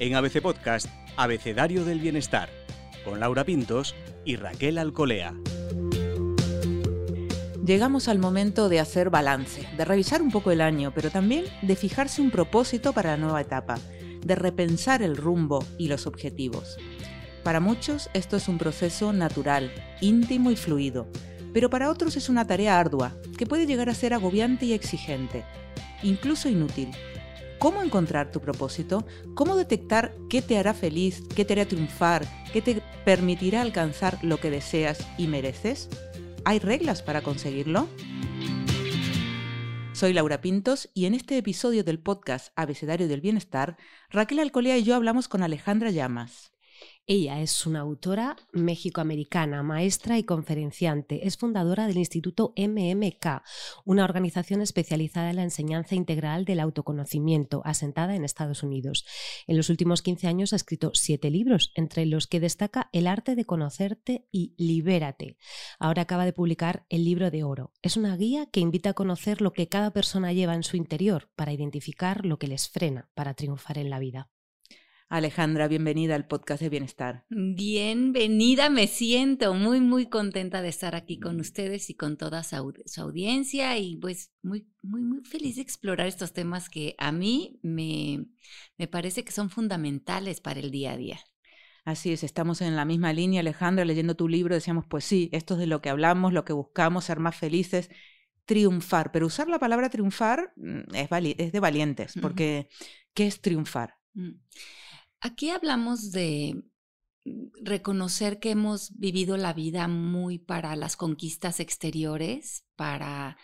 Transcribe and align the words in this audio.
En 0.00 0.14
ABC 0.14 0.40
Podcast, 0.40 0.86
Abecedario 1.16 1.84
del 1.84 1.98
Bienestar, 1.98 2.48
con 3.04 3.18
Laura 3.18 3.42
Pintos 3.42 3.96
y 4.24 4.36
Raquel 4.36 4.78
Alcolea. 4.78 5.34
Llegamos 7.64 8.06
al 8.06 8.20
momento 8.20 8.68
de 8.68 8.78
hacer 8.78 9.10
balance, 9.10 9.68
de 9.76 9.84
revisar 9.84 10.22
un 10.22 10.30
poco 10.30 10.52
el 10.52 10.60
año, 10.60 10.92
pero 10.94 11.10
también 11.10 11.46
de 11.62 11.74
fijarse 11.74 12.22
un 12.22 12.30
propósito 12.30 12.92
para 12.92 13.10
la 13.10 13.16
nueva 13.16 13.40
etapa, 13.40 13.74
de 14.24 14.36
repensar 14.36 15.02
el 15.02 15.16
rumbo 15.16 15.64
y 15.78 15.88
los 15.88 16.06
objetivos. 16.06 16.76
Para 17.42 17.58
muchos 17.58 18.08
esto 18.14 18.36
es 18.36 18.46
un 18.46 18.58
proceso 18.58 19.12
natural, 19.12 19.72
íntimo 20.00 20.52
y 20.52 20.56
fluido, 20.56 21.08
pero 21.52 21.70
para 21.70 21.90
otros 21.90 22.16
es 22.16 22.28
una 22.28 22.46
tarea 22.46 22.78
ardua, 22.78 23.16
que 23.36 23.46
puede 23.46 23.66
llegar 23.66 23.88
a 23.88 23.94
ser 23.94 24.14
agobiante 24.14 24.64
y 24.64 24.74
exigente, 24.74 25.44
incluso 26.04 26.48
inútil. 26.48 26.90
¿Cómo 27.58 27.82
encontrar 27.82 28.30
tu 28.30 28.40
propósito? 28.40 29.04
¿Cómo 29.34 29.56
detectar 29.56 30.14
qué 30.30 30.42
te 30.42 30.58
hará 30.58 30.74
feliz, 30.74 31.24
qué 31.34 31.44
te 31.44 31.54
hará 31.54 31.66
triunfar, 31.66 32.24
qué 32.52 32.62
te 32.62 32.80
permitirá 33.04 33.62
alcanzar 33.62 34.22
lo 34.22 34.38
que 34.38 34.50
deseas 34.50 35.04
y 35.18 35.26
mereces? 35.26 35.88
¿Hay 36.44 36.60
reglas 36.60 37.02
para 37.02 37.20
conseguirlo? 37.20 37.88
Soy 39.92 40.12
Laura 40.12 40.40
Pintos 40.40 40.88
y 40.94 41.06
en 41.06 41.14
este 41.14 41.36
episodio 41.36 41.82
del 41.82 41.98
podcast 41.98 42.52
Abecedario 42.54 43.08
del 43.08 43.20
Bienestar, 43.20 43.76
Raquel 44.08 44.38
Alcolea 44.38 44.78
y 44.78 44.84
yo 44.84 44.94
hablamos 44.94 45.26
con 45.26 45.42
Alejandra 45.42 45.90
Llamas. 45.90 46.52
Ella 47.10 47.40
es 47.40 47.64
una 47.64 47.80
autora 47.80 48.36
mexicoamericana, 48.52 49.62
maestra 49.62 50.18
y 50.18 50.24
conferenciante. 50.24 51.26
Es 51.26 51.38
fundadora 51.38 51.86
del 51.86 51.96
Instituto 51.96 52.52
MMK, 52.54 53.42
una 53.86 54.04
organización 54.04 54.60
especializada 54.60 55.30
en 55.30 55.36
la 55.36 55.42
enseñanza 55.42 55.94
integral 55.94 56.44
del 56.44 56.60
autoconocimiento, 56.60 57.62
asentada 57.64 58.14
en 58.14 58.26
Estados 58.26 58.62
Unidos. 58.62 59.06
En 59.46 59.56
los 59.56 59.70
últimos 59.70 60.02
15 60.02 60.26
años 60.26 60.52
ha 60.52 60.56
escrito 60.56 60.90
siete 60.92 61.30
libros, 61.30 61.72
entre 61.76 62.04
los 62.04 62.26
que 62.26 62.40
destaca 62.40 62.90
El 62.92 63.06
arte 63.06 63.36
de 63.36 63.46
conocerte 63.46 64.28
y 64.30 64.52
Libérate. 64.58 65.38
Ahora 65.78 66.02
acaba 66.02 66.26
de 66.26 66.34
publicar 66.34 66.84
El 66.90 67.06
libro 67.06 67.30
de 67.30 67.42
oro. 67.42 67.72
Es 67.80 67.96
una 67.96 68.18
guía 68.18 68.50
que 68.52 68.60
invita 68.60 68.90
a 68.90 68.94
conocer 68.94 69.40
lo 69.40 69.54
que 69.54 69.70
cada 69.70 69.94
persona 69.94 70.34
lleva 70.34 70.54
en 70.54 70.62
su 70.62 70.76
interior 70.76 71.30
para 71.36 71.54
identificar 71.54 72.26
lo 72.26 72.38
que 72.38 72.48
les 72.48 72.68
frena 72.68 73.08
para 73.14 73.32
triunfar 73.32 73.78
en 73.78 73.88
la 73.88 73.98
vida. 73.98 74.28
Alejandra, 75.10 75.68
bienvenida 75.68 76.14
al 76.14 76.26
podcast 76.26 76.60
de 76.60 76.68
Bienestar. 76.68 77.24
Bienvenida, 77.30 78.68
me 78.68 78.86
siento 78.86 79.54
muy, 79.54 79.80
muy 79.80 80.10
contenta 80.10 80.60
de 80.60 80.68
estar 80.68 80.94
aquí 80.94 81.18
con 81.18 81.40
ustedes 81.40 81.88
y 81.88 81.94
con 81.94 82.18
toda 82.18 82.42
su, 82.42 82.74
audiencia 83.00 83.78
y 83.78 83.96
pues 83.96 84.32
muy, 84.42 84.68
muy, 84.82 85.00
muy 85.00 85.24
feliz 85.24 85.56
de 85.56 85.62
explorar 85.62 86.08
estos 86.08 86.34
temas 86.34 86.68
que 86.68 86.94
a 86.98 87.10
mí 87.10 87.58
me, 87.62 88.26
me 88.76 88.86
parece 88.86 89.24
que 89.24 89.32
son 89.32 89.48
fundamentales 89.48 90.42
para 90.42 90.60
el 90.60 90.70
día 90.70 90.92
a 90.92 90.96
día. 90.98 91.20
Así 91.86 92.12
es, 92.12 92.22
estamos 92.22 92.60
en 92.60 92.76
la 92.76 92.84
misma 92.84 93.14
línea, 93.14 93.40
Alejandra, 93.40 93.86
leyendo 93.86 94.14
tu 94.14 94.28
libro 94.28 94.54
decíamos, 94.54 94.84
pues 94.86 95.06
sí, 95.06 95.30
esto 95.32 95.54
es 95.54 95.60
de 95.60 95.66
lo 95.66 95.80
que 95.80 95.88
hablamos, 95.88 96.34
lo 96.34 96.44
que 96.44 96.52
buscamos, 96.52 97.06
ser 97.06 97.18
más 97.18 97.34
felices, 97.34 97.88
triunfar, 98.44 99.10
pero 99.10 99.24
usar 99.24 99.48
la 99.48 99.58
palabra 99.58 99.88
triunfar 99.88 100.52
mm, 100.56 100.94
es, 100.94 101.08
es 101.38 101.52
de 101.52 101.60
valientes, 101.60 102.12
porque 102.20 102.68
¿qué 103.14 103.26
es 103.26 103.40
triunfar? 103.40 103.94
Mm. 104.12 104.32
Aquí 105.20 105.50
hablamos 105.50 106.12
de 106.12 106.62
mm, 107.24 107.48
reconocer 107.62 108.38
que 108.38 108.50
hemos 108.50 108.96
vivido 108.98 109.36
la 109.36 109.52
vida 109.52 109.88
muy 109.88 110.38
para 110.38 110.76
las 110.76 110.96
conquistas 110.96 111.60
exteriores, 111.60 112.64
para 112.76 113.36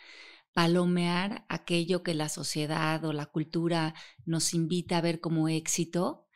palomear 0.52 1.44
aquello 1.48 2.02
que 2.04 2.14
la 2.14 2.28
sociedad 2.28 3.04
o 3.04 3.12
la 3.12 3.26
cultura 3.26 3.94
nos 4.24 4.54
invita 4.54 4.98
a 4.98 5.00
ver 5.00 5.20
como 5.20 5.48
éxito. 5.48 6.28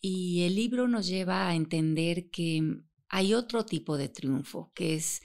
Y 0.00 0.44
el 0.44 0.54
libro 0.54 0.88
nos 0.88 1.08
lleva 1.08 1.48
a 1.48 1.54
entender 1.56 2.30
que 2.30 2.62
hay 3.08 3.34
otro 3.34 3.66
tipo 3.66 3.98
de 3.98 4.08
triunfo, 4.08 4.72
que 4.74 4.94
es 4.94 5.22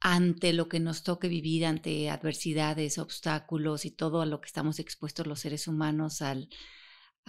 ante 0.00 0.52
lo 0.52 0.68
que 0.68 0.80
nos 0.80 1.04
toque 1.04 1.28
vivir, 1.28 1.64
ante 1.66 2.10
adversidades, 2.10 2.98
obstáculos 2.98 3.84
y 3.84 3.90
todo 3.92 4.20
a 4.20 4.26
lo 4.26 4.40
que 4.40 4.46
estamos 4.46 4.78
expuestos 4.80 5.26
los 5.26 5.40
seres 5.40 5.68
humanos 5.68 6.22
al, 6.22 6.48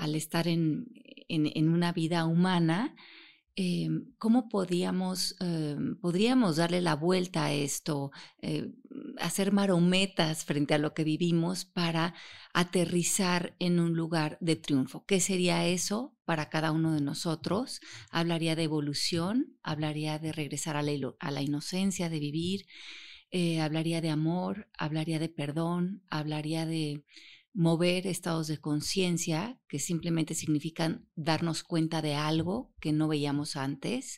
al 0.01 0.15
estar 0.15 0.47
en, 0.47 0.87
una 1.29 1.93
vida 1.93 2.25
humana, 2.25 2.95
eh, 3.55 3.87
¿cómo 4.17 4.49
eh, 4.49 5.77
podríamos 6.01 6.55
darle 6.55 6.81
la 6.81 6.95
vuelta 6.95 7.45
a 7.45 7.53
esto, 7.53 8.09
eh, 8.41 8.71
hacer 9.19 9.51
marometas 9.51 10.43
frente 10.43 10.73
a 10.73 10.79
lo 10.79 10.95
que 10.95 11.03
vivimos 11.03 11.65
para 11.65 12.15
aterrizar 12.51 13.55
en 13.59 13.79
un 13.79 13.93
lugar 13.93 14.39
de 14.41 14.55
triunfo? 14.55 15.05
¿Qué 15.05 15.19
sería 15.19 15.67
eso 15.67 16.17
para 16.25 16.49
cada 16.49 16.71
uno 16.71 16.93
de 16.93 17.01
nosotros? 17.01 17.79
Hablaría 18.09 18.55
de 18.55 18.63
evolución, 18.63 19.55
hablaría 19.61 20.17
de 20.17 20.31
regresar 20.31 20.77
a 20.77 21.31
la 21.31 21.41
inocencia, 21.43 22.09
de 22.09 22.19
vivir, 22.19 22.65
hablaría 23.61 24.01
de 24.01 24.09
amor, 24.09 24.67
hablaría 24.79 25.19
de 25.19 25.29
perdón, 25.29 26.01
hablaría 26.09 26.65
de 26.65 27.03
mover 27.53 28.07
estados 28.07 28.47
de 28.47 28.57
conciencia 28.59 29.59
que 29.67 29.79
simplemente 29.79 30.35
significan 30.35 31.07
darnos 31.15 31.63
cuenta 31.63 32.01
de 32.01 32.15
algo 32.15 32.73
que 32.79 32.93
no 32.93 33.07
veíamos 33.07 33.55
antes 33.55 34.17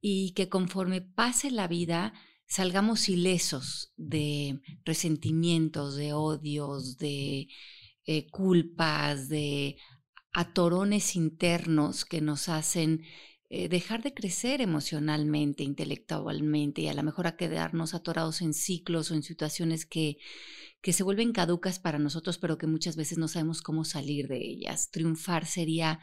y 0.00 0.32
que 0.32 0.48
conforme 0.48 1.00
pase 1.02 1.50
la 1.50 1.68
vida 1.68 2.14
salgamos 2.46 3.08
ilesos 3.08 3.92
de 3.96 4.60
resentimientos, 4.84 5.96
de 5.96 6.12
odios, 6.12 6.96
de 6.96 7.48
eh, 8.06 8.26
culpas, 8.30 9.28
de 9.28 9.76
atorones 10.32 11.16
internos 11.16 12.04
que 12.04 12.20
nos 12.20 12.48
hacen 12.48 13.02
eh, 13.48 13.68
dejar 13.68 14.02
de 14.02 14.12
crecer 14.12 14.60
emocionalmente, 14.60 15.62
intelectualmente 15.62 16.82
y 16.82 16.88
a 16.88 16.94
lo 16.94 17.02
mejor 17.02 17.26
a 17.26 17.36
quedarnos 17.36 17.94
atorados 17.94 18.42
en 18.42 18.54
ciclos 18.54 19.10
o 19.10 19.14
en 19.14 19.22
situaciones 19.22 19.86
que, 19.86 20.18
que 20.80 20.92
se 20.92 21.04
vuelven 21.04 21.32
caducas 21.32 21.78
para 21.78 21.98
nosotros, 21.98 22.38
pero 22.38 22.58
que 22.58 22.66
muchas 22.66 22.96
veces 22.96 23.18
no 23.18 23.28
sabemos 23.28 23.62
cómo 23.62 23.84
salir 23.84 24.26
de 24.26 24.38
ellas. 24.38 24.90
Triunfar 24.90 25.46
sería 25.46 26.00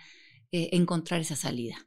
eh, 0.52 0.70
encontrar 0.72 1.20
esa 1.20 1.36
salida. 1.36 1.86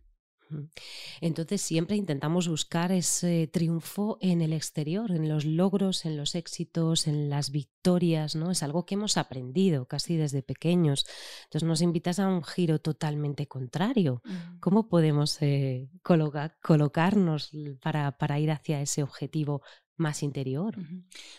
Entonces 1.21 1.61
siempre 1.61 1.97
intentamos 1.97 2.49
buscar 2.49 2.93
ese 2.93 3.49
triunfo 3.53 4.19
en 4.21 4.41
el 4.41 4.53
exterior, 4.53 5.11
en 5.11 5.29
los 5.29 5.45
logros, 5.45 6.05
en 6.05 6.17
los 6.17 6.35
éxitos, 6.35 7.07
en 7.07 7.29
las 7.31 7.51
victorias, 7.51 8.37
¿no? 8.37 8.51
Es 8.51 8.63
algo 8.63 8.87
que 8.87 8.95
hemos 8.95 9.17
aprendido 9.17 9.87
casi 9.87 10.17
desde 10.17 10.43
pequeños. 10.43 11.07
Entonces 11.45 11.67
nos 11.67 11.83
invitas 11.83 12.19
a 12.19 12.29
un 12.29 12.43
giro 12.43 12.81
totalmente 12.81 13.47
contrario. 13.47 14.23
¿Cómo 14.61 14.89
podemos 14.89 15.41
eh, 15.43 15.89
colocarnos 16.03 17.51
para, 17.83 18.17
para 18.19 18.39
ir 18.39 18.51
hacia 18.51 18.81
ese 18.81 19.03
objetivo 19.03 19.63
más 19.97 20.23
interior? 20.23 20.77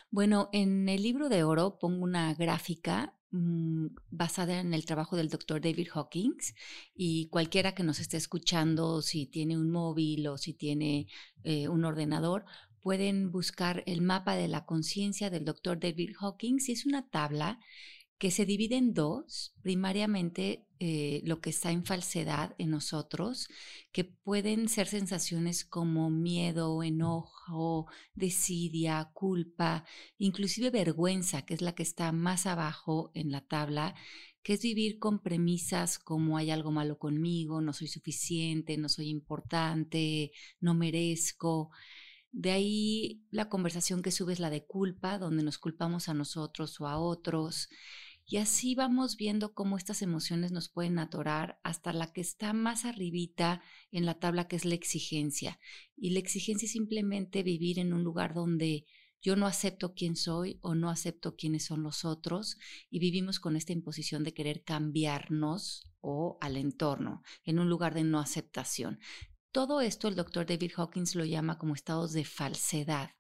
Bueno, 0.10 0.50
en 0.52 0.90
el 0.90 1.04
libro 1.04 1.30
de 1.30 1.44
oro 1.44 1.78
pongo 1.80 2.04
una 2.04 2.34
gráfica 2.34 3.17
Mm, 3.32 3.88
basada 4.10 4.62
en 4.62 4.74
el 4.74 4.86
trabajo 4.86 5.18
del 5.18 5.28
doctor 5.28 5.60
David 5.60 5.90
Hawkins 5.94 6.56
y 6.96 7.28
cualquiera 7.28 7.76
que 7.76 7.84
nos 7.84 8.00
esté 8.00 8.16
escuchando, 8.16 9.02
si 9.02 9.26
tiene 9.26 9.58
un 9.58 9.70
móvil 9.70 10.28
o 10.28 10.38
si 10.38 10.54
tiene 10.54 11.08
eh, 11.44 11.68
un 11.68 11.84
ordenador, 11.84 12.46
pueden 12.82 13.30
buscar 13.30 13.84
el 13.86 14.02
mapa 14.02 14.36
de 14.36 14.48
la 14.48 14.66
conciencia 14.66 15.30
del 15.30 15.44
doctor 15.44 15.78
David 15.78 16.12
Hawkins 16.22 16.70
es 16.70 16.86
una 16.86 17.10
tabla 17.10 17.60
que 18.18 18.32
se 18.32 18.46
divide 18.46 18.78
en 18.78 18.94
dos, 18.94 19.54
primariamente 19.62 20.66
eh, 20.80 21.22
lo 21.24 21.40
que 21.42 21.50
está 21.50 21.72
en 21.72 21.86
falsedad 21.86 22.56
en 22.58 22.72
nosotros, 22.72 23.48
que 23.92 24.04
pueden 24.04 24.70
ser 24.70 24.88
sensaciones 24.88 25.66
como 25.66 26.10
miedo, 26.10 26.84
enojo, 26.84 27.88
desidia, 28.16 29.10
culpa, 29.14 29.86
inclusive 30.18 30.70
vergüenza, 30.70 31.44
que 31.44 31.54
es 31.54 31.62
la 31.62 31.76
que 31.76 31.84
está 31.84 32.12
más 32.12 32.46
abajo 32.46 33.12
en 33.14 33.32
la 33.32 33.42
tabla, 33.42 33.96
que 34.44 34.54
es 34.54 34.62
vivir 34.62 34.98
con 34.98 35.20
premisas 35.20 36.00
como 36.00 36.38
hay 36.38 36.52
algo 36.52 36.72
malo 36.72 36.98
conmigo, 36.98 37.60
no 37.60 37.74
soy 37.74 37.88
suficiente, 37.88 38.78
no 38.78 38.88
soy 38.88 39.10
importante, 39.10 40.32
no 40.60 40.74
merezco. 40.74 41.70
De 42.32 42.52
ahí 42.52 43.24
la 43.32 43.50
conversación 43.50 44.02
que 44.02 44.12
sube 44.12 44.34
es 44.34 44.40
la 44.40 44.50
de 44.50 44.66
culpa, 44.66 45.18
donde 45.18 45.44
nos 45.44 45.58
culpamos 45.58 46.08
a 46.08 46.14
nosotros 46.14 46.80
o 46.80 46.88
a 46.88 46.98
otros. 46.98 47.70
Y 48.30 48.38
así 48.38 48.76
vamos 48.76 49.16
viendo 49.16 49.54
cómo 49.54 49.78
estas 49.78 50.02
emociones 50.02 50.52
nos 50.52 50.68
pueden 50.68 51.00
atorar 51.00 51.62
hasta 51.64 51.94
la 51.94 52.12
que 52.12 52.20
está 52.20 52.52
más 52.52 52.84
arribita 52.84 53.62
en 53.90 54.06
la 54.06 54.20
tabla, 54.20 54.50
que 54.50 54.58
es 54.58 54.66
la 54.66 54.76
exigencia. 54.76 55.62
Y 55.96 56.10
la 56.10 56.20
exigencia 56.20 56.66
es 56.66 56.74
simplemente 56.74 57.42
vivir 57.42 57.80
en 57.80 57.94
un 57.94 58.04
lugar 58.04 58.34
donde 58.34 58.86
yo 59.22 59.38
no 59.38 59.48
acepto 59.48 59.94
quién 59.94 60.18
soy 60.18 60.60
o 60.62 60.76
no 60.76 60.90
acepto 60.90 61.38
quiénes 61.38 61.64
son 61.64 61.84
los 61.84 62.04
otros 62.04 62.58
y 62.90 63.00
vivimos 63.00 63.40
con 63.40 63.56
esta 63.56 63.72
imposición 63.72 64.26
de 64.26 64.34
querer 64.34 64.62
cambiarnos 64.66 65.90
o 66.02 66.38
al 66.42 66.58
entorno, 66.58 67.24
en 67.46 67.60
un 67.60 67.70
lugar 67.70 67.94
de 67.94 68.04
no 68.04 68.20
aceptación. 68.20 69.00
Todo 69.54 69.80
esto 69.80 70.10
el 70.10 70.16
doctor 70.16 70.46
David 70.46 70.74
Hawkins 70.76 71.16
lo 71.16 71.24
llama 71.24 71.58
como 71.58 71.76
estados 71.76 72.12
de 72.12 72.26
falsedad 72.26 73.12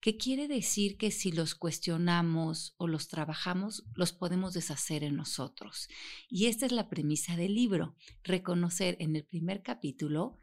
que 0.00 0.16
quiere 0.16 0.46
decir 0.46 0.98
que 0.98 1.10
si 1.10 1.32
los 1.32 1.54
cuestionamos 1.54 2.74
o 2.76 2.86
los 2.86 3.08
trabajamos, 3.08 3.84
los 3.94 4.12
podemos 4.12 4.54
deshacer 4.54 5.02
en 5.04 5.16
nosotros. 5.16 5.88
Y 6.28 6.46
esta 6.46 6.66
es 6.66 6.72
la 6.72 6.88
premisa 6.88 7.36
del 7.36 7.54
libro, 7.54 7.96
reconocer 8.22 8.96
en 9.00 9.16
el 9.16 9.24
primer 9.24 9.62
capítulo 9.62 10.38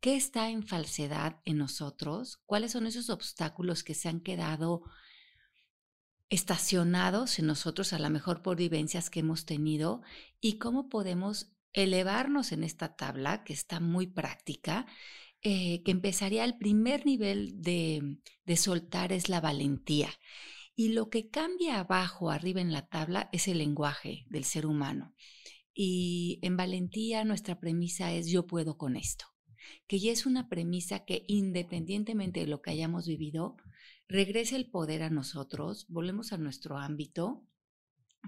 qué 0.00 0.16
está 0.16 0.50
en 0.50 0.62
falsedad 0.62 1.40
en 1.44 1.58
nosotros, 1.58 2.40
cuáles 2.46 2.72
son 2.72 2.86
esos 2.86 3.10
obstáculos 3.10 3.84
que 3.84 3.94
se 3.94 4.08
han 4.08 4.20
quedado 4.20 4.82
estacionados 6.28 7.38
en 7.38 7.46
nosotros, 7.46 7.92
a 7.92 7.98
lo 7.98 8.08
mejor 8.08 8.42
por 8.42 8.56
vivencias 8.56 9.10
que 9.10 9.20
hemos 9.20 9.44
tenido, 9.44 10.00
y 10.40 10.58
cómo 10.58 10.88
podemos 10.88 11.52
elevarnos 11.74 12.52
en 12.52 12.64
esta 12.64 12.96
tabla, 12.96 13.44
que 13.44 13.52
está 13.52 13.80
muy 13.80 14.06
práctica, 14.06 14.86
eh, 15.42 15.82
que 15.82 15.90
empezaría 15.90 16.44
el 16.44 16.56
primer 16.56 17.04
nivel 17.04 17.60
de, 17.60 18.18
de 18.44 18.56
soltar 18.56 19.12
es 19.12 19.28
la 19.28 19.40
valentía. 19.40 20.10
Y 20.74 20.90
lo 20.90 21.10
que 21.10 21.28
cambia 21.28 21.80
abajo, 21.80 22.30
arriba 22.30 22.60
en 22.60 22.72
la 22.72 22.86
tabla, 22.86 23.28
es 23.32 23.48
el 23.48 23.58
lenguaje 23.58 24.24
del 24.30 24.44
ser 24.44 24.66
humano. 24.66 25.14
Y 25.74 26.38
en 26.42 26.56
valentía 26.56 27.24
nuestra 27.24 27.58
premisa 27.60 28.12
es 28.12 28.28
yo 28.28 28.46
puedo 28.46 28.76
con 28.76 28.96
esto, 28.96 29.26
que 29.86 29.98
ya 29.98 30.12
es 30.12 30.26
una 30.26 30.48
premisa 30.48 31.04
que 31.04 31.24
independientemente 31.28 32.40
de 32.40 32.46
lo 32.46 32.62
que 32.62 32.70
hayamos 32.70 33.06
vivido, 33.06 33.56
regrese 34.08 34.56
el 34.56 34.70
poder 34.70 35.02
a 35.02 35.10
nosotros, 35.10 35.86
volvemos 35.88 36.32
a 36.32 36.38
nuestro 36.38 36.78
ámbito, 36.78 37.46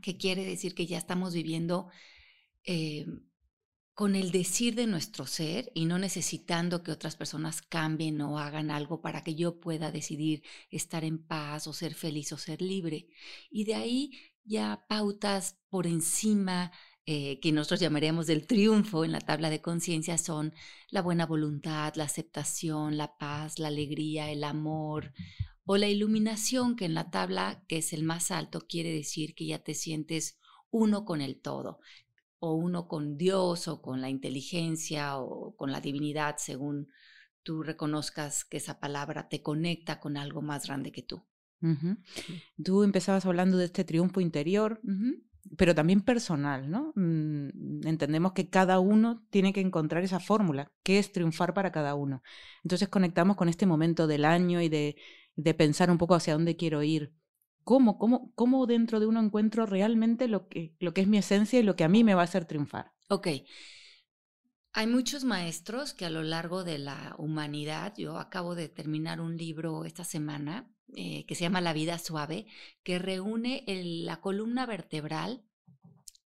que 0.02 0.16
quiere 0.16 0.44
decir 0.44 0.74
que 0.74 0.86
ya 0.86 0.98
estamos 0.98 1.34
viviendo 1.34 1.88
eh, 2.64 3.06
con 3.94 4.16
el 4.16 4.32
decir 4.32 4.74
de 4.74 4.86
nuestro 4.86 5.24
ser 5.26 5.70
y 5.72 5.84
no 5.84 5.98
necesitando 5.98 6.82
que 6.82 6.90
otras 6.90 7.16
personas 7.16 7.62
cambien 7.62 8.20
o 8.20 8.38
hagan 8.38 8.70
algo 8.70 9.00
para 9.00 9.22
que 9.22 9.36
yo 9.36 9.60
pueda 9.60 9.92
decidir 9.92 10.42
estar 10.70 11.04
en 11.04 11.18
paz 11.24 11.66
o 11.68 11.72
ser 11.72 11.94
feliz 11.94 12.32
o 12.32 12.38
ser 12.38 12.60
libre. 12.60 13.06
Y 13.50 13.64
de 13.64 13.76
ahí 13.76 14.12
ya 14.44 14.84
pautas 14.88 15.58
por 15.68 15.86
encima 15.86 16.72
eh, 17.06 17.38
que 17.40 17.52
nosotros 17.52 17.80
llamaríamos 17.80 18.26
del 18.26 18.46
triunfo 18.46 19.04
en 19.04 19.12
la 19.12 19.20
tabla 19.20 19.50
de 19.50 19.60
conciencia 19.60 20.18
son 20.18 20.54
la 20.88 21.02
buena 21.02 21.26
voluntad, 21.26 21.94
la 21.96 22.04
aceptación, 22.04 22.96
la 22.96 23.16
paz, 23.18 23.58
la 23.58 23.68
alegría, 23.68 24.30
el 24.30 24.42
amor, 24.42 25.12
o 25.66 25.76
la 25.76 25.88
iluminación, 25.88 26.76
que 26.76 26.86
en 26.86 26.94
la 26.94 27.10
tabla, 27.10 27.62
que 27.68 27.78
es 27.78 27.92
el 27.92 28.04
más 28.04 28.30
alto, 28.30 28.66
quiere 28.68 28.90
decir 28.92 29.34
que 29.34 29.46
ya 29.46 29.58
te 29.58 29.74
sientes 29.74 30.38
uno 30.70 31.04
con 31.04 31.20
el 31.20 31.40
todo, 31.40 31.78
o 32.44 32.54
uno 32.54 32.88
con 32.88 33.16
Dios, 33.16 33.68
o 33.68 33.80
con 33.80 34.00
la 34.00 34.10
inteligencia, 34.10 35.16
o 35.18 35.56
con 35.56 35.72
la 35.72 35.80
divinidad, 35.80 36.36
según 36.38 36.88
tú 37.42 37.62
reconozcas 37.62 38.44
que 38.44 38.58
esa 38.58 38.80
palabra 38.80 39.28
te 39.28 39.42
conecta 39.42 40.00
con 40.00 40.16
algo 40.16 40.42
más 40.42 40.66
grande 40.66 40.92
que 40.92 41.02
tú. 41.02 41.24
Tú 42.62 42.82
empezabas 42.82 43.24
hablando 43.24 43.56
de 43.56 43.64
este 43.64 43.84
triunfo 43.84 44.20
interior, 44.20 44.82
pero 45.56 45.74
también 45.74 46.02
personal, 46.02 46.70
¿no? 46.70 46.92
Mm, 46.94 47.86
entendemos 47.86 48.32
que 48.32 48.50
cada 48.50 48.78
uno 48.80 49.24
tiene 49.30 49.54
que 49.54 49.60
encontrar 49.60 50.04
esa 50.04 50.20
fórmula, 50.20 50.70
que 50.82 50.98
es 50.98 51.10
triunfar 51.12 51.54
para 51.54 51.72
cada 51.72 51.94
uno. 51.94 52.22
Entonces 52.62 52.88
conectamos 52.88 53.36
con 53.36 53.48
este 53.48 53.64
momento 53.64 54.06
del 54.06 54.26
año 54.26 54.60
y 54.60 54.68
de 54.68 54.96
de 55.36 55.54
pensar 55.54 55.90
un 55.90 55.98
poco 55.98 56.14
hacia 56.14 56.34
dónde 56.34 56.56
quiero 56.56 56.82
ir. 56.82 57.12
¿Cómo, 57.64 57.98
cómo, 57.98 58.32
cómo 58.34 58.66
dentro 58.66 59.00
de 59.00 59.06
uno 59.06 59.20
encuentro 59.20 59.66
realmente 59.66 60.28
lo 60.28 60.48
que, 60.48 60.76
lo 60.78 60.94
que 60.94 61.00
es 61.00 61.08
mi 61.08 61.18
esencia 61.18 61.58
y 61.58 61.62
lo 61.62 61.76
que 61.76 61.84
a 61.84 61.88
mí 61.88 62.04
me 62.04 62.14
va 62.14 62.20
a 62.20 62.24
hacer 62.24 62.44
triunfar? 62.44 62.92
Ok. 63.08 63.28
Hay 64.72 64.86
muchos 64.86 65.24
maestros 65.24 65.94
que 65.94 66.04
a 66.04 66.10
lo 66.10 66.22
largo 66.22 66.64
de 66.64 66.78
la 66.78 67.14
humanidad, 67.18 67.94
yo 67.96 68.18
acabo 68.18 68.54
de 68.54 68.68
terminar 68.68 69.20
un 69.20 69.36
libro 69.36 69.84
esta 69.84 70.04
semana 70.04 70.68
eh, 70.96 71.24
que 71.26 71.34
se 71.34 71.42
llama 71.42 71.60
La 71.60 71.72
vida 71.72 71.98
suave, 71.98 72.46
que 72.82 72.98
reúne 72.98 73.64
la 73.66 74.20
columna 74.20 74.66
vertebral 74.66 75.44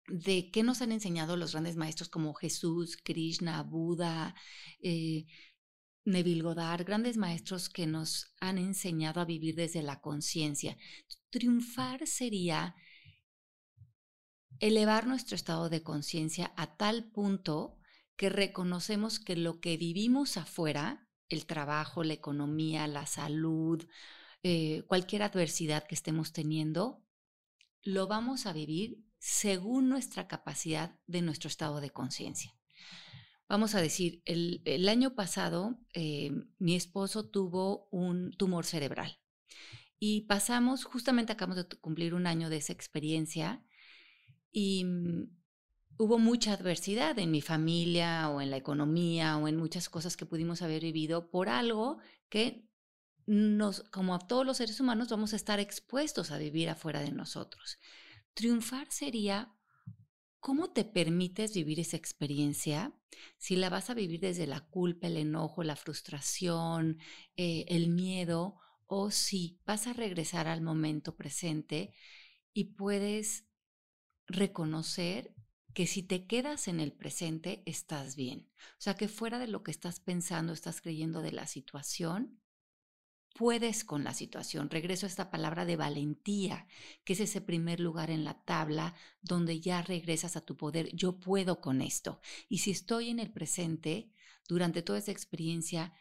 de 0.07 0.49
qué 0.51 0.63
nos 0.63 0.81
han 0.81 0.91
enseñado 0.91 1.35
los 1.35 1.51
grandes 1.51 1.75
maestros 1.75 2.09
como 2.09 2.33
Jesús, 2.33 2.97
Krishna, 2.97 3.61
Buda, 3.63 4.33
eh, 4.81 5.25
Neville 6.07 6.41
Goddard, 6.41 6.85
grandes 6.85 7.17
maestros 7.17 7.67
que 7.67 7.85
nos 7.85 8.33
han 8.39 8.57
enseñado 8.57 9.19
a 9.19 9.25
vivir 9.25 9.55
desde 9.55 9.81
la 9.83 9.99
conciencia. 9.99 10.77
Triunfar 11.29 12.07
sería 12.07 12.75
elevar 14.59 15.05
nuestro 15.05 15.35
estado 15.35 15.67
de 15.69 15.83
conciencia 15.83 16.53
a 16.55 16.77
tal 16.77 17.11
punto 17.11 17.77
que 18.15 18.29
reconocemos 18.29 19.19
que 19.19 19.35
lo 19.35 19.59
que 19.59 19.75
vivimos 19.75 20.37
afuera, 20.37 21.09
el 21.27 21.45
trabajo, 21.45 22.05
la 22.05 22.13
economía, 22.13 22.87
la 22.87 23.05
salud, 23.05 23.85
eh, 24.43 24.83
cualquier 24.87 25.23
adversidad 25.23 25.85
que 25.87 25.95
estemos 25.95 26.31
teniendo, 26.31 27.03
lo 27.83 28.07
vamos 28.07 28.45
a 28.45 28.53
vivir 28.53 29.03
según 29.19 29.89
nuestra 29.89 30.29
capacidad 30.29 30.97
de 31.05 31.21
nuestro 31.21 31.49
estado 31.49 31.81
de 31.81 31.89
conciencia 31.89 32.56
vamos 33.47 33.75
a 33.75 33.81
decir, 33.81 34.21
el, 34.25 34.87
año 34.89 35.15
pasado 35.15 35.79
eh, 35.93 36.31
mi 36.59 36.75
esposo 36.75 37.29
tuvo 37.29 37.87
un 37.91 38.31
tumor 38.31 38.65
cerebral 38.65 39.19
y 39.99 40.21
pasamos, 40.21 40.83
justamente 40.83 41.33
acabamos 41.33 41.57
de 41.57 41.77
cumplir 41.77 42.13
un 42.13 42.27
año 42.27 42.49
de 42.49 42.57
esa 42.57 42.73
experiencia 42.73 43.63
y 44.51 44.83
mm, 44.85 45.37
hubo 45.97 46.19
mucha 46.19 46.53
adversidad 46.53 47.17
en 47.19 47.31
mi 47.31 47.41
familia 47.41 48.29
o 48.29 48.41
en 48.41 48.51
la 48.51 48.57
economía 48.57 49.37
o 49.37 49.47
en 49.47 49.57
muchas 49.57 49.89
cosas 49.89 50.17
que 50.17 50.25
pudimos 50.25 50.61
haber 50.61 50.83
vivido 50.83 51.29
por 51.29 51.49
algo 51.49 51.99
que 52.29 52.67
nos, 53.25 53.83
como 53.89 54.15
a 54.15 54.19
todos 54.19 54.45
los 54.45 54.57
seres 54.57 54.79
humanos, 54.79 55.09
vamos 55.09 55.33
a 55.33 55.35
estar 55.35 55.59
expuestos 55.59 56.31
a 56.31 56.37
vivir 56.37 56.69
afuera 56.69 57.01
de 57.01 57.11
nosotros. 57.11 57.77
Triunfar 58.33 58.89
sería 58.91 59.53
¿Cómo 60.47 60.69
te 60.69 60.85
permites 60.85 61.53
vivir 61.53 61.81
esa 61.81 61.97
experiencia? 61.97 62.93
Si 63.37 63.57
la 63.57 63.69
vas 63.69 63.89
a 63.89 63.93
vivir 63.93 64.21
desde 64.21 64.47
la 64.47 64.61
culpa, 64.61 65.07
el 65.07 65.17
enojo, 65.17 65.61
la 65.61 65.75
frustración, 65.75 66.99
eh, 67.35 67.65
el 67.67 67.89
miedo, 67.89 68.55
o 68.85 69.11
si 69.11 69.59
vas 69.65 69.87
a 69.87 69.91
regresar 69.91 70.47
al 70.47 70.61
momento 70.61 71.17
presente 71.17 71.91
y 72.53 72.75
puedes 72.75 73.43
reconocer 74.25 75.35
que 75.73 75.85
si 75.85 76.01
te 76.01 76.27
quedas 76.27 76.69
en 76.69 76.79
el 76.79 76.93
presente, 76.93 77.61
estás 77.65 78.15
bien. 78.15 78.49
O 78.79 78.81
sea, 78.81 78.95
que 78.95 79.09
fuera 79.09 79.39
de 79.39 79.47
lo 79.47 79.63
que 79.63 79.71
estás 79.71 79.99
pensando, 79.99 80.53
estás 80.53 80.79
creyendo 80.79 81.21
de 81.21 81.33
la 81.33 81.45
situación, 81.45 82.39
puedes 83.37 83.85
con 83.85 84.03
la 84.03 84.13
situación. 84.13 84.69
Regreso 84.69 85.05
a 85.05 85.09
esta 85.09 85.29
palabra 85.29 85.65
de 85.65 85.75
valentía, 85.75 86.67
que 87.03 87.13
es 87.13 87.19
ese 87.19 87.39
primer 87.39 87.79
lugar 87.79 88.09
en 88.09 88.23
la 88.23 88.43
tabla 88.43 88.95
donde 89.21 89.59
ya 89.59 89.81
regresas 89.81 90.35
a 90.35 90.41
tu 90.41 90.57
poder. 90.57 90.89
Yo 90.95 91.19
puedo 91.19 91.61
con 91.61 91.81
esto. 91.81 92.19
Y 92.49 92.59
si 92.59 92.71
estoy 92.71 93.09
en 93.09 93.19
el 93.19 93.31
presente, 93.31 94.11
durante 94.47 94.81
toda 94.81 94.99
esa 94.99 95.11
experiencia, 95.11 95.93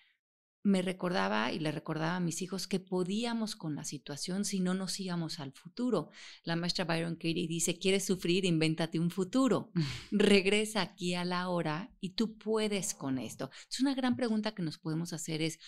me 0.62 0.82
recordaba 0.82 1.52
y 1.52 1.60
le 1.60 1.70
recordaba 1.70 2.16
a 2.16 2.20
mis 2.20 2.42
hijos 2.42 2.66
que 2.66 2.80
podíamos 2.80 3.54
con 3.54 3.76
la 3.76 3.84
situación 3.84 4.44
si 4.44 4.58
no 4.58 4.74
nos 4.74 4.98
íbamos 4.98 5.38
al 5.38 5.52
futuro. 5.52 6.10
La 6.42 6.56
maestra 6.56 6.84
Byron 6.86 7.14
Katie 7.14 7.46
dice, 7.46 7.78
¿quieres 7.78 8.04
sufrir? 8.04 8.44
Invéntate 8.44 8.98
un 8.98 9.10
futuro. 9.10 9.70
Regresa 10.10 10.80
aquí 10.80 11.14
a 11.14 11.24
la 11.24 11.50
hora 11.50 11.92
y 12.00 12.10
tú 12.10 12.36
puedes 12.36 12.94
con 12.94 13.18
esto. 13.18 13.50
Es 13.70 13.78
una 13.80 13.94
gran 13.94 14.16
pregunta 14.16 14.54
que 14.54 14.62
nos 14.62 14.78
podemos 14.78 15.12
hacer 15.12 15.42
es, 15.42 15.60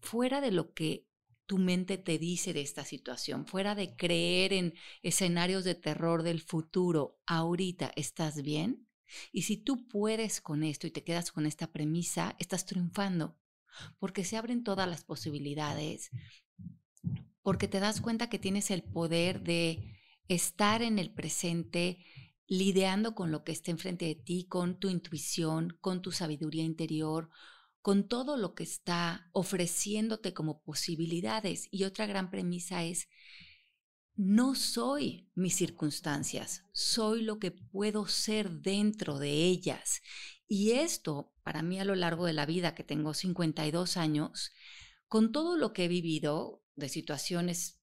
fuera 0.00 0.40
de 0.40 0.50
lo 0.50 0.74
que 0.74 1.06
tu 1.46 1.58
mente 1.58 1.98
te 1.98 2.18
dice 2.18 2.52
de 2.52 2.62
esta 2.62 2.84
situación, 2.84 3.46
fuera 3.46 3.74
de 3.74 3.96
creer 3.96 4.52
en 4.52 4.74
escenarios 5.02 5.64
de 5.64 5.74
terror 5.74 6.22
del 6.22 6.40
futuro, 6.40 7.20
ahorita 7.26 7.92
estás 7.96 8.42
bien. 8.42 8.86
Y 9.32 9.42
si 9.42 9.56
tú 9.56 9.88
puedes 9.88 10.40
con 10.40 10.62
esto 10.62 10.86
y 10.86 10.90
te 10.90 11.04
quedas 11.04 11.32
con 11.32 11.46
esta 11.46 11.70
premisa, 11.70 12.36
estás 12.38 12.64
triunfando, 12.64 13.36
porque 13.98 14.24
se 14.24 14.36
abren 14.36 14.64
todas 14.64 14.88
las 14.88 15.04
posibilidades, 15.04 16.10
porque 17.42 17.68
te 17.68 17.80
das 17.80 18.00
cuenta 18.00 18.30
que 18.30 18.38
tienes 18.38 18.70
el 18.70 18.82
poder 18.82 19.42
de 19.42 19.98
estar 20.28 20.82
en 20.82 20.98
el 20.98 21.12
presente, 21.12 22.04
lidiando 22.46 23.14
con 23.14 23.30
lo 23.30 23.44
que 23.44 23.52
está 23.52 23.70
enfrente 23.70 24.06
de 24.06 24.14
ti, 24.14 24.46
con 24.48 24.78
tu 24.78 24.88
intuición, 24.88 25.76
con 25.80 26.02
tu 26.02 26.12
sabiduría 26.12 26.64
interior, 26.64 27.30
con 27.82 28.06
todo 28.06 28.36
lo 28.36 28.54
que 28.54 28.62
está 28.62 29.28
ofreciéndote 29.32 30.32
como 30.32 30.62
posibilidades. 30.62 31.68
Y 31.70 31.84
otra 31.84 32.06
gran 32.06 32.30
premisa 32.30 32.84
es, 32.84 33.08
no 34.14 34.54
soy 34.54 35.28
mis 35.34 35.56
circunstancias, 35.56 36.64
soy 36.72 37.22
lo 37.22 37.38
que 37.38 37.50
puedo 37.50 38.06
ser 38.06 38.50
dentro 38.50 39.18
de 39.18 39.30
ellas. 39.30 40.00
Y 40.46 40.72
esto, 40.72 41.34
para 41.42 41.62
mí 41.62 41.80
a 41.80 41.84
lo 41.84 41.96
largo 41.96 42.26
de 42.26 42.34
la 42.34 42.46
vida, 42.46 42.74
que 42.74 42.84
tengo 42.84 43.14
52 43.14 43.96
años, 43.96 44.52
con 45.08 45.32
todo 45.32 45.56
lo 45.56 45.72
que 45.72 45.86
he 45.86 45.88
vivido 45.88 46.62
de 46.76 46.88
situaciones 46.88 47.81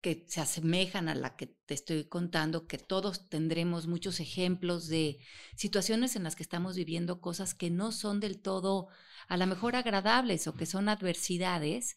que 0.00 0.24
se 0.28 0.40
asemejan 0.40 1.08
a 1.08 1.14
la 1.14 1.36
que 1.36 1.46
te 1.46 1.74
estoy 1.74 2.04
contando, 2.04 2.66
que 2.66 2.78
todos 2.78 3.28
tendremos 3.28 3.86
muchos 3.86 4.20
ejemplos 4.20 4.86
de 4.86 5.18
situaciones 5.56 6.14
en 6.14 6.22
las 6.22 6.36
que 6.36 6.44
estamos 6.44 6.76
viviendo 6.76 7.20
cosas 7.20 7.54
que 7.54 7.70
no 7.70 7.90
son 7.90 8.20
del 8.20 8.40
todo 8.40 8.88
a 9.28 9.36
lo 9.36 9.46
mejor 9.46 9.76
agradables 9.76 10.46
o 10.46 10.54
que 10.54 10.66
son 10.66 10.88
adversidades, 10.88 11.96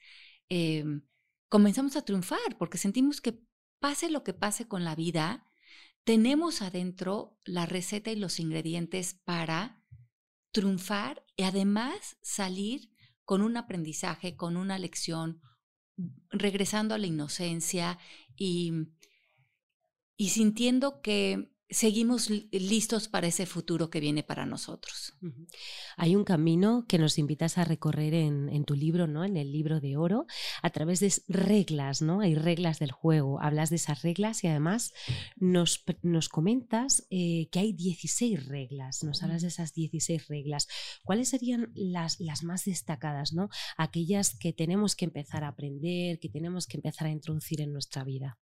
em, 0.50 1.04
comenzamos 1.48 1.96
a 1.96 2.04
triunfar 2.04 2.58
porque 2.58 2.78
sentimos 2.78 3.22
que 3.22 3.40
pase 3.80 4.10
lo 4.10 4.24
que 4.24 4.34
pase 4.34 4.68
con 4.68 4.84
la 4.84 4.96
vida, 4.96 5.48
tenemos 6.04 6.62
adentro 6.62 7.38
la 7.46 7.66
receta 7.66 8.12
y 8.12 8.16
los 8.16 8.40
ingredientes 8.40 9.14
para 9.14 9.84
triunfar 10.52 11.24
y 11.36 11.44
además 11.44 12.18
salir 12.22 12.92
con 13.24 13.42
un 13.42 13.58
aprendizaje, 13.58 14.36
con 14.36 14.58
una 14.58 14.78
lección, 14.80 15.42
regresando 16.30 16.96
a 16.96 16.98
la 16.98 17.08
inocencia 17.08 17.98
y, 18.36 18.74
y 20.18 20.30
sintiendo 20.30 21.02
que 21.02 21.52
seguimos 21.72 22.30
listos 22.52 23.08
para 23.08 23.28
ese 23.28 23.46
futuro 23.46 23.90
que 23.90 24.02
viene 24.02 24.24
para 24.24 24.46
nosotros. 24.46 25.14
Hay 25.96 26.18
un 26.18 26.26
camino 26.26 26.86
que 26.88 27.00
nos 27.00 27.18
invitas 27.18 27.58
a 27.58 27.64
recorrer 27.64 28.14
en, 28.14 28.66
tu 28.66 28.76
libro, 28.76 29.08
¿no? 29.08 29.24
En 29.24 29.38
el 29.38 29.52
libro 29.52 29.80
de 29.80 29.96
oro, 29.96 30.26
a 30.62 30.70
través 30.70 31.00
de 31.00 31.12
reglas, 31.30 32.02
¿no? 32.02 32.20
Hay 32.20 32.36
reglas 32.36 32.80
del 32.80 32.92
juego. 32.92 33.42
Hablas 33.42 33.70
de 33.70 33.78
esas 33.78 34.02
reglas 34.02 34.44
y 34.44 34.48
además 34.48 34.94
nos, 35.38 35.84
nos 36.02 36.28
comentas 36.28 37.08
eh, 37.10 37.48
que 37.52 37.60
hay 37.60 37.74
16 37.74 38.46
reglas. 38.48 39.04
Nos 39.04 39.24
hablas 39.24 39.42
de 39.42 39.48
esas 39.48 39.74
16 39.74 40.28
reglas. 40.28 40.68
¿Cuáles 41.04 41.30
serían 41.30 41.72
las, 41.74 42.20
las 42.20 42.44
más 42.44 42.66
destacadas, 42.66 43.32
¿no? 43.32 43.50
Aquellas 43.78 44.38
que 44.38 44.52
tenemos 44.52 44.96
que 44.96 45.06
empezar 45.06 45.46
a 45.46 45.50
aprender, 45.50 46.20
que 46.20 46.30
tenemos 46.30 46.68
que 46.68 46.78
empezar 46.78 47.08
a 47.08 47.12
introducir 47.12 47.62
en 47.62 47.72
nuestra 47.72 48.04
vida. 48.04 48.38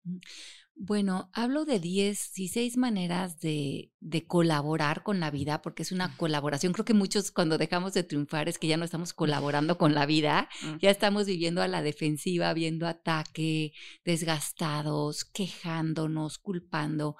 Bueno, 0.80 1.28
hablo 1.32 1.64
de 1.64 1.80
16 1.80 2.76
maneras 2.76 3.40
de, 3.40 3.92
colaborar 4.28 5.02
con 5.02 5.18
la 5.18 5.28
vida, 5.32 5.60
porque 5.60 5.82
es 5.82 5.90
una 5.90 6.16
colaboración. 6.16 6.72
Creo 6.72 6.84
que 6.84 6.94
muchos 6.94 7.32
cuando 7.32 7.58
dejamos 7.58 7.94
de 7.94 8.04
triunfar 8.04 8.48
es 8.48 8.58
que 8.58 8.68
ya 8.68 8.76
no 8.76 8.84
estamos 8.84 9.12
colaborando 9.12 9.76
con 9.76 9.92
la 9.92 10.06
vida, 10.06 10.48
ya 10.80 10.90
estamos 10.90 11.26
viviendo 11.26 11.62
a 11.62 11.68
la 11.68 11.82
defensiva, 11.82 12.54
viendo 12.54 12.86
ataque, 12.86 13.72
desgastados, 14.04 15.24
quejándonos, 15.24 16.38
culpando. 16.38 17.16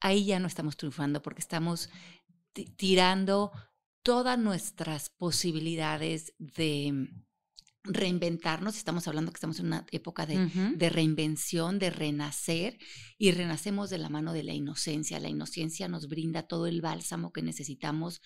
Ahí 0.00 0.24
ya 0.24 0.40
no 0.40 0.48
estamos 0.48 0.76
triunfando 0.76 1.22
porque 1.22 1.40
estamos 1.40 1.88
tirando 2.76 3.52
todas 4.02 4.40
nuestras 4.40 5.08
posibilidades 5.10 6.34
de 6.38 7.08
reinventarnos, 7.84 8.76
estamos 8.76 9.08
hablando 9.08 9.32
que 9.32 9.36
estamos 9.36 9.58
en 9.58 9.66
una 9.66 9.86
época 9.90 10.24
de, 10.24 10.88
reinvención, 10.88 11.78
de 11.78 11.90
renacer, 11.90 12.78
y 13.18 13.32
renacemos 13.32 13.90
de 13.90 13.98
la 13.98 14.08
mano 14.08 14.32
de 14.32 14.44
la 14.44 14.52
inocencia. 14.52 15.18
La 15.18 15.28
inocencia 15.28 15.88
nos 15.88 16.08
brinda 16.08 16.44
todo 16.44 16.66
el 16.66 16.80
bálsamo 16.80 17.32
que 17.32 17.42
necesitamos 17.42 18.22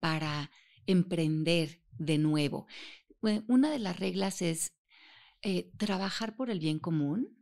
para 0.00 0.50
emprender 0.86 1.82
de 1.92 2.18
nuevo. 2.18 2.66
Una 3.46 3.70
de 3.70 3.78
las 3.78 3.98
reglas 3.98 4.42
es 4.42 4.74
eh, 5.42 5.70
trabajar 5.76 6.36
por 6.36 6.50
el 6.50 6.60
bien 6.60 6.78
común, 6.78 7.38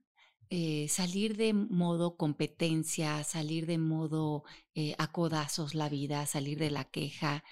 eh, 0.49 0.87
salir 0.89 1.37
de 1.37 1.53
modo 1.53 2.17
competencia, 2.17 3.25
salir 3.25 3.67
de 3.67 3.79
modo 3.79 4.45
eh, 4.75 4.95
a 4.99 5.11
codazos 5.11 5.75
la 5.75 5.89
vida, 5.89 6.25
salir 6.27 6.59
de 6.59 6.71
la 6.71 6.85
queja, 6.85 7.43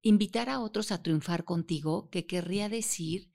invitar 0.00 0.48
a 0.48 0.60
otros 0.60 0.92
a 0.92 1.02
triunfar 1.02 1.44
contigo, 1.44 2.08
que 2.08 2.26
querría 2.26 2.70
decir 2.70 3.30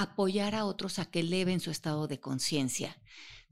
apoyar 0.00 0.54
a 0.54 0.64
otros 0.64 1.00
a 1.00 1.10
que 1.10 1.20
eleven 1.20 1.58
su 1.58 1.72
estado 1.72 2.06
de 2.06 2.20
conciencia. 2.20 3.00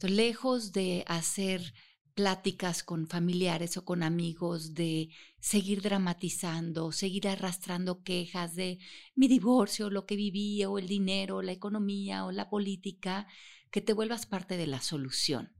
lejos 0.00 0.72
de 0.72 1.02
hacer 1.08 1.74
pláticas 2.14 2.84
con 2.84 3.08
familiares 3.08 3.76
o 3.76 3.84
con 3.84 4.04
amigos, 4.04 4.72
de 4.74 5.10
seguir 5.40 5.82
dramatizando, 5.82 6.92
seguir 6.92 7.26
arrastrando 7.26 8.04
quejas 8.04 8.54
de 8.54 8.78
mi 9.16 9.26
divorcio, 9.26 9.90
lo 9.90 10.06
que 10.06 10.14
viví, 10.14 10.64
o 10.64 10.78
el 10.78 10.86
dinero, 10.86 11.42
la 11.42 11.52
economía, 11.52 12.24
o 12.24 12.30
la 12.30 12.48
política, 12.48 13.26
que 13.72 13.80
te 13.80 13.92
vuelvas 13.92 14.26
parte 14.26 14.56
de 14.56 14.68
la 14.68 14.80
solución 14.80 15.52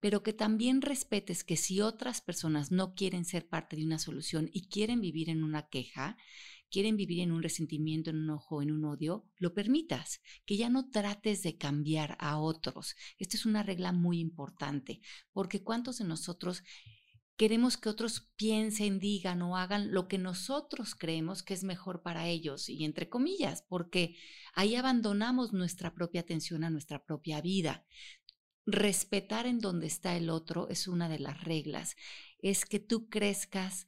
pero 0.00 0.22
que 0.22 0.32
también 0.32 0.82
respetes 0.82 1.44
que 1.44 1.56
si 1.56 1.80
otras 1.80 2.20
personas 2.20 2.70
no 2.70 2.94
quieren 2.94 3.24
ser 3.24 3.48
parte 3.48 3.76
de 3.76 3.84
una 3.84 3.98
solución 3.98 4.48
y 4.52 4.68
quieren 4.68 5.00
vivir 5.00 5.28
en 5.30 5.42
una 5.42 5.68
queja, 5.68 6.16
quieren 6.72 6.96
vivir 6.96 7.20
en 7.20 7.30
un 7.30 7.42
resentimiento, 7.42 8.10
en 8.10 8.16
un 8.16 8.30
ojo, 8.30 8.62
en 8.62 8.72
un 8.72 8.84
odio, 8.86 9.26
lo 9.36 9.52
permitas, 9.52 10.22
que 10.46 10.56
ya 10.56 10.70
no 10.70 10.90
trates 10.90 11.42
de 11.42 11.58
cambiar 11.58 12.16
a 12.18 12.38
otros. 12.38 12.96
Esta 13.18 13.36
es 13.36 13.44
una 13.44 13.62
regla 13.62 13.92
muy 13.92 14.18
importante, 14.18 15.02
porque 15.32 15.62
¿cuántos 15.62 15.98
de 15.98 16.06
nosotros 16.06 16.64
queremos 17.36 17.76
que 17.76 17.90
otros 17.90 18.32
piensen, 18.36 18.98
digan 18.98 19.42
o 19.42 19.56
hagan 19.56 19.92
lo 19.92 20.08
que 20.08 20.16
nosotros 20.16 20.94
creemos 20.94 21.42
que 21.42 21.52
es 21.52 21.62
mejor 21.62 22.02
para 22.02 22.26
ellos? 22.26 22.70
Y 22.70 22.84
entre 22.84 23.10
comillas, 23.10 23.62
porque 23.68 24.16
ahí 24.54 24.74
abandonamos 24.74 25.52
nuestra 25.52 25.94
propia 25.94 26.22
atención 26.22 26.64
a 26.64 26.70
nuestra 26.70 27.04
propia 27.04 27.42
vida. 27.42 27.84
Respetar 28.64 29.46
en 29.46 29.58
donde 29.58 29.88
está 29.88 30.16
el 30.16 30.30
otro 30.30 30.68
es 30.70 30.88
una 30.88 31.10
de 31.10 31.18
las 31.18 31.44
reglas. 31.44 31.96
Es 32.38 32.64
que 32.64 32.80
tú 32.80 33.10
crezcas 33.10 33.86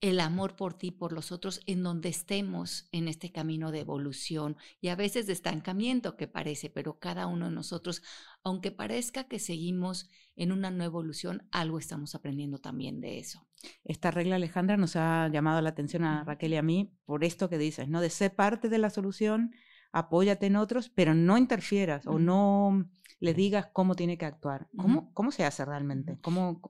el 0.00 0.20
amor 0.20 0.56
por 0.56 0.74
ti, 0.74 0.90
por 0.90 1.12
los 1.12 1.32
otros, 1.32 1.62
en 1.66 1.82
donde 1.82 2.10
estemos 2.10 2.88
en 2.92 3.08
este 3.08 3.32
camino 3.32 3.70
de 3.70 3.80
evolución 3.80 4.56
y 4.80 4.88
a 4.88 4.96
veces 4.96 5.26
de 5.26 5.32
estancamiento 5.32 6.16
que 6.16 6.28
parece, 6.28 6.68
pero 6.70 6.98
cada 6.98 7.26
uno 7.26 7.46
de 7.46 7.54
nosotros, 7.54 8.02
aunque 8.44 8.70
parezca 8.70 9.24
que 9.24 9.38
seguimos 9.38 10.08
en 10.36 10.52
una 10.52 10.70
nueva 10.70 10.86
evolución, 10.86 11.48
algo 11.50 11.78
estamos 11.78 12.14
aprendiendo 12.14 12.58
también 12.58 13.00
de 13.00 13.18
eso. 13.18 13.46
Esta 13.84 14.10
regla, 14.10 14.36
Alejandra, 14.36 14.76
nos 14.76 14.96
ha 14.96 15.28
llamado 15.28 15.62
la 15.62 15.70
atención 15.70 16.04
a 16.04 16.24
Raquel 16.24 16.52
y 16.52 16.56
a 16.56 16.62
mí 16.62 16.92
por 17.06 17.24
esto 17.24 17.48
que 17.48 17.58
dices, 17.58 17.88
¿no? 17.88 18.02
De 18.02 18.10
ser 18.10 18.34
parte 18.34 18.68
de 18.68 18.78
la 18.78 18.90
solución, 18.90 19.52
apóyate 19.92 20.46
en 20.46 20.56
otros, 20.56 20.90
pero 20.90 21.14
no 21.14 21.38
interfieras 21.38 22.06
o 22.06 22.18
no 22.18 22.86
le 23.18 23.32
digas 23.32 23.68
cómo 23.72 23.94
tiene 23.94 24.18
que 24.18 24.26
actuar. 24.26 24.68
¿Cómo, 24.76 25.12
cómo 25.14 25.30
se 25.30 25.44
hace 25.44 25.64
realmente? 25.64 26.18
¿Cómo, 26.20 26.60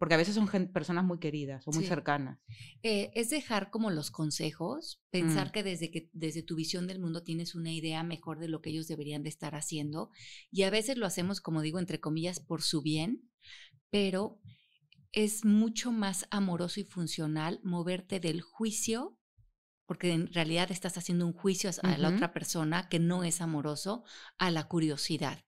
porque 0.00 0.14
a 0.14 0.16
veces 0.16 0.34
son 0.34 0.48
personas 0.72 1.04
muy 1.04 1.18
queridas 1.18 1.68
o 1.68 1.72
muy 1.72 1.84
cercanas. 1.84 2.40
Eh, 2.82 3.10
es 3.14 3.28
dejar 3.28 3.70
como 3.70 3.90
los 3.90 4.10
consejos, 4.10 5.02
pensar 5.10 5.48
mm. 5.48 5.50
que 5.50 5.62
desde, 5.62 5.90
que 5.90 6.08
desde 6.14 6.42
tu 6.42 6.56
visión 6.56 6.86
del 6.86 7.00
mundo 7.00 7.22
tienes 7.22 7.54
una 7.54 7.70
idea 7.70 8.02
mejor 8.02 8.38
de 8.38 8.48
lo 8.48 8.62
que 8.62 8.70
ellos 8.70 8.88
deberían 8.88 9.22
de 9.22 9.28
estar 9.28 9.54
haciendo 9.54 10.08
y 10.50 10.62
a 10.62 10.70
veces 10.70 10.96
lo 10.96 11.04
hacemos, 11.04 11.42
como 11.42 11.60
digo, 11.60 11.78
entre 11.78 12.00
comillas, 12.00 12.40
por 12.40 12.62
su 12.62 12.80
bien, 12.80 13.30
pero 13.90 14.40
es 15.12 15.44
mucho 15.44 15.92
más 15.92 16.26
amoroso 16.30 16.80
y 16.80 16.84
funcional 16.84 17.60
moverte 17.62 18.20
del 18.20 18.40
juicio 18.40 19.18
porque 19.84 20.12
en 20.12 20.32
realidad 20.32 20.70
estás 20.70 20.96
haciendo 20.96 21.26
un 21.26 21.34
juicio 21.34 21.68
a 21.82 21.98
la 21.98 22.08
otra 22.08 22.32
persona 22.32 22.88
que 22.88 23.00
no 23.00 23.22
es 23.22 23.42
amoroso, 23.42 24.04
a 24.38 24.50
la 24.50 24.66
curiosidad. 24.66 25.44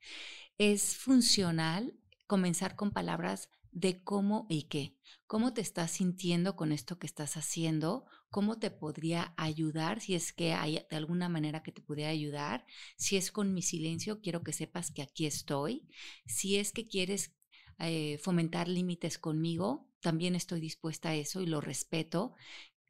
Es 0.59 0.95
funcional 0.97 1.97
comenzar 2.27 2.77
con 2.77 2.91
palabras 2.91 3.49
de 3.73 4.03
cómo 4.05 4.47
y 4.49 4.65
qué, 4.65 4.97
cómo 5.27 5.55
te 5.55 5.63
estás 5.63 5.91
sintiendo 5.93 6.57
con 6.57 6.73
esto 6.73 6.99
que 6.99 7.07
estás 7.07 7.37
haciendo, 7.37 8.05
cómo 8.31 8.59
te 8.59 8.71
podría 8.71 9.35
ayudar, 9.37 10.01
si 10.01 10.15
es 10.15 10.33
que 10.33 10.53
hay 10.53 10.85
de 10.91 10.97
alguna 10.97 11.29
manera 11.29 11.63
que 11.63 11.73
te 11.73 11.83
pudiera 11.83 12.11
ayudar, 12.11 12.65
si 12.97 13.17
es 13.17 13.33
con 13.33 13.55
mi 13.55 13.63
silencio, 13.63 14.21
quiero 14.21 14.43
que 14.43 14.53
sepas 14.53 14.91
que 14.91 15.03
aquí 15.03 15.27
estoy, 15.27 15.89
si 16.27 16.57
es 16.57 16.73
que 16.73 16.87
quieres 16.87 17.35
eh, 17.79 18.19
fomentar 18.19 18.69
límites 18.69 19.19
conmigo, 19.19 19.89
también 20.01 20.35
estoy 20.35 20.61
dispuesta 20.61 21.11
a 21.11 21.15
eso 21.15 21.41
y 21.41 21.47
lo 21.47 21.61
respeto. 21.61 22.35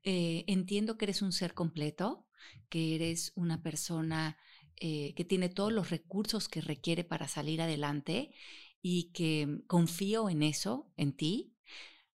Eh, 0.03 0.45
entiendo 0.49 0.99
que 0.99 1.05
eres 1.05 1.23
un 1.23 1.33
ser 1.33 1.55
completo, 1.55 2.27
que 2.69 2.97
eres 2.97 3.33
una 3.37 3.63
persona 3.63 4.37
eh, 4.77 5.15
que 5.15 5.25
tiene 5.25 5.49
todos 5.49 5.73
los 5.73 5.91
recursos 5.91 6.49
que 6.49 6.61
requiere 6.61 7.05
para 7.05 7.29
salir 7.29 7.63
adelante 7.63 8.35
y 8.83 9.13
que 9.13 9.63
confío 9.69 10.29
en 10.29 10.43
eso, 10.43 10.93
en 10.97 11.13
ti, 11.13 11.55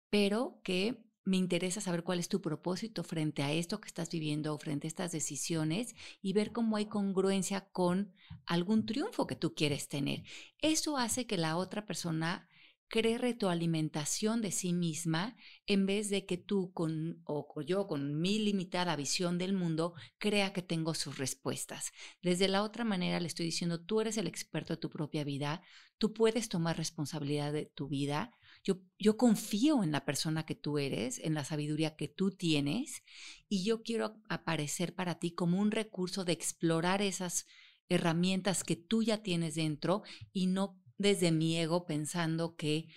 pero 0.10 0.60
que 0.64 1.06
me 1.24 1.38
interesa 1.38 1.82
saber 1.82 2.04
cuál 2.04 2.20
es 2.20 2.30
tu 2.30 2.42
propósito 2.42 3.04
frente 3.04 3.42
a 3.42 3.52
esto 3.52 3.82
que 3.82 3.88
estás 3.88 4.10
viviendo 4.12 4.58
frente 4.60 4.88
a 4.88 4.90
estas 4.90 5.12
decisiones 5.12 5.96
y 6.22 6.34
ver 6.34 6.52
cómo 6.52 6.78
hay 6.78 6.86
congruencia 6.86 7.70
con 7.72 8.14
algún 8.46 8.86
triunfo 8.86 9.26
que 9.26 9.36
tú 9.36 9.56
quieres 9.56 9.90
tener. 9.90 10.24
Eso 10.60 10.98
hace 10.98 11.26
que 11.26 11.38
la 11.38 11.58
otra 11.58 11.86
persona 11.86 12.48
cree 12.88 13.18
retroalimentación 13.18 14.42
de 14.42 14.52
sí 14.52 14.72
misma 14.72 15.36
en 15.66 15.86
vez 15.88 16.10
de 16.10 16.26
que 16.26 16.38
tú 16.38 16.72
con 16.74 17.22
o 17.26 17.62
yo 17.62 17.88
con 17.88 18.22
mi 18.22 18.38
limitada 18.40 18.96
visión 18.96 19.38
del 19.38 19.54
mundo 19.54 19.96
crea 20.20 20.54
que 20.54 20.62
tengo 20.62 20.94
sus 20.94 21.18
respuestas. 21.18 21.92
Desde 22.22 22.48
la 22.48 22.62
otra 22.64 22.84
manera 22.84 23.20
le 23.20 23.28
estoy 23.28 23.48
diciendo, 23.48 23.82
tú 23.82 24.02
eres 24.02 24.18
el 24.18 24.28
experto 24.28 24.74
de 24.74 24.80
tu 24.80 24.90
propia 24.90 25.24
vida, 25.24 25.64
tú 25.98 26.14
puedes 26.14 26.50
tomar 26.50 26.78
responsabilidad 26.78 27.54
de 27.54 27.66
tu 27.66 27.88
vida. 27.88 28.32
Yo, 28.64 28.82
yo 28.98 29.18
confío 29.18 29.84
en 29.84 29.92
la 29.92 30.06
persona 30.06 30.46
que 30.46 30.56
tú 30.56 30.78
eres, 30.78 31.20
en 31.20 31.34
la 31.34 31.46
sabiduría 31.46 31.96
que 31.96 32.08
tú 32.08 32.32
tienes 32.32 33.04
y 33.48 33.64
yo 33.64 33.84
quiero 33.84 34.22
aparecer 34.28 34.96
para 34.96 35.20
ti 35.20 35.32
como 35.32 35.60
un 35.60 35.72
recurso 35.72 36.26
de 36.26 36.34
explorar 36.34 37.02
esas 37.02 37.46
herramientas 37.90 38.64
que 38.64 38.76
tú 38.76 39.04
ya 39.04 39.22
tienes 39.22 39.56
dentro 39.56 40.04
y 40.34 40.48
no 40.48 40.82
desde 40.98 41.32
mi 41.32 41.58
ego 41.58 41.86
pensando 41.86 42.56
que 42.56 42.88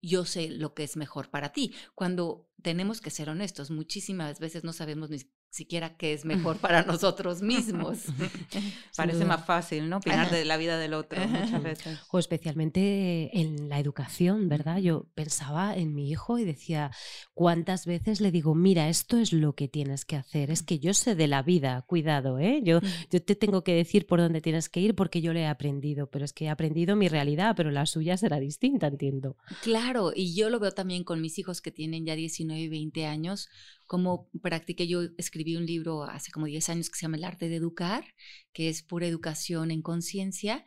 yo 0.00 0.24
sé 0.24 0.48
lo 0.50 0.74
que 0.74 0.82
es 0.82 0.96
mejor 0.96 1.30
para 1.30 1.52
ti. 1.52 1.72
Cuando 1.94 2.48
tenemos 2.60 3.00
que 3.00 3.10
ser 3.10 3.28
honestos, 3.28 3.70
muchísimas 3.70 4.40
veces 4.40 4.64
no 4.64 4.72
sabemos 4.72 5.10
ni 5.10 5.18
siquiera 5.52 5.98
qué 5.98 6.14
es 6.14 6.24
mejor 6.24 6.56
para 6.56 6.82
nosotros 6.82 7.42
mismos. 7.42 8.06
Parece 8.96 9.24
más 9.26 9.44
fácil, 9.44 9.88
¿no? 9.88 9.98
Opinar 9.98 10.30
de 10.30 10.46
la 10.46 10.56
vida 10.56 10.78
del 10.78 10.94
otro 10.94 11.20
muchas 11.28 11.62
veces. 11.62 11.98
O 12.10 12.18
especialmente 12.18 13.38
en 13.38 13.68
la 13.68 13.78
educación, 13.78 14.48
¿verdad? 14.48 14.78
Yo 14.78 15.06
pensaba 15.14 15.76
en 15.76 15.94
mi 15.94 16.10
hijo 16.10 16.38
y 16.38 16.44
decía, 16.44 16.90
¿cuántas 17.34 17.84
veces 17.84 18.22
le 18.22 18.30
digo, 18.30 18.54
mira, 18.54 18.88
esto 18.88 19.18
es 19.18 19.34
lo 19.34 19.54
que 19.54 19.68
tienes 19.68 20.06
que 20.06 20.16
hacer? 20.16 20.50
Es 20.50 20.62
que 20.62 20.78
yo 20.78 20.94
sé 20.94 21.14
de 21.14 21.26
la 21.28 21.42
vida, 21.42 21.82
cuidado, 21.82 22.38
¿eh? 22.38 22.60
Yo, 22.64 22.80
yo 23.10 23.22
te 23.22 23.36
tengo 23.36 23.62
que 23.62 23.74
decir 23.74 24.06
por 24.06 24.20
dónde 24.20 24.40
tienes 24.40 24.70
que 24.70 24.80
ir 24.80 24.94
porque 24.94 25.20
yo 25.20 25.34
le 25.34 25.42
he 25.42 25.46
aprendido, 25.46 26.08
pero 26.08 26.24
es 26.24 26.32
que 26.32 26.46
he 26.46 26.48
aprendido 26.48 26.96
mi 26.96 27.08
realidad, 27.08 27.54
pero 27.56 27.70
la 27.70 27.84
suya 27.84 28.16
será 28.16 28.40
distinta, 28.40 28.86
entiendo. 28.86 29.36
Claro, 29.62 30.12
y 30.16 30.34
yo 30.34 30.48
lo 30.48 30.60
veo 30.60 30.72
también 30.72 31.04
con 31.04 31.20
mis 31.20 31.38
hijos 31.38 31.60
que 31.60 31.70
tienen 31.70 32.06
ya 32.06 32.16
19 32.16 32.58
y 32.58 32.68
20 32.68 33.04
años, 33.04 33.50
como 33.92 34.30
practiqué, 34.40 34.86
yo 34.86 35.02
escribí 35.18 35.54
un 35.54 35.66
libro 35.66 36.04
hace 36.04 36.32
como 36.32 36.46
10 36.46 36.66
años 36.70 36.88
que 36.88 36.96
se 36.96 37.02
llama 37.02 37.18
El 37.18 37.24
arte 37.24 37.50
de 37.50 37.56
educar, 37.56 38.06
que 38.54 38.70
es 38.70 38.82
pura 38.82 39.06
educación 39.06 39.70
en 39.70 39.82
conciencia. 39.82 40.64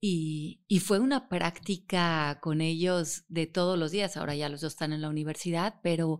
Y, 0.00 0.60
fue 0.80 0.98
una 0.98 1.28
práctica 1.28 2.40
con 2.42 2.60
ellos 2.60 3.26
de 3.28 3.46
todos 3.46 3.78
los 3.78 3.92
días. 3.92 4.16
Ahora 4.16 4.34
ya 4.34 4.48
los 4.48 4.60
dos 4.60 4.72
están 4.72 4.92
en 4.92 5.02
la 5.02 5.08
universidad, 5.08 5.76
pero 5.84 6.18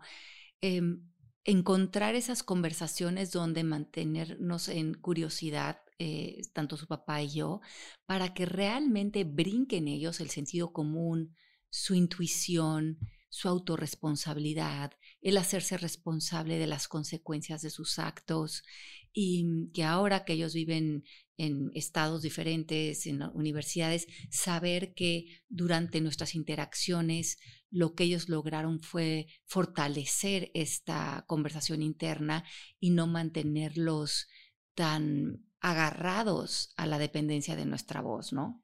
em, 0.60 1.02
encontrar 1.42 2.14
esas 2.14 2.44
conversaciones 2.44 3.32
donde 3.32 3.64
mantenernos 3.64 4.68
en 4.68 4.94
curiosidad, 4.94 5.80
eh, 5.98 6.40
tanto 6.52 6.76
su 6.76 6.86
papá 6.86 7.20
y 7.20 7.30
yo, 7.30 7.62
para 8.06 8.32
que 8.32 8.46
realmente 8.46 9.24
brinquen 9.24 9.88
ellos 9.88 10.20
el 10.20 10.30
sentido 10.30 10.72
común, 10.72 11.34
su 11.68 11.94
intuición, 11.96 13.00
su 13.28 13.48
autorresponsabilidad, 13.48 14.92
el 15.24 15.38
hacerse 15.38 15.78
responsable 15.78 16.58
de 16.58 16.66
las 16.66 16.86
consecuencias 16.86 17.62
de 17.62 17.70
sus 17.70 17.98
actos 17.98 18.62
y 19.10 19.70
que 19.72 19.82
ahora 19.82 20.24
que 20.24 20.34
ellos 20.34 20.52
viven 20.52 21.04
en 21.38 21.70
estados 21.74 22.20
diferentes, 22.20 23.06
en 23.06 23.22
universidades, 23.32 24.06
saber 24.30 24.92
que 24.92 25.26
durante 25.48 26.02
nuestras 26.02 26.34
interacciones 26.34 27.38
lo 27.70 27.94
que 27.94 28.04
ellos 28.04 28.28
lograron 28.28 28.80
fue 28.80 29.26
fortalecer 29.46 30.50
esta 30.52 31.24
conversación 31.26 31.80
interna 31.80 32.44
y 32.78 32.90
no 32.90 33.06
mantenerlos 33.06 34.28
tan 34.74 35.42
agarrados 35.60 36.74
a 36.76 36.86
la 36.86 36.98
dependencia 36.98 37.56
de 37.56 37.64
nuestra 37.64 38.02
voz, 38.02 38.34
¿no? 38.34 38.62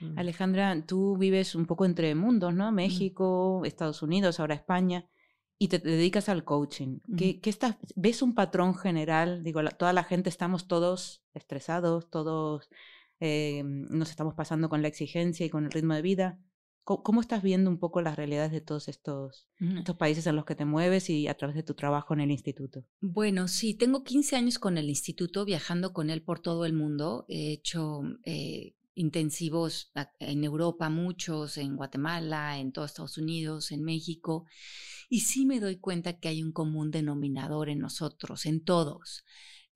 Mm. 0.00 0.18
Alejandra, 0.18 0.86
tú 0.86 1.18
vives 1.18 1.54
un 1.54 1.66
poco 1.66 1.84
entre 1.84 2.14
mundos, 2.14 2.54
¿no? 2.54 2.72
México, 2.72 3.62
Estados 3.66 4.02
Unidos, 4.02 4.40
ahora 4.40 4.54
España, 4.54 5.06
y 5.62 5.68
te, 5.68 5.78
dedicas 5.78 6.28
al 6.28 6.42
coaching. 6.42 6.98
¿Qué, 7.16 7.38
estás, 7.44 7.76
¿Ves 7.94 8.20
un 8.20 8.34
patrón 8.34 8.74
general? 8.74 9.44
Digo, 9.44 9.62
toda 9.78 9.92
la 9.92 10.02
gente 10.02 10.28
estamos 10.28 10.66
todos 10.66 11.22
estresados, 11.34 12.10
todos 12.10 12.68
eh, 13.20 13.62
nos 13.64 14.10
estamos 14.10 14.34
pasando 14.34 14.68
con 14.68 14.82
la 14.82 14.88
exigencia 14.88 15.46
y 15.46 15.50
con 15.50 15.64
el 15.64 15.70
ritmo 15.70 15.94
de 15.94 16.02
vida. 16.02 16.40
¿Cómo, 16.82 17.20
estás 17.20 17.44
viendo 17.44 17.70
un 17.70 17.78
poco 17.78 18.02
las 18.02 18.16
realidades 18.16 18.50
de 18.50 18.60
todos 18.60 18.88
estos, 18.88 19.46
estos 19.60 19.96
países 19.96 20.26
en 20.26 20.34
los 20.34 20.44
que 20.44 20.56
te 20.56 20.64
mueves 20.64 21.08
y 21.10 21.28
a 21.28 21.34
través 21.36 21.54
de 21.54 21.62
tu 21.62 21.74
trabajo 21.74 22.12
en 22.12 22.22
el 22.22 22.32
instituto? 22.32 22.84
Bueno, 23.00 23.46
sí, 23.46 23.74
tengo 23.74 24.02
15 24.02 24.34
años 24.34 24.58
con 24.58 24.76
el 24.78 24.88
instituto, 24.88 25.44
viajando 25.44 25.92
con 25.92 26.10
él 26.10 26.22
por 26.22 26.40
todo 26.40 26.64
el 26.64 26.72
mundo. 26.72 27.24
He 27.28 27.52
hecho 27.52 28.00
eh, 28.24 28.74
intensivos 28.94 29.92
en 30.18 30.44
Europa, 30.44 30.88
muchos, 30.90 31.56
en 31.58 31.76
Guatemala, 31.76 32.58
en 32.58 32.72
todos 32.72 32.90
Estados 32.90 33.18
Unidos, 33.18 33.72
en 33.72 33.82
México, 33.82 34.46
y 35.08 35.20
sí 35.20 35.46
me 35.46 35.60
doy 35.60 35.76
cuenta 35.76 36.18
que 36.18 36.28
hay 36.28 36.42
un 36.42 36.52
común 36.52 36.90
denominador 36.90 37.68
en 37.68 37.78
nosotros, 37.78 38.46
en 38.46 38.64
todos. 38.64 39.24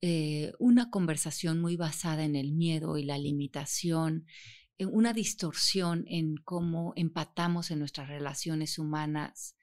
Eh, 0.01 0.53
una 0.59 0.91
conversación 0.91 1.59
muy 1.59 1.75
basada 1.75 2.23
en 2.23 2.35
el 2.35 2.53
miedo 2.53 2.97
y 2.97 3.03
la 3.03 3.17
limitación, 3.17 4.25
eh, 4.77 4.85
una 4.85 5.13
distorsión 5.13 6.05
en 6.07 6.35
cómo 6.37 6.93
empatamos 6.95 7.71
en 7.71 7.79
nuestras 7.79 8.07
relaciones 8.07 8.77
humanas, 8.77 9.55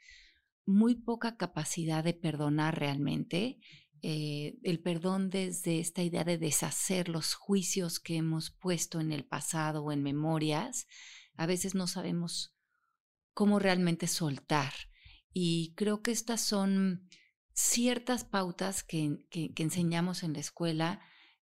muy 0.66 0.96
poca 0.96 1.36
capacidad 1.36 2.02
de 2.02 2.14
perdonar 2.14 2.78
realmente 2.78 3.60
eh, 4.06 4.58
el 4.62 4.80
perdón 4.80 5.30
desde 5.30 5.80
esta 5.80 6.02
idea 6.02 6.24
de 6.24 6.36
deshacer 6.36 7.08
los 7.08 7.32
juicios 7.32 7.98
que 7.98 8.16
hemos 8.16 8.50
puesto 8.50 9.00
en 9.00 9.12
el 9.12 9.24
pasado 9.24 9.82
o 9.82 9.92
en 9.92 10.02
memorias, 10.02 10.86
a 11.36 11.46
veces 11.46 11.74
no 11.74 11.86
sabemos 11.86 12.54
cómo 13.32 13.58
realmente 13.58 14.06
soltar. 14.06 14.74
Y 15.32 15.72
creo 15.74 16.02
que 16.02 16.10
estas 16.10 16.42
son 16.42 17.08
ciertas 17.54 18.26
pautas 18.26 18.84
que, 18.84 19.26
enseñamos 19.56 20.22
en 20.22 20.34
la 20.34 20.40
escuela 20.40 21.00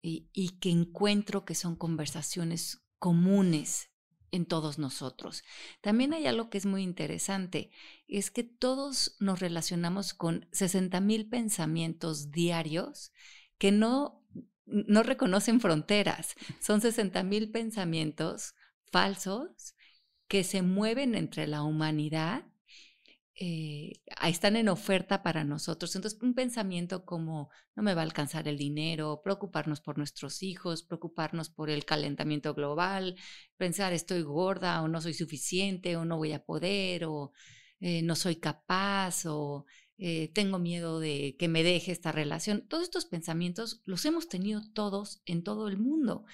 y, 0.02 0.30
y 0.32 0.58
que 0.60 0.70
encuentro 0.70 1.44
que 1.44 1.56
son 1.56 1.76
conversaciones 1.76 2.86
comunes 3.00 3.89
en 4.32 4.46
todos 4.46 4.80
nosotros. 4.80 5.44
También 5.82 6.13
hay 6.13 6.26
algo 6.26 6.50
que 6.50 6.58
es 6.58 6.65
muy 6.65 6.84
interesante, 6.84 7.70
es 8.08 8.32
que 8.32 8.44
todos 8.44 9.15
nos 9.20 9.39
relacionamos 9.39 10.13
con 10.13 10.48
60 10.52 11.00
mil 11.02 11.28
pensamientos 11.28 12.32
diarios 12.32 13.12
que 13.58 13.72
no, 13.72 14.24
no 14.65 15.04
reconocen 15.04 15.60
fronteras. 15.60 16.36
Son 16.60 16.82
60 16.82 17.24
mil 17.24 17.52
pensamientos 17.52 18.56
falsos 18.91 19.76
que 20.28 20.44
se 20.44 20.62
mueven 20.62 21.15
entre 21.15 21.48
la 21.48 21.63
humanidad 21.63 22.46
eh, 23.38 24.02
están 24.24 24.56
en 24.56 24.70
oferta 24.70 25.22
para 25.22 25.44
nosotros. 25.44 25.94
Entonces, 25.96 26.22
un 26.22 26.34
pensamiento 26.34 27.06
como 27.06 27.50
no 27.76 27.84
me 27.84 27.94
va 27.94 28.02
a 28.02 28.06
alcanzar 28.06 28.48
el 28.48 28.58
dinero, 28.58 29.22
preocuparnos 29.24 29.82
por 29.82 29.98
nuestros 29.98 30.41
hijos, 30.41 30.84
preocuparnos 30.84 31.50
por 31.50 31.70
el 31.70 31.84
calentamiento 31.84 32.54
global, 32.54 33.18
pensar 33.58 33.91
estoy 33.91 34.22
gorda 34.22 34.82
o 34.82 34.88
no 34.88 35.02
soy 35.02 35.13
suficiente 35.13 35.98
o 35.98 36.06
no 36.06 36.15
voy 36.18 36.32
a 36.32 36.46
poder 36.46 37.06
o 37.06 37.34
eh, 37.80 38.02
no 38.02 38.16
soy 38.16 38.38
capaz 38.38 39.26
o 39.26 39.66
eh, 39.98 40.30
tengo 40.34 40.60
miedo 40.60 41.00
de 41.00 41.36
que 41.40 41.48
me 41.48 41.64
deje 41.64 41.92
esta 41.92 42.12
relación. 42.12 42.68
Todos 42.68 42.84
estos 42.84 43.06
pensamientos 43.06 43.82
los 43.86 44.06
hemos 44.06 44.28
tenido 44.28 44.62
todos 44.74 45.22
en 45.26 45.44
todo 45.44 45.68
el 45.68 45.78
mundo. 45.78 46.26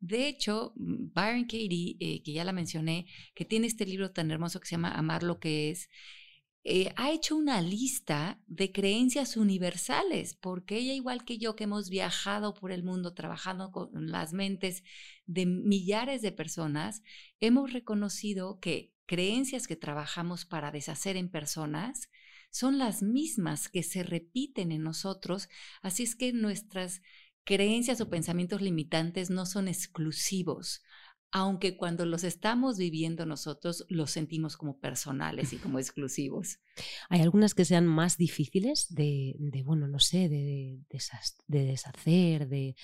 De 0.00 0.28
hecho, 0.28 0.72
mm, 0.76 1.12
Byron 1.14 1.44
Katie, 1.44 2.22
que 2.24 2.32
ya 2.32 2.44
la 2.44 2.52
mencioné, 2.52 3.06
que 3.34 3.44
tiene 3.44 3.66
este 3.66 3.86
libro 3.86 4.12
tan 4.12 4.30
hermoso 4.30 4.60
que 4.60 4.66
se 4.68 4.72
llama 4.72 4.92
Amar 4.92 5.22
lo 5.22 5.38
que 5.40 5.70
es, 5.70 5.88
eh, 6.62 6.92
ha 6.96 7.10
hecho 7.10 7.36
una 7.36 7.62
lista 7.62 8.38
de 8.46 8.70
creencias 8.70 9.38
universales, 9.38 10.34
porque 10.34 10.76
ella, 10.76 10.92
igual 10.92 11.24
que 11.24 11.38
yo, 11.38 11.56
que 11.56 11.64
hemos 11.64 11.88
viajado 11.88 12.52
por 12.52 12.70
el 12.70 12.82
mundo 12.82 13.14
trabajando 13.14 13.72
con 13.72 14.10
las 14.10 14.34
mentes 14.34 14.84
de 15.24 15.46
millares 15.46 16.20
de 16.20 16.32
personas, 16.32 17.02
hemos 17.40 17.72
reconocido 17.72 18.60
que 18.60 18.92
creencias 19.10 19.66
que 19.66 19.74
trabajamos 19.74 20.44
para 20.44 20.70
deshacer 20.70 21.16
en 21.16 21.28
personas 21.28 22.08
son 22.52 22.78
las 22.78 23.02
mismas 23.02 23.68
que 23.68 23.82
se 23.82 24.04
repiten 24.04 24.70
en 24.70 24.84
nosotros, 24.84 25.48
así 25.82 26.04
es 26.04 26.14
que 26.14 26.32
nuestras 26.32 27.02
creencias 27.42 28.00
o 28.00 28.08
pensamientos 28.08 28.62
limitantes 28.62 29.28
no 29.28 29.46
son 29.46 29.66
exclusivos 29.66 30.84
aunque 31.32 31.76
cuando 31.76 32.06
los 32.06 32.24
estamos 32.24 32.76
viviendo 32.76 33.24
nosotros 33.24 33.84
los 33.88 34.10
sentimos 34.10 34.56
como 34.56 34.80
personales 34.80 35.52
y 35.52 35.58
como 35.58 35.78
exclusivos. 35.80 36.58
Hay 37.08 37.20
algunas 37.20 37.54
que 37.54 37.64
sean 37.64 37.86
más 37.86 38.16
difíciles 38.16 38.86
de, 38.90 39.36
bueno, 39.64 39.86
no 39.86 40.00
sé, 40.00 40.28
de, 40.28 40.80
deshacer, 41.46 42.48
de, 42.48 42.74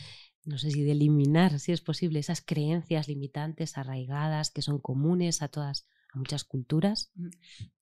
no 0.45 0.59
sé 0.59 0.71
si 0.71 0.85
de 0.85 0.93
eliminar, 0.93 1.59
si 1.59 1.73
es 1.73 1.81
posible, 1.81 2.21
esas 2.21 2.41
creencias 2.41 3.09
limitantes, 3.09 3.77
arraigadas, 3.79 4.51
que 4.51 4.63
son 4.63 4.79
comunes 4.79 5.43
a 5.43 5.49
todas, 5.49 5.89
a 6.17 6.19
muchas 6.19 6.45
culturas. 6.45 7.13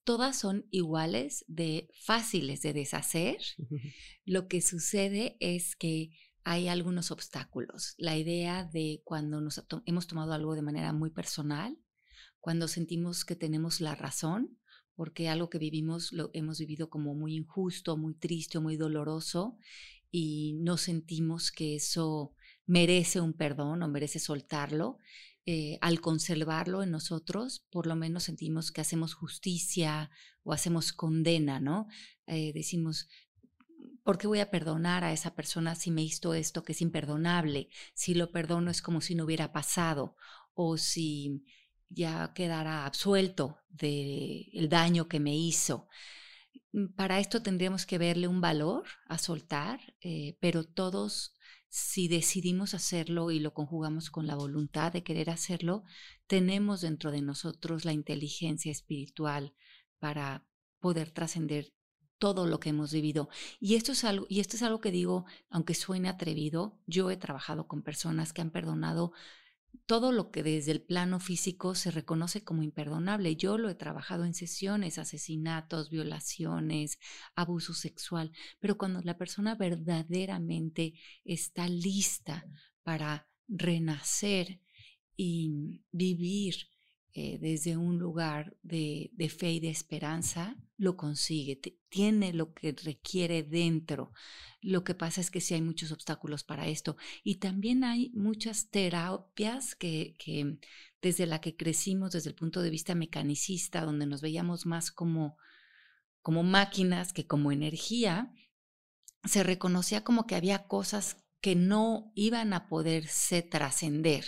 Todas 0.05 0.39
son 0.39 0.67
iguales, 0.71 1.45
de 1.49 1.89
fáciles 2.05 2.61
de 2.63 2.73
deshacer. 2.73 3.39
Lo 4.25 4.49
que 4.49 4.61
sucede 4.61 5.37
es 5.41 5.77
que 5.77 6.11
hay 6.45 6.69
algunos 6.69 7.11
obstáculos. 7.11 7.95
La 7.97 8.17
idea 8.19 8.65
de 8.65 9.01
cuando 9.05 9.41
nos 9.41 9.65
hemos 9.87 10.07
tomado 10.07 10.33
algo 10.33 10.55
de 10.55 10.63
manera 10.63 10.93
muy 10.93 11.11
personal, 11.11 11.79
cuando 12.41 12.69
sentimos 12.69 13.25
que 13.25 13.37
tenemos 13.37 13.81
la 13.81 13.95
razón, 13.95 14.59
porque 14.95 15.29
algo 15.29 15.49
que 15.49 15.59
vivimos 15.59 16.13
lo 16.13 16.31
hemos 16.35 16.59
vivido 16.59 16.91
como 16.91 17.15
muy 17.15 17.35
injusto, 17.35 17.97
muy 17.97 18.15
triste, 18.15 18.61
muy 18.61 18.77
doloroso, 18.77 19.57
y 20.11 20.55
no 20.61 20.77
sentimos 20.77 21.51
que 21.51 21.75
eso 21.77 22.35
merece 22.67 23.21
un 23.21 23.33
perdón 23.33 23.83
o 23.83 23.89
merece 23.89 24.19
soltarlo. 24.19 24.99
Eh, 25.47 25.79
al 25.83 26.01
conservarlo 26.01 26.83
en 26.83 26.91
nosotros, 26.91 27.67
por 27.71 27.87
lo 27.87 27.97
menos 27.97 28.25
sentimos 28.25 28.73
que 28.73 28.81
hacemos 28.81 29.13
justicia 29.13 30.11
o 30.43 30.55
hacemos 30.55 30.95
condena, 30.95 31.61
¿no? 31.61 31.87
Eh, 32.27 32.53
decimos, 32.55 33.09
¿por 34.03 34.19
qué 34.19 34.27
voy 34.27 34.41
a 34.41 34.51
perdonar 34.51 35.05
a 35.05 35.13
esa 35.13 35.35
persona 35.35 35.75
si 35.75 35.91
me 35.91 36.03
hizo 36.03 36.35
esto 36.35 36.63
que 36.63 36.73
es 36.73 36.81
imperdonable? 36.81 37.69
Si 37.95 38.15
lo 38.15 38.31
perdono 38.33 38.71
es 38.71 38.83
como 38.83 39.01
si 39.01 39.15
no 39.15 39.25
hubiera 39.25 39.53
pasado 39.53 40.17
o 40.55 40.79
si 40.79 41.45
ya 41.89 42.33
quedara 42.35 42.87
absuelto 42.87 43.59
del 43.69 44.69
daño 44.69 45.09
que 45.09 45.21
me 45.21 45.37
hizo. 45.37 45.89
mm, 46.73 46.95
para 46.97 47.21
esto 47.21 47.43
tendríamos 47.43 47.87
que 47.87 47.99
verle 47.99 48.29
un 48.29 48.41
valor 48.41 48.85
a 49.09 49.19
soltar, 49.19 49.81
eh, 50.01 50.37
pero 50.41 50.65
todos, 50.65 51.34
si 51.77 52.07
decidimos 52.07 52.73
hacerlo 52.73 53.33
y 53.33 53.41
lo 53.41 53.53
conjugamos 53.53 54.09
con 54.09 54.29
la 54.29 54.37
voluntad 54.37 54.93
de 54.93 55.03
querer 55.03 55.29
hacerlo, 55.29 55.83
tenemos 56.29 56.83
dentro 56.83 57.11
de 57.11 57.21
nosotros 57.21 57.85
la 57.85 57.93
inteligencia 57.93 58.71
espiritual 58.71 59.55
para 59.99 60.47
poder 60.79 61.11
trascender 61.11 61.73
todo 62.19 62.47
lo 62.47 62.61
que 62.61 62.69
hemos 62.69 62.93
vivido. 62.93 63.29
Y 63.59 63.75
esto 63.75 63.91
es 63.91 64.05
algo, 64.05 64.25
y 64.29 64.39
esto 64.39 64.55
es 64.55 64.63
algo 64.63 64.81
que 64.81 64.93
digo, 64.93 65.25
aunque 65.51 65.75
suene 65.75 66.09
atrevido, 66.09 66.79
yo 66.87 67.11
he 67.11 67.17
trabajado 67.17 67.67
con 67.67 67.83
personas 67.83 68.33
que 68.33 68.41
han 68.41 68.53
perdonado 68.53 69.11
todo 69.87 70.13
lo 70.13 70.31
que 70.31 70.43
desde 70.43 70.73
el 70.73 70.83
plano 70.83 71.21
físico 71.21 71.75
se 71.75 71.91
reconoce 71.91 72.45
como 72.45 72.63
imperdonable. 72.63 73.37
Yo 73.37 73.59
lo 73.59 73.69
he 73.69 73.75
trabajado 73.75 74.25
en 74.25 74.35
sesiones, 74.35 74.99
asesinatos, 74.99 75.91
violaciones, 75.91 76.99
abuso 77.35 77.75
sexual, 77.75 78.33
pero 78.61 78.79
cuando 78.79 79.01
la 79.03 79.17
persona 79.17 79.55
verdaderamente 79.55 80.95
está 81.25 81.69
lista 81.69 82.47
para 82.83 83.29
renacer 83.49 84.61
y 85.17 85.83
vivir 85.93 86.74
eh, 87.17 87.39
desde 87.41 87.77
un 87.77 88.01
lugar 88.01 88.57
de, 88.65 89.13
fe 89.39 89.53
y 89.53 89.61
de 89.61 89.71
esperanza, 89.71 90.57
lo 90.77 90.97
consigue, 90.97 91.55
tiene 91.89 92.33
lo 92.33 92.53
que 92.53 92.73
requiere 92.73 93.45
dentro. 93.45 94.13
Lo 94.61 94.83
que 94.83 94.97
pasa 94.97 95.21
es 95.21 95.31
que 95.31 95.41
sí 95.41 95.55
hay 95.55 95.63
muchos 95.63 95.93
obstáculos 95.93 96.43
para 96.43 96.67
esto. 96.67 96.97
Y 97.23 97.37
también 97.37 97.85
hay 97.85 98.11
muchas 98.15 98.69
terapias 98.69 99.77
que, 99.77 100.17
que 100.19 100.59
desde 101.01 101.27
la 101.27 101.41
que 101.41 101.55
crecimos, 101.55 102.11
desde 102.11 102.31
el 102.31 102.35
punto 102.35 102.63
de 102.63 102.71
vista 102.71 102.97
mecanicista, 102.97 103.83
donde 103.83 104.07
nos 104.07 104.21
veíamos 104.21 104.67
más 104.67 104.91
como, 104.91 105.37
como 106.21 106.43
máquinas 106.43 107.13
que 107.13 107.29
como 107.29 107.53
energía, 107.53 108.35
se 109.23 109.45
reconocía 109.45 110.03
como 110.03 110.27
que 110.27 110.35
había 110.35 110.67
cosas 110.67 111.25
que 111.41 111.55
no 111.55 112.11
iban 112.17 112.55
a 112.55 112.67
poderse 112.67 113.43
trascender. 113.43 114.25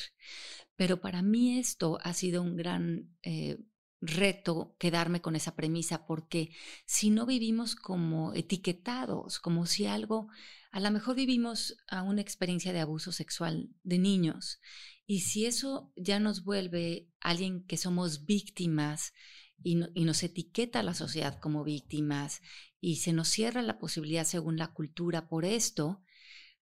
Pero 0.76 1.00
para 1.00 1.22
mí 1.22 1.58
esto 1.58 1.98
ha 2.02 2.12
sido 2.12 2.42
un 2.42 2.56
gran 2.56 3.16
eh, 3.22 3.58
reto 4.00 4.76
quedarme 4.78 5.20
con 5.20 5.36
esa 5.36 5.54
premisa, 5.54 6.06
porque 6.06 6.50
si 6.84 7.10
no 7.10 7.26
vivimos 7.26 7.74
como 7.76 8.34
etiquetados, 8.34 9.38
como 9.40 9.66
si 9.66 9.86
algo, 9.86 10.28
a 10.70 10.80
lo 10.80 10.90
mejor 10.90 11.16
vivimos 11.16 11.76
a 11.88 12.02
una 12.02 12.20
experiencia 12.20 12.72
de 12.72 12.80
abuso 12.80 13.12
sexual 13.12 13.70
de 13.82 13.98
niños, 13.98 14.60
y 15.06 15.20
si 15.20 15.46
eso 15.46 15.92
ya 15.96 16.18
nos 16.18 16.44
vuelve 16.44 17.08
alguien 17.20 17.64
que 17.64 17.76
somos 17.76 18.26
víctimas 18.26 19.14
y, 19.62 19.76
nos 19.76 20.22
etiqueta 20.22 20.80
a 20.80 20.82
la 20.82 20.94
sociedad 20.94 21.40
como 21.40 21.64
víctimas, 21.64 22.42
y 22.80 22.96
se 22.96 23.12
nos 23.12 23.28
cierra 23.28 23.62
la 23.62 23.78
posibilidad 23.78 24.24
según 24.24 24.58
la 24.58 24.72
cultura 24.72 25.28
por 25.28 25.44
esto, 25.44 26.02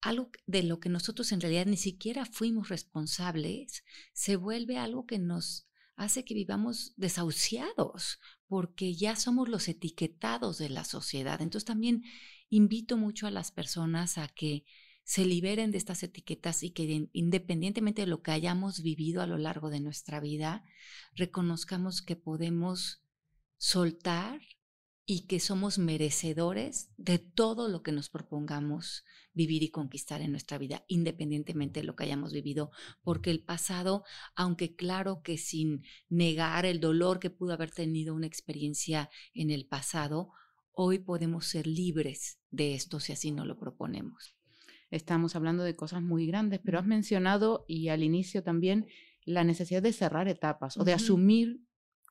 algo 0.02 0.32
de 0.46 0.64
lo 0.64 0.80
que 0.80 0.90
nosotros 0.90 1.32
en 1.32 1.42
realidad 1.42 1.66
ni 1.66 1.78
siquiera 1.78 2.26
fuimos 2.26 2.70
responsables, 2.70 3.84
se 4.14 4.36
vuelve 4.36 4.78
algo 4.78 5.06
que 5.06 5.20
nos 5.20 5.68
hace 5.96 6.24
que 6.24 6.34
vivamos 6.34 6.94
desahuciados, 6.96 8.20
porque 8.48 8.96
ya 8.96 9.18
somos 9.18 9.50
los 9.50 9.68
etiquetados 9.68 10.58
de 10.58 10.70
la 10.70 10.86
sociedad. 10.86 11.42
Entonces 11.42 11.66
también 11.66 12.04
invito 12.50 12.96
mucho 12.96 13.28
a 13.28 13.32
las 13.32 13.52
personas 13.52 14.18
a 14.18 14.30
que 14.30 14.64
se 15.04 15.26
liberen 15.26 15.72
de 15.72 15.78
estas 15.78 16.04
etiquetas 16.04 16.64
y 16.64 16.70
que 16.70 17.10
independientemente 17.14 18.04
de 18.04 18.08
lo 18.08 18.22
que 18.22 18.32
hayamos 18.32 18.82
vivido 18.82 19.22
a 19.22 19.28
lo 19.28 19.38
largo 19.38 19.70
de 19.70 19.80
nuestra 19.80 20.20
vida, 20.20 20.64
reconozcamos 21.16 22.02
que 22.02 22.16
podemos 22.16 23.04
soltar 23.58 24.40
y 25.12 25.22
que 25.22 25.40
somos 25.40 25.80
merecedores 25.80 26.92
de 26.98 27.18
todo 27.18 27.68
lo 27.68 27.82
que 27.82 27.92
nos 27.92 28.10
propongamos 28.10 29.06
vivir 29.34 29.64
y 29.64 29.72
conquistar 29.72 30.22
en 30.22 30.30
nuestra 30.30 30.60
vida, 30.60 30.86
independientemente 30.88 31.80
de 31.80 31.88
lo 31.88 31.96
que 31.96 32.04
hayamos 32.04 32.32
vivido, 32.32 32.70
porque 33.02 33.32
el 33.32 33.44
pasado, 33.44 34.04
aunque 34.36 34.76
claro 34.76 35.24
que 35.24 35.40
sin 35.40 35.82
negar 36.10 36.68
el 36.68 36.80
dolor 36.80 37.20
que 37.20 37.32
pudo 37.32 37.54
haber 37.54 37.72
tenido 37.72 38.14
una 38.14 38.28
experiencia 38.28 39.10
en 39.34 39.50
el 39.50 39.66
pasado, 39.66 40.30
hoy 40.74 41.00
podemos 41.00 41.48
ser 41.48 41.66
libres 41.66 42.40
de 42.52 42.76
esto 42.76 43.00
si 43.00 43.12
así 43.12 43.32
no 43.32 43.46
lo 43.46 43.58
proponemos. 43.58 44.36
Estamos 44.92 45.36
hablando 45.36 45.64
de 45.64 45.76
cosas 45.76 46.04
muy 46.04 46.28
grandes, 46.28 46.60
pero 46.64 46.78
has 46.78 46.86
mencionado 46.86 47.66
y 47.68 47.88
al 47.88 48.04
inicio 48.04 48.44
también 48.44 48.86
la 49.26 49.44
necesidad 49.44 49.82
de 49.82 49.92
cerrar 49.92 50.28
etapas 50.28 50.78
o 50.78 50.84
de 50.84 50.94
asumir 50.94 51.64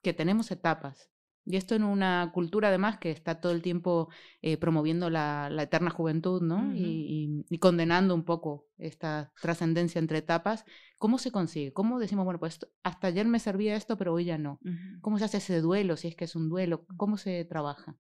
que 0.03 0.15
tenemos 0.15 0.51
etapas 0.51 1.13
y 1.49 1.57
esto 1.57 1.75
en 1.75 1.83
una 1.83 2.31
cultura 2.35 2.69
además 2.69 2.99
que 2.99 3.11
está 3.11 3.41
todo 3.41 3.53
el 3.53 3.63
tiempo 3.63 4.11
eh, 4.43 4.59
promoviendo 4.59 5.09
la, 5.09 5.49
eterna 5.59 5.89
juventud, 5.89 6.43
¿no? 6.43 6.75
y, 6.75 7.43
condenando 7.59 8.15
un 8.15 8.25
poco 8.25 8.69
esta 8.77 9.33
trascendencia 9.41 9.99
entre 9.99 10.19
etapas. 10.19 10.67
¿Cómo 10.99 11.17
se 11.17 11.33
consigue? 11.33 11.73
¿Cómo 11.73 11.99
decimos, 12.01 12.27
bueno, 12.27 12.39
pues 12.39 12.59
hasta 12.83 13.07
ayer 13.07 13.27
me 13.27 13.39
servía 13.39 13.77
esto, 13.77 13.97
pero 13.97 14.13
hoy 14.13 14.27
ya 14.27 14.37
no? 14.37 14.61
¿Cómo 15.01 15.19
se 15.19 15.25
hace 15.25 15.39
ese 15.39 15.63
duelo, 15.63 15.97
si 15.97 16.09
es 16.09 16.17
que 16.17 16.27
es 16.27 16.37
un 16.37 16.51
duelo? 16.51 16.85
¿Cómo 16.99 17.17
se 17.17 17.47
trabaja? 17.47 17.97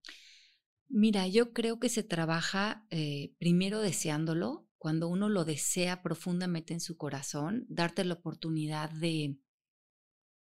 Mira, 0.90 1.26
yo 1.26 1.54
creo 1.54 1.80
que 1.80 1.88
se 1.88 2.02
trabaja 2.02 2.84
eh, 2.90 3.32
primero 3.38 3.80
deseándolo, 3.80 4.66
cuando 4.76 5.08
uno 5.08 5.30
lo 5.30 5.46
desea 5.46 6.02
profundamente 6.02 6.74
en 6.74 6.80
su 6.80 6.98
corazón, 6.98 7.64
darte 7.70 8.04
la 8.04 8.14
oportunidad 8.14 8.90
de, 8.90 9.38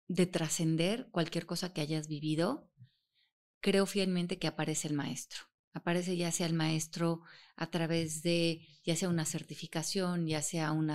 de 0.08 0.26
trascender 0.26 1.08
cualquier 1.12 1.46
cosa 1.46 1.72
que 1.72 1.80
hayas 1.80 2.08
vivido 2.08 2.67
creo 3.60 3.86
fielmente 3.86 4.38
que 4.38 4.46
aparece 4.46 4.88
el 4.88 4.94
maestro. 4.94 5.40
Aparece 5.72 6.16
ya 6.16 6.32
sea 6.32 6.46
el 6.46 6.54
maestro 6.54 7.22
a 7.56 7.70
través 7.70 8.22
de, 8.22 8.66
ya 8.84 8.96
sea 8.96 9.08
una 9.08 9.24
certificación, 9.24 10.26
ya 10.26 10.42
sea 10.42 10.72
un, 10.72 10.88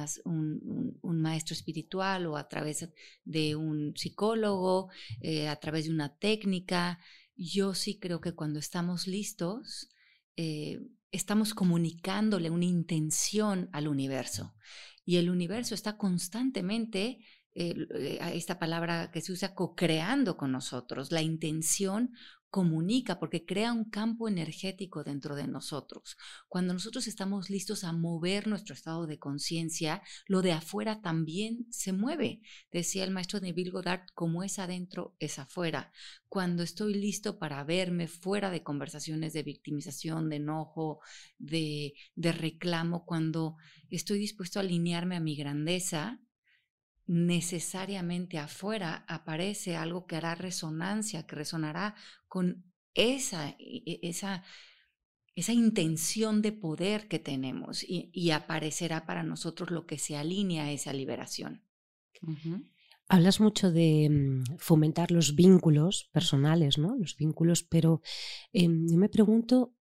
maestro 1.04 1.54
espiritual 1.54 2.26
o 2.26 2.38
a 2.38 2.47
través 2.47 2.89
de 3.23 3.56
un 3.56 3.95
psicólogo, 3.95 4.89
eh, 5.21 5.47
a 5.47 5.56
través 5.58 5.86
de 5.86 5.91
una 5.91 6.17
técnica. 6.17 6.99
Yo 7.36 7.73
sí 7.73 7.99
creo 7.99 8.19
que 8.19 8.34
cuando 8.34 8.60
estamos 8.60 9.08
listos, 9.08 9.89
eh, 10.36 10.82
estamos 11.12 11.54
comunicándole 11.54 12.49
una 12.49 12.65
intención 12.65 13.69
al 13.71 13.88
universo. 13.88 14.56
Y 15.06 15.17
el 15.17 15.30
universo 15.30 15.76
está 15.76 15.97
constantemente 15.97 17.19
eh, 17.56 18.19
esta 18.34 18.58
palabra 18.58 19.12
que 19.12 19.21
se 19.21 19.32
usa, 19.32 19.54
co-creando 19.54 20.38
con 20.38 20.52
nosotros, 20.52 21.12
la 21.12 21.21
intención 21.21 22.12
comunica 22.53 23.19
porque 23.19 23.47
crea 23.47 23.73
un 23.73 23.85
campo 23.89 24.29
energético 24.29 25.03
dentro 25.03 25.35
de 25.35 25.47
nosotros. 25.47 26.17
Cuando 26.47 26.71
nosotros 26.71 27.07
estamos 27.07 27.49
listos 27.49 27.83
a 27.83 27.93
mover 27.93 28.45
nuestro 28.45 28.75
estado 28.75 29.07
de 29.07 29.17
conciencia, 29.17 30.03
lo 30.27 30.43
de 30.43 30.51
afuera 30.51 31.01
también 31.01 31.65
se 31.71 31.93
mueve. 31.93 32.43
Decía 32.71 33.05
el 33.05 33.09
maestro 33.09 33.39
Neville 33.39 33.71
Goddard, 33.71 34.05
como 34.13 34.43
es 34.43 34.59
adentro, 34.59 35.15
es 35.17 35.39
afuera. 35.39 35.91
Cuando 36.29 36.61
estoy 36.61 36.93
listo 36.93 37.39
para 37.39 37.63
verme 37.63 38.07
fuera 38.07 38.51
de 38.51 38.61
conversaciones 38.61 39.33
de 39.33 39.41
victimización, 39.41 40.29
de 40.29 40.35
enojo, 40.35 40.99
de, 41.39 41.95
de 42.13 42.31
reclamo, 42.33 43.03
cuando 43.03 43.55
estoy 43.89 44.19
dispuesto 44.19 44.59
a 44.59 44.61
alinearme 44.61 45.15
a 45.15 45.21
mi 45.21 45.35
grandeza, 45.35 46.19
necesariamente 47.05 48.37
afuera 48.37 49.05
aparece 49.07 49.75
algo 49.75 50.05
que 50.05 50.15
hará 50.15 50.35
resonancia, 50.35 51.25
que 51.27 51.35
resonará 51.35 51.95
con 52.27 52.63
esa, 52.93 53.49
e, 53.59 53.83
e, 53.85 53.99
esa, 54.03 54.43
esa 55.35 55.53
intención 55.53 56.41
de 56.41 56.51
poder 56.51 57.07
que 57.07 57.19
tenemos 57.19 57.83
y, 57.83 58.31
aparecerá 58.31 59.05
para 59.05 59.23
nosotros 59.23 59.71
lo 59.71 59.85
que 59.85 59.97
se 59.97 60.15
alinea 60.15 60.65
a 60.65 60.71
esa 60.71 60.93
liberación. 60.93 61.63
Hablas 63.09 63.41
mucho 63.41 63.71
de 63.71 64.09
mm, 64.09 64.57
fomentar 64.57 65.11
los 65.11 65.35
vínculos 65.35 66.09
personales, 66.13 66.77
¿no? 66.77 66.95
Los 66.95 67.17
vínculos, 67.17 67.63
pero 67.63 68.01
em, 68.53 68.87
yo 68.87 68.97
me 68.97 69.09
pregunto 69.09 69.75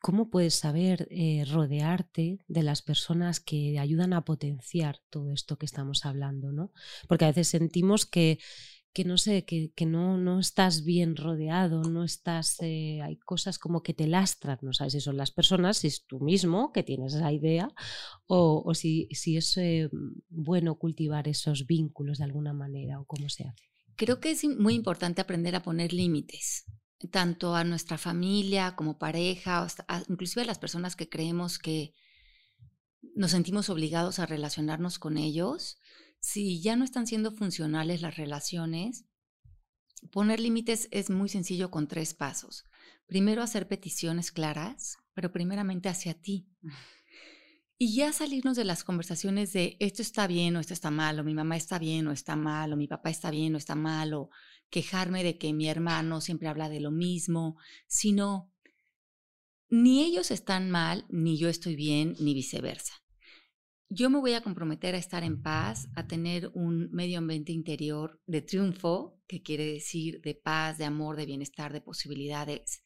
¿cómo 0.00 0.30
puedes 0.30 0.54
saber 0.54 1.06
eh, 1.10 1.44
rodearte 1.50 2.38
de 2.48 2.62
las 2.62 2.82
personas 2.82 3.40
que 3.40 3.78
ayudan 3.78 4.12
a 4.12 4.24
potenciar 4.24 5.00
todo 5.10 5.32
esto 5.32 5.58
que 5.58 5.66
estamos 5.66 6.06
hablando? 6.06 6.52
¿no? 6.52 6.72
Porque 7.08 7.26
a 7.26 7.28
veces 7.28 7.48
sentimos 7.48 8.06
que, 8.06 8.38
que 8.92 9.04
no 9.04 9.18
sé, 9.18 9.44
que, 9.44 9.86
no, 9.86 10.16
no, 10.16 10.40
estás 10.40 10.82
bien 10.82 11.14
rodeado, 11.14 11.82
no 11.82 12.04
estás, 12.04 12.56
eh, 12.60 13.00
hay 13.02 13.16
cosas 13.16 13.58
como 13.58 13.82
que 13.82 13.94
te 13.94 14.06
lastran, 14.06 14.58
no 14.62 14.72
sabes 14.72 14.94
si 14.94 15.00
son 15.00 15.16
las 15.16 15.30
personas, 15.30 15.78
si 15.78 15.88
es 15.88 16.06
tú 16.06 16.20
mismo 16.20 16.72
que 16.72 16.82
tienes 16.82 17.14
esa 17.14 17.30
idea, 17.30 17.72
o, 18.26 18.72
si, 18.74 19.08
si 19.12 19.36
es 19.36 19.56
eh, 19.58 19.90
bueno 20.30 20.76
cultivar 20.76 21.28
esos 21.28 21.66
vínculos 21.66 22.18
de 22.18 22.24
alguna 22.24 22.54
manera, 22.54 22.98
o 22.98 23.04
cómo 23.04 23.28
se 23.28 23.44
hace. 23.44 23.64
Creo 23.96 24.20
que 24.20 24.30
es 24.30 24.44
muy 24.44 24.74
importante 24.74 25.20
aprender 25.20 25.54
a 25.54 25.62
poner 25.62 25.92
límites 25.92 26.64
tanto 27.10 27.54
a 27.54 27.64
nuestra 27.64 27.98
familia 27.98 28.74
como 28.74 28.98
pareja, 28.98 29.66
inclusive 30.08 30.42
a 30.42 30.46
las 30.46 30.58
personas 30.58 30.96
que 30.96 31.08
creemos 31.08 31.58
que 31.58 31.94
nos 33.14 33.30
sentimos 33.30 33.70
obligados 33.70 34.18
a 34.18 34.26
relacionarnos 34.26 34.98
con 34.98 35.16
ellos, 35.16 35.78
si 36.20 36.60
ya 36.60 36.76
no 36.76 36.84
están 36.84 37.06
siendo 37.06 37.30
funcionales 37.30 38.02
las 38.02 38.16
relaciones, 38.16 39.04
poner 40.10 40.40
límites 40.40 40.88
es 40.90 41.10
muy 41.10 41.28
sencillo 41.28 41.70
con 41.70 41.88
tres 41.88 42.14
pasos. 42.14 42.64
primero 43.06 43.42
hacer 43.42 43.68
peticiones 43.68 44.30
claras, 44.30 44.98
pero 45.14 45.32
primeramente 45.32 45.88
hacia 45.88 46.12
ti. 46.12 46.46
Y 47.80 47.94
ya 47.94 48.12
salirnos 48.12 48.56
de 48.56 48.64
las 48.64 48.82
conversaciones 48.82 49.52
de 49.52 49.76
esto 49.78 50.02
está 50.02 50.26
bien 50.26 50.56
o 50.56 50.60
esto 50.60 50.74
está 50.74 50.90
mal, 50.90 51.20
o 51.20 51.24
mi 51.24 51.32
mamá 51.32 51.56
está 51.56 51.78
bien 51.78 52.08
o 52.08 52.12
está 52.12 52.34
mal, 52.34 52.72
o 52.72 52.76
mi 52.76 52.88
papá 52.88 53.08
está 53.08 53.30
bien 53.30 53.54
o 53.54 53.58
está 53.58 53.76
mal, 53.76 54.14
o 54.14 54.30
quejarme 54.68 55.22
de 55.22 55.38
que 55.38 55.52
mi 55.52 55.68
hermano 55.68 56.20
siempre 56.20 56.48
habla 56.48 56.68
de 56.68 56.80
lo 56.80 56.90
mismo, 56.90 57.56
sino 57.86 58.52
ni 59.70 60.02
ellos 60.02 60.32
están 60.32 60.72
mal, 60.72 61.06
ni 61.08 61.38
yo 61.38 61.48
estoy 61.48 61.76
bien, 61.76 62.16
ni 62.18 62.34
viceversa. 62.34 62.94
Yo 63.88 64.10
me 64.10 64.18
voy 64.18 64.32
a 64.32 64.42
comprometer 64.42 64.96
a 64.96 64.98
estar 64.98 65.22
en 65.22 65.40
paz, 65.40 65.88
a 65.94 66.08
tener 66.08 66.50
un 66.54 66.90
medio 66.90 67.18
ambiente 67.18 67.52
interior 67.52 68.20
de 68.26 68.42
triunfo, 68.42 69.22
que 69.28 69.40
quiere 69.40 69.64
decir 69.64 70.20
de 70.20 70.34
paz, 70.34 70.78
de 70.78 70.84
amor, 70.84 71.16
de 71.16 71.26
bienestar, 71.26 71.72
de 71.72 71.80
posibilidades. 71.80 72.82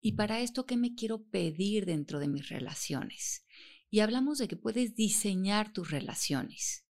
Y 0.00 0.12
para 0.12 0.40
esto, 0.40 0.66
¿qué 0.66 0.76
me 0.76 0.96
quiero 0.96 1.22
pedir 1.22 1.86
dentro 1.86 2.18
de 2.18 2.28
mis 2.28 2.48
relaciones? 2.48 3.44
Y 3.90 4.00
hablamos 4.00 4.38
de 4.38 4.48
que 4.48 4.56
puedes 4.56 4.94
diseñar 4.94 5.72
tus 5.72 5.90
relaciones. 5.90 6.86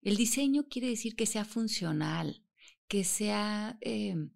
El 0.00 0.16
diseño 0.16 0.68
quiere 0.68 0.88
decir 0.88 1.16
que 1.16 1.26
sea 1.26 1.44
funcional, 1.44 2.44
que 2.86 3.02
sea, 3.02 3.76
em, 3.80 4.30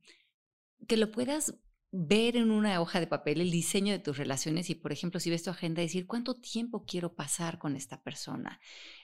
que 0.88 0.96
lo 0.96 1.12
puedas 1.12 1.55
ver 1.92 2.37
en 2.37 2.51
una 2.51 2.81
hoja 2.81 3.01
de 3.01 3.07
papel 3.07 3.40
el 3.40 3.51
diseño 3.51 3.92
de 3.92 3.99
tus 3.99 4.16
relaciones 4.16 4.70
y, 4.70 4.75
por 4.75 4.92
ejemplo, 4.92 5.18
si 5.18 5.31
ves 5.31 5.42
tu 5.42 5.51
agenda, 5.51 5.83
decir 5.83 6.07
cuánto 6.07 6.37
tiempo 6.37 6.85
quiero 6.85 7.14
pasar 7.14 7.59
con 7.59 7.77
esta 7.77 8.03
persona, 8.03 8.61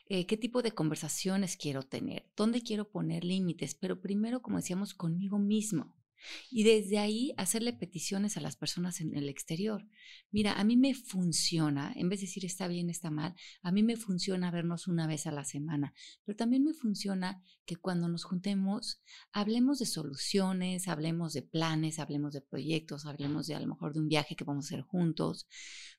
eh, 0.09 0.27
qué 0.27 0.37
tipo 0.37 0.63
de 0.63 0.73
conversaciones 0.73 1.57
quiero 1.57 1.83
tener, 1.83 2.31
dónde 2.37 2.63
quiero 2.63 2.89
poner 2.89 3.25
límites, 3.25 3.75
pero 3.75 4.01
primero, 4.01 4.41
como 4.41 4.59
decíamos, 4.59 4.95
conmigo 4.95 5.39
mismo. 5.39 5.97
Y 6.51 6.65
desde 6.65 6.99
ahí 6.99 7.35
hacerle 7.37 7.73
peticiones 7.73 8.37
a 8.37 8.41
las 8.41 8.57
personas 8.57 9.01
en 9.01 9.17
el 9.17 9.29
exterior. 9.29 9.87
Mira, 10.31 10.53
a 10.55 10.65
mí 10.65 10.77
me 10.77 10.95
funciona, 10.95 11.93
en 11.97 12.09
vez 12.09 12.21
de 12.21 12.27
decir 12.27 12.45
está 12.45 12.69
bien, 12.69 12.91
está 12.91 13.11
mal, 13.11 13.35
a 13.63 13.73
mí 13.73 13.83
me 13.83 13.97
funciona 13.97 14.51
vernos 14.51 14.89
una 14.89 15.07
vez 15.07 15.27
a 15.27 15.33
la 15.33 15.45
semana, 15.45 15.95
pero 16.25 16.37
también 16.37 16.65
me 16.65 16.75
funciona 16.75 17.43
que 17.65 17.77
cuando 17.77 18.09
nos 18.09 18.25
juntemos 18.25 19.01
hablemos 19.33 19.79
de 19.79 19.87
soluciones, 19.87 20.89
hablemos 20.89 21.33
de 21.33 21.43
planes, 21.43 21.99
hablemos 21.99 22.33
de 22.33 22.41
proyectos, 22.41 23.07
hablemos 23.07 23.47
de 23.47 23.55
a 23.55 23.61
lo 23.61 23.67
mejor 23.67 23.93
de 23.93 24.01
un 24.01 24.09
viaje 24.09 24.37
que 24.37 24.45
vamos 24.45 24.67
a 24.67 24.69
hacer 24.69 24.83
juntos, 24.83 25.47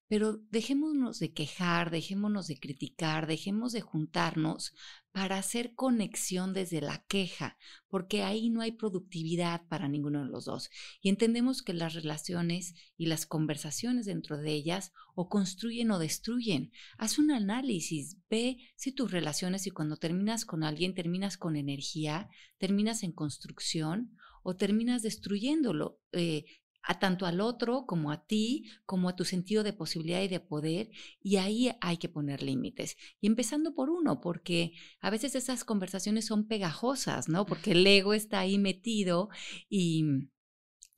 pero 0.07 0.39
dejémonos 0.49 1.19
de 1.19 1.33
quejar, 1.33 1.91
dejémonos 1.91 2.47
de 2.47 2.59
criticar, 2.59 3.27
dejemos 3.27 3.73
de 3.73 3.81
juntarnos 3.81 4.73
para 5.11 5.37
hacer 5.37 5.73
conexión 5.73 6.53
desde 6.53 6.79
la 6.79 7.03
queja, 7.07 7.57
porque 7.89 8.23
ahí 8.23 8.49
no 8.49 8.61
hay 8.61 8.71
productividad 8.71 9.67
para 9.67 9.87
ninguno 9.87 10.23
de 10.23 10.29
los 10.29 10.45
dos. 10.45 10.69
Y 11.01 11.09
entendemos 11.09 11.61
que 11.61 11.73
las 11.73 11.93
relaciones 11.93 12.75
y 12.97 13.07
las 13.07 13.25
conversaciones 13.25 14.05
dentro 14.05 14.37
de 14.37 14.53
ellas 14.53 14.93
o 15.15 15.27
construyen 15.27 15.91
o 15.91 15.99
destruyen. 15.99 16.71
Haz 16.97 17.17
un 17.17 17.31
análisis, 17.31 18.17
ve 18.29 18.57
si 18.75 18.91
tus 18.91 19.11
relaciones 19.11 19.67
y 19.67 19.71
cuando 19.71 19.97
terminas 19.97 20.45
con 20.45 20.63
alguien 20.63 20.93
terminas 20.93 21.37
con 21.37 21.55
energía, 21.55 22.29
terminas 22.57 23.03
en 23.03 23.11
construcción 23.11 24.15
o 24.43 24.55
terminas 24.55 25.01
destruyéndolo. 25.01 25.99
Eh, 26.11 26.45
a 26.87 26.99
tanto 26.99 27.25
al 27.25 27.41
otro 27.41 27.85
como 27.85 28.11
a 28.11 28.25
ti, 28.25 28.65
como 28.85 29.09
a 29.09 29.15
tu 29.15 29.25
sentido 29.25 29.63
de 29.63 29.73
posibilidad 29.73 30.21
y 30.21 30.29
de 30.29 30.39
poder, 30.39 30.89
y 31.21 31.35
ahí 31.35 31.71
hay 31.81 31.97
que 31.97 32.07
poner 32.07 32.41
límites. 32.41 32.95
Y 33.19 33.27
empezando 33.27 33.75
por 33.75 33.89
uno, 33.89 34.21
porque 34.21 34.71
a 35.01 35.09
veces 35.09 35.35
esas 35.35 35.65
conversaciones 35.65 36.25
son 36.25 36.47
pegajosas, 36.47 37.27
¿no? 37.27 37.45
Porque 37.45 37.73
el 37.73 37.85
ego 37.85 38.13
está 38.13 38.39
ahí 38.39 38.57
metido 38.57 39.29
y, 39.69 40.05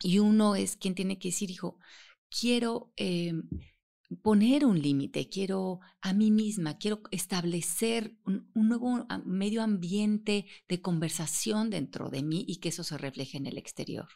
y 0.01 0.19
uno 0.19 0.55
es 0.55 0.77
quien 0.77 0.93
tiene 0.93 1.17
que 1.17 1.29
decir, 1.29 1.49
hijo, 1.49 1.79
quiero... 2.29 2.93
Em, 2.95 3.49
poner 4.23 4.65
un 4.65 4.81
límite, 4.81 5.29
quiero 5.29 5.81
a 6.01 6.13
mí 6.13 6.31
misma, 6.31 6.79
quiero 6.79 7.03
establecer 7.11 8.17
un, 8.25 8.49
nuevo 8.55 9.05
medio 9.23 9.61
ambiente 9.61 10.47
de 10.67 10.81
conversación 10.81 11.69
dentro 11.69 12.09
de 12.09 12.23
mí 12.23 12.43
y 12.47 12.55
que 12.57 12.69
eso 12.69 12.83
se 12.83 12.97
refleje 12.97 13.37
en 13.37 13.45
el 13.45 13.59
exterior. 13.59 14.07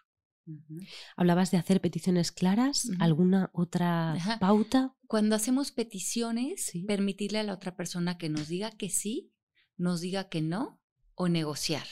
Hablabas 1.16 1.52
de 1.52 1.58
hacer 1.58 1.82
peticiones 1.82 2.32
claras, 2.32 2.90
¿alguna 3.00 3.50
otra 3.54 4.18
pauta? 4.40 4.96
Cuando 5.08 5.36
hacemos 5.36 5.72
peticiones, 5.72 6.72
permitirle 6.88 7.40
a 7.40 7.44
la 7.44 7.54
otra 7.54 7.76
persona 7.76 8.18
que 8.18 8.30
nos 8.30 8.48
diga 8.48 8.72
que 8.72 8.90
sí, 8.90 9.34
nos 9.78 10.02
diga 10.02 10.30
que 10.30 10.42
no 10.42 10.82
o 11.16 11.30
negociar. 11.30 11.88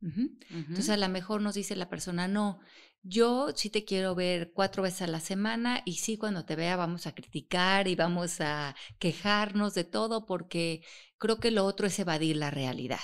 Entonces 0.00 0.90
a 0.90 0.96
lo 0.96 1.08
mejor 1.08 1.40
nos 1.40 1.54
dice 1.54 1.76
la 1.76 1.88
persona, 1.88 2.28
no, 2.28 2.60
yo 3.02 3.48
sí 3.54 3.70
te 3.70 3.84
quiero 3.84 4.14
ver 4.14 4.52
cuatro 4.52 4.82
veces 4.82 5.02
a 5.02 5.06
la 5.06 5.20
semana 5.20 5.82
y 5.84 5.94
sí 5.94 6.16
cuando 6.16 6.44
te 6.44 6.56
vea 6.56 6.76
vamos 6.76 7.06
a 7.06 7.14
criticar 7.14 7.88
y 7.88 7.94
vamos 7.94 8.40
a 8.40 8.76
quejarnos 8.98 9.74
de 9.74 9.84
todo 9.84 10.26
porque 10.26 10.82
creo 11.16 11.38
que 11.38 11.50
lo 11.50 11.64
otro 11.64 11.86
es 11.86 11.98
evadir 11.98 12.36
la 12.36 12.50
realidad. 12.50 13.00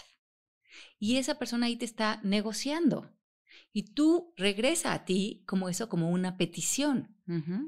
Y 0.98 1.16
esa 1.16 1.38
persona 1.38 1.66
ahí 1.66 1.76
te 1.76 1.84
está 1.84 2.20
negociando. 2.22 3.10
Y 3.72 3.94
tú 3.94 4.32
regresa 4.36 4.92
a 4.92 5.04
ti 5.04 5.42
como 5.46 5.68
eso, 5.68 5.88
como 5.88 6.10
una 6.10 6.36
petición. 6.36 7.16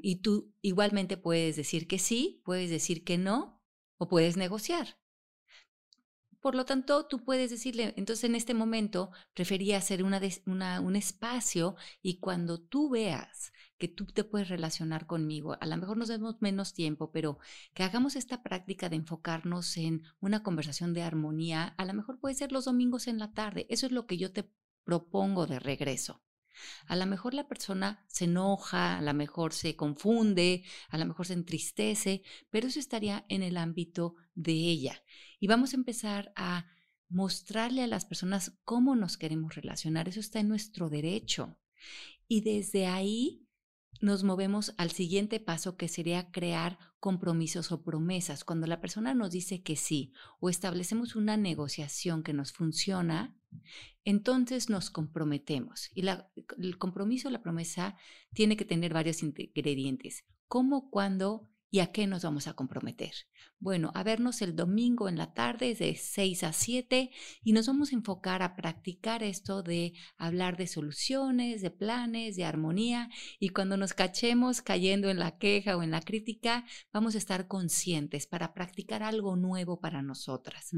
Y 0.03 0.17
tú 0.17 0.53
igualmente 0.61 1.17
puedes 1.17 1.55
decir 1.55 1.87
que 1.87 1.97
sí, 1.97 2.41
puedes 2.45 2.69
decir 2.69 3.03
que 3.03 3.17
no, 3.17 3.59
o 3.97 4.07
puedes 4.07 4.37
negociar. 4.37 4.97
Por 6.39 6.55
lo 6.55 6.65
tanto, 6.65 7.07
tú 7.07 7.23
puedes 7.23 7.49
decirle, 7.49 7.93
entonces 7.97 8.23
en 8.25 8.35
este 8.35 8.53
momento 8.53 9.11
prefería 9.33 9.77
hacer 9.77 10.03
una, 10.03 10.79
un 10.79 10.95
espacio 10.95 11.75
y 12.01 12.19
cuando 12.19 12.59
tú 12.61 12.89
veas 12.89 13.51
que 13.77 13.87
tú 13.87 14.05
te 14.05 14.23
puedes 14.23 14.47
relacionar 14.47 15.07
conmigo, 15.07 15.57
a 15.59 15.65
lo 15.65 15.77
mejor 15.77 15.97
nos 15.97 16.07
demos 16.07 16.41
menos 16.41 16.73
tiempo, 16.73 17.11
pero 17.11 17.37
que 17.73 17.83
hagamos 17.83 18.15
esta 18.15 18.43
práctica 18.43 18.87
de 18.87 18.95
enfocarnos 18.95 19.75
en 19.77 20.03
una 20.19 20.41
conversación 20.43 20.93
de 20.93 21.01
armonía, 21.01 21.75
a 21.77 21.85
lo 21.85 21.93
mejor 21.93 22.19
puede 22.19 22.35
ser 22.35 22.51
los 22.51 22.65
domingos 22.65 23.07
en 23.07 23.19
la 23.19 23.33
tarde. 23.33 23.65
Eso 23.69 23.87
es 23.87 23.91
lo 23.91 24.05
que 24.05 24.17
yo 24.17 24.31
te 24.31 24.49
propongo 24.87 25.47
de 25.47 25.59
regreso. 25.59 26.23
A 26.87 26.95
lo 26.95 27.05
mejor 27.05 27.33
la 27.33 27.49
persona 27.49 28.05
se 28.07 28.23
enoja, 28.23 28.97
a 28.97 29.01
lo 29.01 29.13
mejor 29.13 29.51
se 29.51 29.75
confunde, 29.75 30.63
a 30.87 30.97
lo 30.97 31.05
mejor 31.05 31.25
se 31.27 31.33
entristece, 31.33 32.23
pero 32.49 32.67
eso 32.67 32.79
estaría 32.79 33.25
en 33.27 33.43
el 33.43 33.57
ámbito 33.57 34.15
de 34.33 34.53
ella. 34.53 35.03
Y 35.41 35.47
vamos 35.47 35.73
a 35.73 35.75
empezar 35.75 36.31
a 36.37 36.67
mostrarle 37.09 37.83
a 37.83 37.87
las 37.87 38.05
personas 38.05 38.57
cómo 38.63 38.95
nos 38.95 39.17
queremos 39.17 39.55
relacionar. 39.55 40.07
Eso 40.07 40.21
está 40.21 40.39
en 40.39 40.47
nuestro 40.47 40.89
derecho. 40.89 41.57
Y 42.29 42.41
desde 42.41 42.87
ahí 42.87 43.45
nos 43.99 44.23
movemos 44.23 44.73
al 44.77 44.91
siguiente 44.91 45.41
paso 45.41 45.75
que 45.75 45.89
sería 45.89 46.31
crear 46.31 46.79
compromisos 47.01 47.73
o 47.73 47.83
promesas. 47.83 48.45
Cuando 48.45 48.67
la 48.67 48.79
persona 48.79 49.13
nos 49.13 49.31
dice 49.31 49.63
que 49.63 49.75
sí 49.75 50.13
o 50.39 50.49
establecemos 50.49 51.17
una 51.17 51.35
negociación 51.35 52.23
que 52.23 52.31
nos 52.31 52.53
funciona, 52.53 53.36
entonces 54.03 54.69
nos 54.69 54.89
comprometemos. 54.89 55.89
Y 55.93 56.07
el 56.07 56.77
compromiso, 56.77 57.29
la 57.29 57.41
promesa, 57.41 57.97
tiene 58.33 58.57
que 58.57 58.65
tener 58.65 58.93
varios 58.93 59.21
ingredientes. 59.23 60.25
¿Cómo, 60.47 60.89
cuándo 60.89 61.49
¿Y 61.69 61.79
a 61.79 61.91
qué 61.91 62.07
nos 62.07 62.23
vamos 62.23 62.47
a 62.47 62.53
comprometer? 62.53 63.11
Bueno, 63.59 63.91
a 63.93 64.03
vernos 64.03 64.41
el 64.41 64.55
domingo 64.55 65.09
en 65.09 65.17
la 65.17 65.33
tarde 65.33 65.75
de 65.75 65.95
6 65.95 66.43
a 66.43 66.53
7 66.53 67.11
y 67.43 67.51
nos 67.51 67.67
vamos 67.67 67.91
a 67.91 67.95
enfocar 67.95 68.41
a 68.41 68.55
practicar 68.55 69.21
esto 69.21 69.63
de 69.63 69.93
hablar 70.17 70.55
de 70.55 70.67
soluciones, 70.67 71.61
de 71.61 71.69
planes, 71.69 72.37
de 72.37 72.45
armonía 72.45 73.09
y 73.37 73.49
cuando 73.49 73.75
nos 73.75 73.93
cachemos 73.93 74.61
cayendo 74.61 75.09
en 75.09 75.19
la 75.19 75.37
queja 75.37 75.75
o 75.75 75.83
en 75.83 75.91
la 75.91 76.01
crítica, 76.01 76.65
vamos 76.93 77.15
a 77.15 77.17
estar 77.17 77.47
conscientes 77.47 78.27
para 78.27 78.53
practicar 78.53 79.03
algo 79.03 79.35
nuevo 79.35 79.81
para 79.81 80.01
nosotras. 80.01 80.69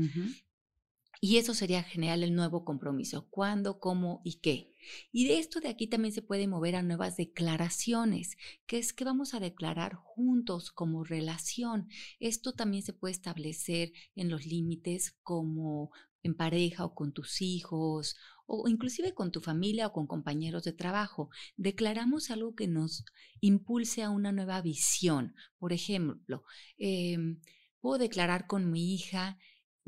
Y 1.22 1.38
eso 1.38 1.54
sería 1.54 1.84
generar 1.84 2.20
el 2.24 2.34
nuevo 2.34 2.64
compromiso. 2.64 3.28
¿Cuándo, 3.30 3.80
cómo 3.80 4.22
y 4.24 4.40
qué? 4.40 4.74
Y 5.12 5.28
de 5.28 5.40
esto 5.40 5.60
de 5.60 5.68
aquí 5.68 5.88
también 5.88 6.14
se 6.14 6.22
puede 6.22 6.48
mover 6.48 6.78
a 6.78 6.82
nuevas 6.82 7.18
declaraciones, 7.18 8.38
que 8.66 8.78
es 8.78 8.94
que 8.94 9.04
vamos 9.04 9.34
a 9.34 9.42
declarar 9.42 9.96
juntos 9.96 10.72
como 10.72 11.04
relación. 11.04 11.90
Esto 12.22 12.54
también 12.54 12.84
se 12.84 12.94
puede 12.94 13.12
establecer 13.12 13.92
en 14.16 14.30
los 14.30 14.46
límites 14.46 15.18
como 15.22 15.92
en 16.24 16.36
pareja 16.36 16.86
o 16.86 16.94
con 16.94 17.14
tus 17.14 17.42
hijos 17.42 18.16
o 18.46 18.68
inclusive 18.68 19.14
con 19.14 19.32
tu 19.32 19.42
familia 19.42 19.88
o 19.88 19.94
con 19.94 20.08
compañeros 20.08 20.64
de 20.64 20.74
trabajo. 20.74 21.30
Declaramos 21.56 22.32
algo 22.32 22.56
que 22.56 22.68
nos 22.68 23.06
impulse 23.42 24.04
a 24.04 24.10
una 24.10 24.32
nueva 24.32 24.62
visión. 24.62 25.36
Por 25.60 25.72
ejemplo, 25.72 26.44
em, 26.78 27.40
puedo 27.80 28.00
declarar 28.00 28.48
con 28.48 28.72
mi 28.72 28.94
hija 28.94 29.38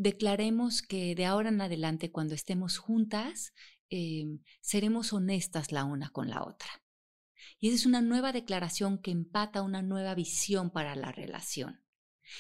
declaremos 0.02 0.82
que 0.82 1.14
de 1.14 1.26
ahora 1.26 1.50
en 1.50 1.62
adelante, 1.62 2.12
cuando 2.12 2.34
estemos 2.34 2.80
juntas, 2.80 3.54
em, 3.90 4.40
seremos 4.60 5.14
honestas 5.14 5.72
la 5.72 5.86
una 5.86 6.10
con 6.10 6.30
la 6.30 6.44
otra. 6.44 6.70
Y 7.60 7.68
esa 7.68 7.76
es 7.76 7.86
una 7.86 8.02
nueva 8.02 8.32
declaración 8.32 8.98
que 8.98 9.12
empata 9.12 9.62
una 9.62 9.84
nueva 9.84 10.16
visión 10.16 10.72
para 10.72 10.96
la 10.96 11.12
relación. 11.12 11.82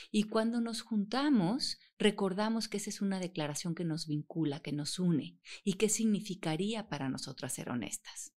Y 0.09 0.23
cuando 0.23 0.61
nos 0.61 0.81
juntamos, 0.81 1.77
recordamos 1.99 2.67
que 2.67 2.77
esa 2.77 2.89
es 2.89 3.01
una 3.01 3.19
declaración 3.19 3.75
que 3.75 3.83
nos 3.85 4.07
vincula, 4.07 4.61
que 4.61 4.71
nos 4.71 4.97
une 4.97 5.37
y 5.63 5.73
qué 5.73 5.89
significaría 5.89 6.89
para 6.89 7.09
nosotras 7.09 7.53
ser 7.53 7.69
honestas. 7.69 8.33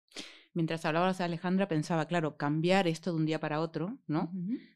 Mientras 0.54 0.86
hablabas 0.86 1.18
de 1.18 1.24
Alejandra, 1.24 1.68
pensaba, 1.68 2.06
claro, 2.08 2.38
cambiar 2.38 2.88
esto 2.88 3.12
de 3.12 3.18
un 3.18 3.26
día 3.26 3.39
para 3.39 3.60
otro, 3.60 3.98
¿no? 4.08 4.32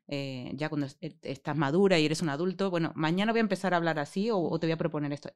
Eh, 0.07 0.51
ya 0.55 0.69
cuando 0.69 0.87
e, 1.01 1.17
estás 1.21 1.55
madura 1.55 1.99
y 1.99 2.05
eres 2.05 2.21
un 2.21 2.29
adulto, 2.29 2.69
bueno, 2.69 2.91
mañana 2.95 3.31
voy 3.31 3.39
a 3.39 3.41
empezar 3.41 3.73
a 3.73 3.77
hablar 3.77 3.99
así 3.99 4.29
o, 4.31 4.59
te 4.59 4.67
voy 4.67 4.73
a 4.73 4.77
proponer 4.77 5.13
esto. 5.13 5.31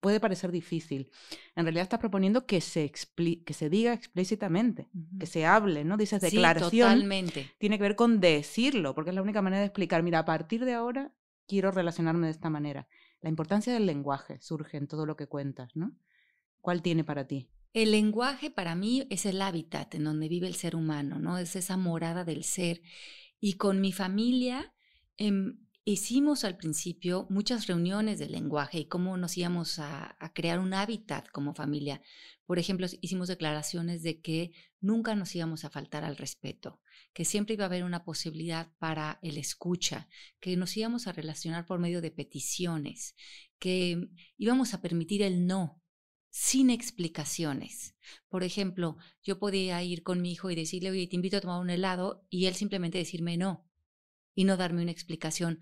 Puede 0.00 0.20
parecer 0.20 0.52
difícil. 0.52 1.10
En 1.56 1.64
realidad 1.64 1.84
estás 1.84 2.00
proponiendo 2.00 2.44
que 2.44 2.60
se, 2.60 2.90
que 2.90 3.54
se 3.54 3.70
diga 3.70 3.94
explícitamente, 3.94 4.88
que 5.18 5.26
se 5.26 5.46
hable, 5.46 5.84
¿no? 5.84 5.96
Dices 5.96 6.20
declaración. 6.20 6.90
totalmente. 6.90 7.50
Tiene 7.58 7.78
que 7.78 7.82
ver 7.82 7.96
con 7.96 8.20
decirlo, 8.20 8.94
porque 8.94 9.10
es 9.10 9.16
la 9.16 9.22
única 9.22 9.40
manera 9.40 9.60
de 9.60 9.66
explicar, 9.66 10.02
mira, 10.02 10.18
a 10.18 10.24
partir 10.24 10.64
de 10.64 10.74
ahora 10.74 11.12
quiero 11.46 11.70
relacionarme 11.70 12.26
de 12.26 12.32
esta 12.32 12.50
manera. 12.50 12.86
La 13.20 13.30
importancia 13.30 13.72
del 13.72 13.86
lenguaje 13.86 14.38
surge 14.40 14.76
en 14.76 14.86
todo 14.86 15.06
lo 15.06 15.16
que 15.16 15.26
cuentas, 15.26 15.74
¿no? 15.74 15.92
¿Cuál 16.60 16.82
tiene 16.82 17.04
para 17.04 17.26
ti? 17.26 17.48
El 17.74 17.90
lenguaje 17.90 18.52
para 18.52 18.76
mí 18.76 19.04
es 19.10 19.26
el 19.26 19.42
hábitat 19.42 19.96
en 19.96 20.04
donde 20.04 20.28
vive 20.28 20.46
el 20.46 20.54
ser 20.54 20.76
humano, 20.76 21.18
¿no? 21.18 21.38
Es 21.38 21.56
esa 21.56 21.76
morada 21.76 22.24
del 22.24 22.44
ser. 22.44 22.80
Y 23.40 23.54
con 23.54 23.80
mi 23.80 23.90
familia 23.90 24.72
em, 25.16 25.58
hicimos 25.84 26.44
al 26.44 26.56
principio 26.56 27.26
muchas 27.30 27.66
reuniones 27.66 28.20
de 28.20 28.28
lenguaje 28.28 28.78
y 28.78 28.84
cómo 28.86 29.16
nos 29.16 29.36
íbamos 29.36 29.80
a, 29.80 30.16
a, 30.20 30.32
crear 30.32 30.60
un 30.60 30.72
hábitat 30.72 31.28
como 31.30 31.52
familia. 31.52 32.00
Por 32.46 32.60
ejemplo, 32.60 32.86
hicimos 33.00 33.26
declaraciones 33.26 34.04
de 34.04 34.20
que 34.20 34.52
nunca 34.80 35.16
nos 35.16 35.34
íbamos 35.34 35.64
a 35.64 35.70
faltar 35.70 36.04
al 36.04 36.16
respeto, 36.16 36.80
que 37.12 37.24
siempre 37.24 37.54
iba 37.54 37.64
a 37.64 37.66
haber 37.66 37.82
una 37.82 38.04
posibilidad 38.04 38.70
para 38.78 39.18
el 39.20 39.36
escucha, 39.36 40.08
que 40.38 40.56
nos 40.56 40.76
íbamos 40.76 41.08
a 41.08 41.12
relacionar 41.12 41.66
por 41.66 41.80
medio 41.80 42.00
de 42.00 42.12
peticiones, 42.12 43.16
que 43.58 44.10
íbamos 44.36 44.74
a 44.74 44.80
permitir 44.80 45.22
el 45.22 45.48
no, 45.48 45.83
sin 46.34 46.68
explicaciones. 46.68 47.94
Por 48.28 48.42
ejemplo, 48.42 48.96
yo 49.22 49.38
podía 49.38 49.80
ir 49.84 50.02
con 50.02 50.20
mi 50.20 50.32
hijo 50.32 50.50
y 50.50 50.56
decirle, 50.56 50.90
oye, 50.90 51.06
te 51.06 51.14
invito 51.14 51.36
a 51.36 51.40
tomar 51.40 51.60
un 51.60 51.70
helado, 51.70 52.26
y 52.28 52.46
él 52.46 52.56
simplemente 52.56 52.98
decirme 52.98 53.36
no, 53.36 53.64
y 54.34 54.42
no 54.42 54.56
darme 54.56 54.82
una 54.82 54.90
explicación, 54.90 55.60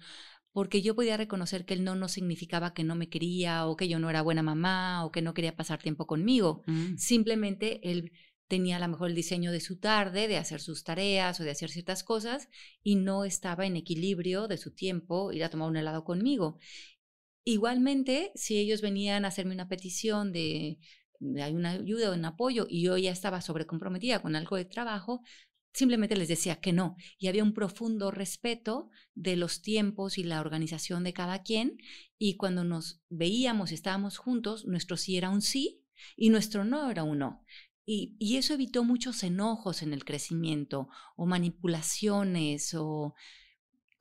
porque 0.51 0.81
yo 0.81 0.95
podía 0.95 1.19
reconocer 1.19 1.67
que 1.67 1.75
el 1.75 1.85
no 1.85 1.95
no 1.95 2.09
significaba 2.09 2.73
que 2.73 2.85
no 2.85 2.95
me 2.95 3.11
quería, 3.11 3.67
o 3.67 3.77
que 3.77 3.87
yo 3.87 3.99
no 3.99 4.09
era 4.09 4.23
buena 4.23 4.43
mamá, 4.43 5.05
o 5.05 5.13
que 5.13 5.21
no 5.21 5.35
quería 5.35 5.55
pasar 5.57 5.79
tiempo 5.79 6.07
conmigo. 6.07 6.63
Mm. 6.67 6.97
Simplemente 6.97 7.91
él 7.91 8.11
tenía 8.49 8.77
a 8.77 8.81
lo 8.81 8.89
mejor 8.89 9.11
el 9.11 9.15
diseño 9.15 9.53
de 9.53 9.61
su 9.61 9.79
tarde, 9.79 10.27
de 10.27 10.39
hacer 10.39 10.63
sus 10.63 10.85
tareas 10.85 11.39
o 11.39 11.45
de 11.45 11.51
hacer 11.51 11.69
ciertas 11.69 12.03
cosas, 12.03 12.49
y 12.83 12.97
no 12.97 13.27
estaba 13.27 13.67
en 13.67 13.77
equilibrio 13.77 14.49
de 14.49 14.57
su 14.57 14.71
tiempo 14.71 15.33
ir 15.33 15.45
a 15.45 15.51
tomar 15.51 15.69
un 15.69 15.77
helado 15.77 16.03
conmigo. 16.03 16.59
Igualmente, 17.45 18.33
si 18.35 18.59
ellos 18.59 18.81
venían 18.81 19.25
a 19.25 19.29
hacerme 19.29 19.55
una 19.55 19.69
petición 19.69 20.33
de, 20.33 20.79
hay 21.41 21.55
una 21.55 21.73
ayuda 21.73 22.11
o 22.11 22.15
un 22.15 22.25
apoyo 22.25 22.67
y 22.69 22.83
yo 22.83 22.97
ya 22.97 23.11
estaba 23.11 23.41
sobrecomprometida 23.41 24.23
con 24.23 24.37
algo 24.37 24.57
de 24.57 24.65
trabajo, 24.65 25.23
simplemente 25.73 26.17
les 26.17 26.29
decía 26.29 26.61
que 26.61 26.73
no. 26.73 26.97
Y 27.19 27.29
había 27.29 27.43
un 27.43 27.55
profundo 27.55 28.11
respeto 28.11 28.91
de 29.15 29.37
los 29.37 29.63
tiempos 29.63 30.19
y 30.19 30.25
la 30.25 30.41
organización 30.41 31.03
de 31.05 31.13
cada 31.13 31.43
quien. 31.43 31.79
Y 32.19 32.37
cuando 32.37 32.65
nos 32.65 33.03
veíamos 33.09 33.73
y 33.73 33.75
estábamos 33.75 34.19
juntos, 34.19 34.67
nuestro 34.67 34.97
sí 34.97 35.17
era 35.17 35.31
un 35.31 35.43
sí 35.43 35.85
y 36.17 36.31
nuestro 36.31 36.65
no 36.65 36.91
era 36.91 37.03
un 37.03 37.19
no. 37.19 37.45
Y, 37.85 38.15
y 38.21 38.37
eso 38.37 38.55
evitó 38.55 38.85
muchos 38.85 39.25
enojos 39.25 39.83
en 39.83 39.93
el 39.93 40.05
crecimiento 40.05 40.89
o 41.17 41.27
manipulaciones 41.27 42.75
o 42.75 43.15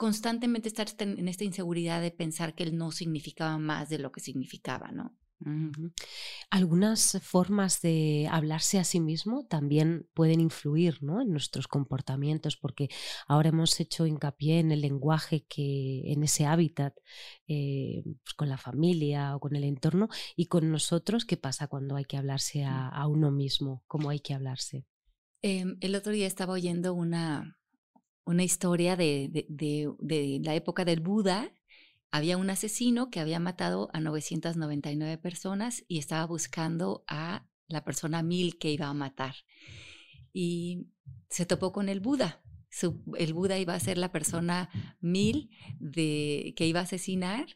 constantemente 0.02 0.68
estar 0.68 0.88
en 0.98 1.28
esta 1.28 1.44
inseguridad 1.44 2.02
de 2.02 2.10
pensar 2.10 2.56
que 2.56 2.64
él 2.64 2.76
no 2.76 2.92
significaba 2.92 3.60
más 3.60 3.88
de 3.88 4.00
lo 4.00 4.12
que 4.12 4.20
significaba, 4.20 4.92
¿no? 4.92 5.16
Algunas 6.50 7.20
formas 7.22 7.82
de 7.82 8.28
hablarse 8.32 8.80
a 8.80 8.84
sí 8.84 9.00
mismo 9.00 9.46
también 9.46 10.10
pueden 10.16 10.42
influir 10.42 11.04
¿no? 11.04 11.22
en 11.22 11.30
nuestros 11.30 11.68
comportamientos, 11.68 12.58
porque 12.58 12.90
ahora 13.28 13.50
hemos 13.50 13.80
hecho 13.80 14.08
hincapié 14.08 14.58
en 14.58 14.72
el 14.72 14.82
lenguaje 14.82 15.46
que, 15.48 16.02
en 16.12 16.24
ese 16.24 16.48
hábitat, 16.48 16.96
eh, 17.48 18.02
pues 18.04 18.34
con 18.36 18.50
la 18.50 18.58
familia 18.58 19.36
o 19.36 19.40
con 19.40 19.56
el 19.56 19.64
entorno, 19.64 20.10
y 20.36 20.48
con 20.48 20.72
nosotros, 20.72 21.26
¿qué 21.26 21.38
pasa 21.38 21.68
cuando 21.68 21.96
hay 21.96 22.06
que 22.06 22.18
hablarse 22.18 22.64
a, 22.64 22.88
a 22.88 23.08
uno 23.08 23.30
mismo? 23.30 23.84
¿Cómo 23.86 24.10
hay 24.10 24.20
que 24.20 24.34
hablarse? 24.34 24.88
Eh, 25.44 25.66
el 25.80 25.96
otro 25.96 26.12
día 26.12 26.26
estaba 26.26 26.54
oyendo 26.54 26.96
una, 26.96 27.61
una 28.26 28.44
historia 28.44 28.96
de, 28.96 29.46
de, 29.50 30.40
la 30.44 30.56
época 30.56 30.86
del 30.86 31.00
Buda. 31.00 31.54
Había 32.12 32.38
un 32.38 32.50
asesino 32.50 33.10
que 33.10 33.20
había 33.20 33.40
matado 33.40 33.90
a 33.94 34.00
999 34.00 35.18
personas 35.18 35.84
y 35.88 35.98
estaba 35.98 36.26
buscando 36.26 37.04
a 37.08 37.48
la 37.68 37.84
persona 37.84 38.22
mil 38.22 38.58
que 38.58 38.72
iba 38.72 38.88
a 38.88 38.94
matar. 38.94 39.36
Y 40.34 40.88
se 41.30 41.46
topó 41.46 41.72
con 41.72 41.90
el 41.90 42.00
Buda. 42.00 42.44
el 43.18 43.34
Buda 43.34 43.58
iba 43.58 43.74
a 43.74 43.80
ser 43.80 43.98
la 43.98 44.12
persona 44.12 44.70
mil 45.00 45.50
de, 45.80 46.54
que 46.56 46.68
iba 46.68 46.82
a 46.82 46.84
asesinar. 46.84 47.48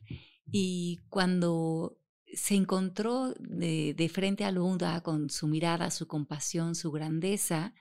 Y 0.51 0.99
cuando 1.09 1.99
se 2.33 2.55
encontró 2.55 3.33
de, 3.39 4.09
frente 4.13 4.45
al 4.45 4.59
Buda 4.59 5.01
con 5.01 5.29
su 5.29 5.47
mirada, 5.47 5.91
su 5.91 6.07
compasión, 6.07 6.75
su 6.75 6.91
grandeza, 6.91 7.73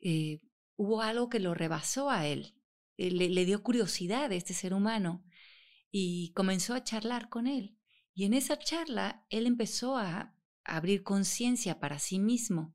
eh, 0.00 0.40
hubo 0.78 1.02
algo 1.02 1.28
que 1.28 1.40
lo 1.40 1.54
rebasó 1.54 2.08
a 2.08 2.26
él, 2.26 2.54
eh, 2.96 3.10
le, 3.10 3.44
dio 3.44 3.62
curiosidad 3.62 4.30
a 4.30 4.34
este 4.34 4.54
ser 4.54 4.72
humano 4.72 5.24
y 5.90 6.32
comenzó 6.34 6.72
a 6.74 6.84
charlar 6.84 7.28
con 7.28 7.46
él. 7.46 7.76
Y 8.14 8.24
en 8.24 8.32
esa 8.32 8.58
charla 8.58 9.26
él 9.28 9.46
empezó 9.46 9.96
a 9.96 10.34
abrir 10.64 11.02
conciencia 11.02 11.80
para 11.80 11.98
sí 11.98 12.18
mismo. 12.18 12.74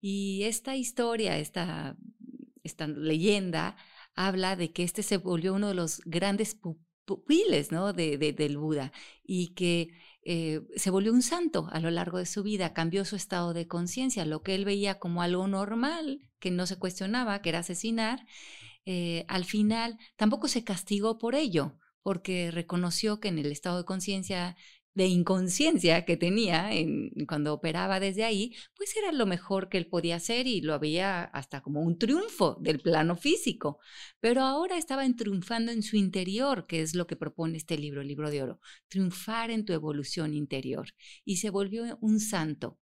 Y 0.00 0.44
esta 0.44 0.76
historia, 0.76 1.38
esta, 1.38 1.96
esta 2.62 2.86
leyenda, 2.86 3.76
habla 4.14 4.54
de 4.56 4.72
que 4.72 4.84
este 4.84 5.02
se 5.02 5.16
volvió 5.16 5.54
uno 5.54 5.68
de 5.68 5.74
los 5.74 6.00
grandes 6.04 6.56
pupiles 7.04 7.72
¿no? 7.72 7.92
de, 7.92 8.16
del 8.18 8.58
Buda 8.58 8.92
y 9.24 9.54
que 9.54 9.90
eh, 10.22 10.60
se 10.76 10.90
volvió 10.90 11.12
un 11.12 11.22
santo 11.22 11.68
a 11.72 11.80
lo 11.80 11.90
largo 11.90 12.18
de 12.18 12.26
su 12.26 12.42
vida, 12.42 12.74
cambió 12.74 13.04
su 13.04 13.16
estado 13.16 13.54
de 13.54 13.66
conciencia, 13.66 14.24
lo 14.24 14.42
que 14.42 14.54
él 14.54 14.64
veía 14.64 14.98
como 14.98 15.22
algo 15.22 15.46
normal, 15.48 16.20
que 16.38 16.50
no 16.50 16.66
se 16.66 16.76
cuestionaba, 16.76 17.40
que 17.40 17.48
era 17.50 17.60
asesinar, 17.60 18.26
eh, 18.84 19.24
al 19.28 19.44
final 19.44 19.98
tampoco 20.16 20.48
se 20.48 20.64
castigó 20.64 21.18
por 21.18 21.34
ello, 21.34 21.78
porque 22.02 22.50
reconoció 22.50 23.20
que 23.20 23.28
en 23.28 23.38
el 23.38 23.52
estado 23.52 23.78
de 23.78 23.84
conciencia 23.84 24.56
de 24.98 25.06
inconsciencia 25.06 26.04
que 26.04 26.16
tenía 26.16 26.74
en, 26.74 27.12
cuando 27.28 27.54
operaba 27.54 28.00
desde 28.00 28.24
ahí, 28.24 28.56
pues 28.76 28.96
era 28.96 29.12
lo 29.12 29.26
mejor 29.26 29.68
que 29.68 29.78
él 29.78 29.86
podía 29.86 30.16
hacer 30.16 30.48
y 30.48 30.60
lo 30.60 30.76
veía 30.80 31.22
hasta 31.22 31.60
como 31.60 31.82
un 31.82 31.98
triunfo 31.98 32.58
del 32.60 32.80
plano 32.80 33.14
físico. 33.14 33.78
Pero 34.18 34.42
ahora 34.42 34.76
estaba 34.76 35.08
triunfando 35.14 35.70
en 35.70 35.84
su 35.84 35.96
interior, 35.96 36.66
que 36.66 36.82
es 36.82 36.96
lo 36.96 37.06
que 37.06 37.14
propone 37.14 37.56
este 37.58 37.78
libro, 37.78 38.00
el 38.00 38.08
libro 38.08 38.28
de 38.28 38.42
oro, 38.42 38.60
triunfar 38.88 39.52
en 39.52 39.64
tu 39.64 39.72
evolución 39.72 40.34
interior. 40.34 40.88
Y 41.24 41.36
se 41.36 41.50
volvió 41.50 41.96
un 42.00 42.18
santo. 42.18 42.80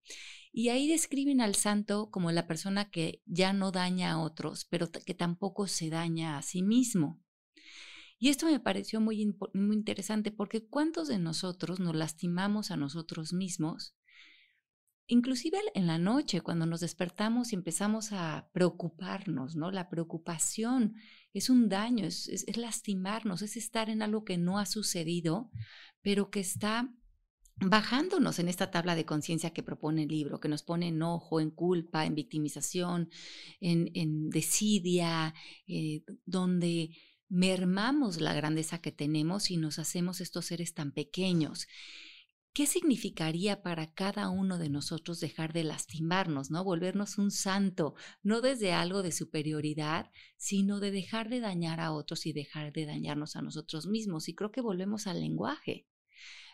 Y 0.52 0.70
ahí 0.70 0.88
describen 0.88 1.42
al 1.42 1.54
santo 1.54 2.10
como 2.10 2.32
la 2.32 2.46
persona 2.46 2.90
que 2.90 3.20
ya 3.26 3.52
no 3.52 3.72
daña 3.72 4.12
a 4.12 4.18
otros, 4.22 4.64
pero 4.64 4.90
que 4.90 5.12
tampoco 5.12 5.66
se 5.66 5.90
daña 5.90 6.38
a 6.38 6.42
sí 6.42 6.62
mismo. 6.62 7.20
Y 8.18 8.30
esto 8.30 8.46
me 8.46 8.60
pareció 8.60 9.00
muy, 9.00 9.36
muy 9.52 9.76
interesante 9.76 10.30
porque 10.30 10.66
¿cuántos 10.66 11.08
de 11.08 11.18
nosotros 11.18 11.80
nos 11.80 11.94
lastimamos 11.94 12.70
a 12.70 12.76
nosotros 12.76 13.32
mismos? 13.32 13.94
Inclusive 15.08 15.58
en 15.74 15.86
la 15.86 15.98
noche, 15.98 16.40
cuando 16.40 16.66
nos 16.66 16.80
despertamos 16.80 17.52
y 17.52 17.54
empezamos 17.54 18.12
a 18.12 18.48
preocuparnos, 18.52 19.54
¿no? 19.54 19.70
La 19.70 19.88
preocupación 19.88 20.96
es 21.32 21.48
un 21.48 21.68
daño, 21.68 22.06
es, 22.06 22.44
lastimarnos, 22.56 23.42
es 23.42 23.56
estar 23.56 23.88
en 23.88 24.02
algo 24.02 24.24
que 24.24 24.36
no 24.36 24.58
ha 24.58 24.66
sucedido, 24.66 25.50
pero 26.02 26.30
que 26.30 26.40
está 26.40 26.92
bajándonos 27.56 28.38
en 28.40 28.48
esta 28.48 28.70
tabla 28.70 28.96
de 28.96 29.06
conciencia 29.06 29.52
que 29.52 29.62
propone 29.62 30.02
el 30.02 30.08
libro, 30.08 30.40
que 30.40 30.48
nos 30.48 30.62
pone 30.64 30.88
enojo, 30.88 31.40
en 31.40 31.50
culpa, 31.50 32.04
en 32.04 32.14
victimización, 32.14 33.08
en, 33.60 33.90
en 33.94 34.28
desidia, 34.30 35.34
eh, 35.68 36.02
donde 36.24 36.90
mermamos 37.28 38.20
la 38.20 38.34
grandeza 38.34 38.80
que 38.80 38.92
tenemos 38.92 39.50
y 39.50 39.56
nos 39.56 39.78
hacemos 39.78 40.20
estos 40.20 40.46
seres 40.46 40.74
tan 40.74 40.92
pequeños. 40.92 41.66
¿Qué 42.56 42.66
significaría 42.66 43.62
para 43.62 43.92
cada 43.92 44.30
uno 44.30 44.56
de 44.56 44.70
nosotros 44.70 45.20
dejar 45.20 45.52
de 45.52 45.62
lastimarnos, 45.62 46.50
no? 46.50 46.64
Volvernos 46.64 47.18
un 47.18 47.30
santo, 47.30 47.94
no 48.22 48.40
desde 48.40 48.72
algo 48.72 49.02
de 49.02 49.12
superioridad, 49.12 50.10
sino 50.38 50.80
de 50.80 50.90
dejar 50.90 51.28
de 51.28 51.40
dañar 51.40 51.80
a 51.80 51.92
otros 51.92 52.24
y 52.24 52.32
dejar 52.32 52.72
de 52.72 52.86
dañarnos 52.86 53.36
a 53.36 53.42
nosotros 53.42 53.86
mismos. 53.86 54.30
Y 54.30 54.34
creo 54.34 54.52
que 54.52 54.62
volvemos 54.62 55.06
al 55.06 55.20
lenguaje. 55.20 55.86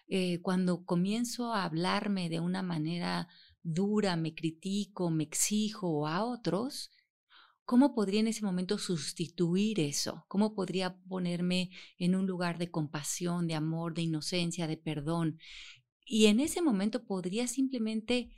Eh, 0.08 0.40
cuando 0.42 0.84
comienzo 0.84 1.54
a 1.54 1.62
hablarme 1.62 2.28
de 2.28 2.40
una 2.40 2.62
manera 2.62 3.28
dura, 3.62 4.16
me 4.16 4.34
critico, 4.34 5.08
me 5.08 5.22
exijo 5.22 6.08
a 6.08 6.24
otros, 6.24 6.90
¿Cómo 7.64 7.94
podría 7.94 8.20
en 8.20 8.28
ese 8.28 8.44
momento 8.44 8.76
sustituir 8.78 9.80
eso? 9.80 10.24
¿Cómo 10.28 10.54
podría 10.54 10.96
ponerme 11.08 11.70
en 11.98 12.14
un 12.14 12.26
lugar 12.26 12.58
de 12.58 12.70
compasión, 12.70 13.46
de 13.46 13.54
amor, 13.54 13.94
de 13.94 14.02
inocencia, 14.02 14.66
de 14.66 14.76
perdón? 14.76 15.38
Y 16.04 16.26
en 16.26 16.40
ese 16.40 16.60
momento 16.60 17.04
podría 17.04 17.46
simplemente 17.46 18.30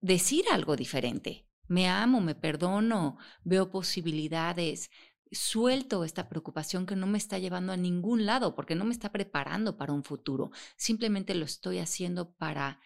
decir 0.00 0.44
algo 0.52 0.76
diferente. 0.76 1.46
Me 1.66 1.88
amo, 1.88 2.20
me 2.20 2.34
perdono, 2.34 3.18
veo 3.44 3.70
posibilidades, 3.70 4.90
suelto 5.30 6.04
esta 6.04 6.28
preocupación 6.28 6.86
que 6.86 6.96
no 6.96 7.06
me 7.06 7.18
está 7.18 7.38
llevando 7.38 7.72
a 7.72 7.76
ningún 7.76 8.26
lado 8.26 8.54
porque 8.54 8.74
no 8.74 8.84
me 8.84 8.92
está 8.92 9.12
preparando 9.12 9.76
para 9.76 9.92
un 9.92 10.04
futuro. 10.04 10.50
Simplemente 10.76 11.34
lo 11.34 11.44
estoy 11.44 11.78
haciendo 11.78 12.32
para 12.34 12.80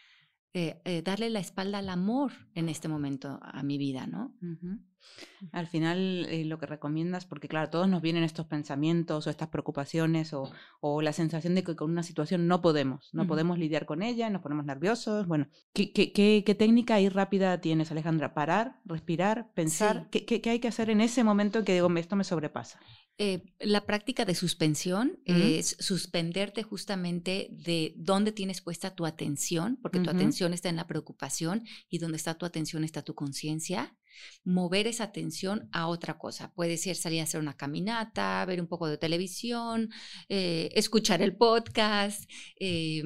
eh, 0.54 0.80
eh, 0.84 1.02
darle 1.02 1.30
la 1.30 1.40
espalda 1.40 1.78
al 1.78 1.88
amor 1.88 2.32
en 2.54 2.68
este 2.68 2.86
momento 2.86 3.40
a 3.42 3.62
mi 3.62 3.78
vida, 3.78 4.06
¿no? 4.06 4.34
Al 5.50 5.66
final 5.66 6.26
eh, 6.28 6.44
lo 6.44 6.58
que 6.58 6.66
recomiendas, 6.66 7.24
porque 7.24 7.48
claro, 7.48 7.70
todos 7.70 7.88
nos 7.88 8.02
vienen 8.02 8.22
estos 8.22 8.46
pensamientos 8.46 9.26
o 9.26 9.30
estas 9.30 9.48
preocupaciones 9.48 10.32
o, 10.32 10.50
o 10.80 11.02
la 11.02 11.12
sensación 11.12 11.54
de 11.54 11.64
que 11.64 11.74
con 11.74 11.90
una 11.90 12.02
situación 12.02 12.46
no 12.46 12.60
podemos, 12.60 13.08
no 13.12 13.26
podemos 13.26 13.58
lidiar 13.58 13.86
con 13.86 14.02
ella, 14.02 14.30
nos 14.30 14.42
ponemos 14.42 14.64
nerviosos. 14.64 15.26
Bueno, 15.26 15.48
¿qué, 15.72 15.92
qué, 15.92 16.12
qué, 16.12 16.54
técnica 16.54 16.96
ahí 16.96 17.08
rápida 17.08 17.60
tienes, 17.60 17.90
Alejandra? 17.90 18.34
Parar, 18.34 18.80
respirar, 18.84 19.50
pensar. 19.54 20.08
¿Qué, 20.10 20.24
¿Qué, 20.24 20.50
hay 20.50 20.60
que 20.60 20.68
hacer 20.68 20.90
en 20.90 21.00
ese 21.00 21.24
momento 21.24 21.58
en 21.58 21.64
que 21.64 21.74
digo, 21.74 21.90
esto 21.96 22.14
me 22.14 22.24
sobrepasa? 22.24 22.78
Eh, 23.18 23.44
la 23.60 23.84
práctica 23.84 24.24
de 24.24 24.34
suspensión 24.34 25.20
es 25.26 25.76
suspenderte 25.78 26.62
justamente 26.62 27.48
de 27.50 27.94
dónde 27.96 28.32
tienes 28.32 28.60
puesta 28.60 28.94
tu 28.94 29.06
atención, 29.06 29.78
porque 29.80 30.00
tu 30.00 30.10
atención 30.10 30.52
está 30.52 30.70
en 30.70 30.76
la 30.76 30.86
preocupación 30.86 31.64
y 31.88 31.98
donde 31.98 32.16
está 32.16 32.34
tu 32.34 32.46
atención 32.46 32.84
está 32.84 33.02
tu 33.02 33.14
conciencia 33.14 33.96
mover 34.44 34.86
esa 34.86 35.04
atención 35.04 35.68
a 35.72 35.88
otra 35.88 36.18
cosa. 36.18 36.52
Puede 36.54 36.76
ser 36.76 36.96
salir 36.96 37.20
a 37.20 37.24
hacer 37.24 37.40
una 37.40 37.56
caminata, 37.56 38.44
ver 38.46 38.60
un 38.60 38.66
poco 38.66 38.86
de 38.88 38.98
televisión, 38.98 39.90
eh, 40.28 40.70
escuchar 40.74 41.22
el 41.22 41.36
podcast, 41.36 42.28
eh, 42.58 43.02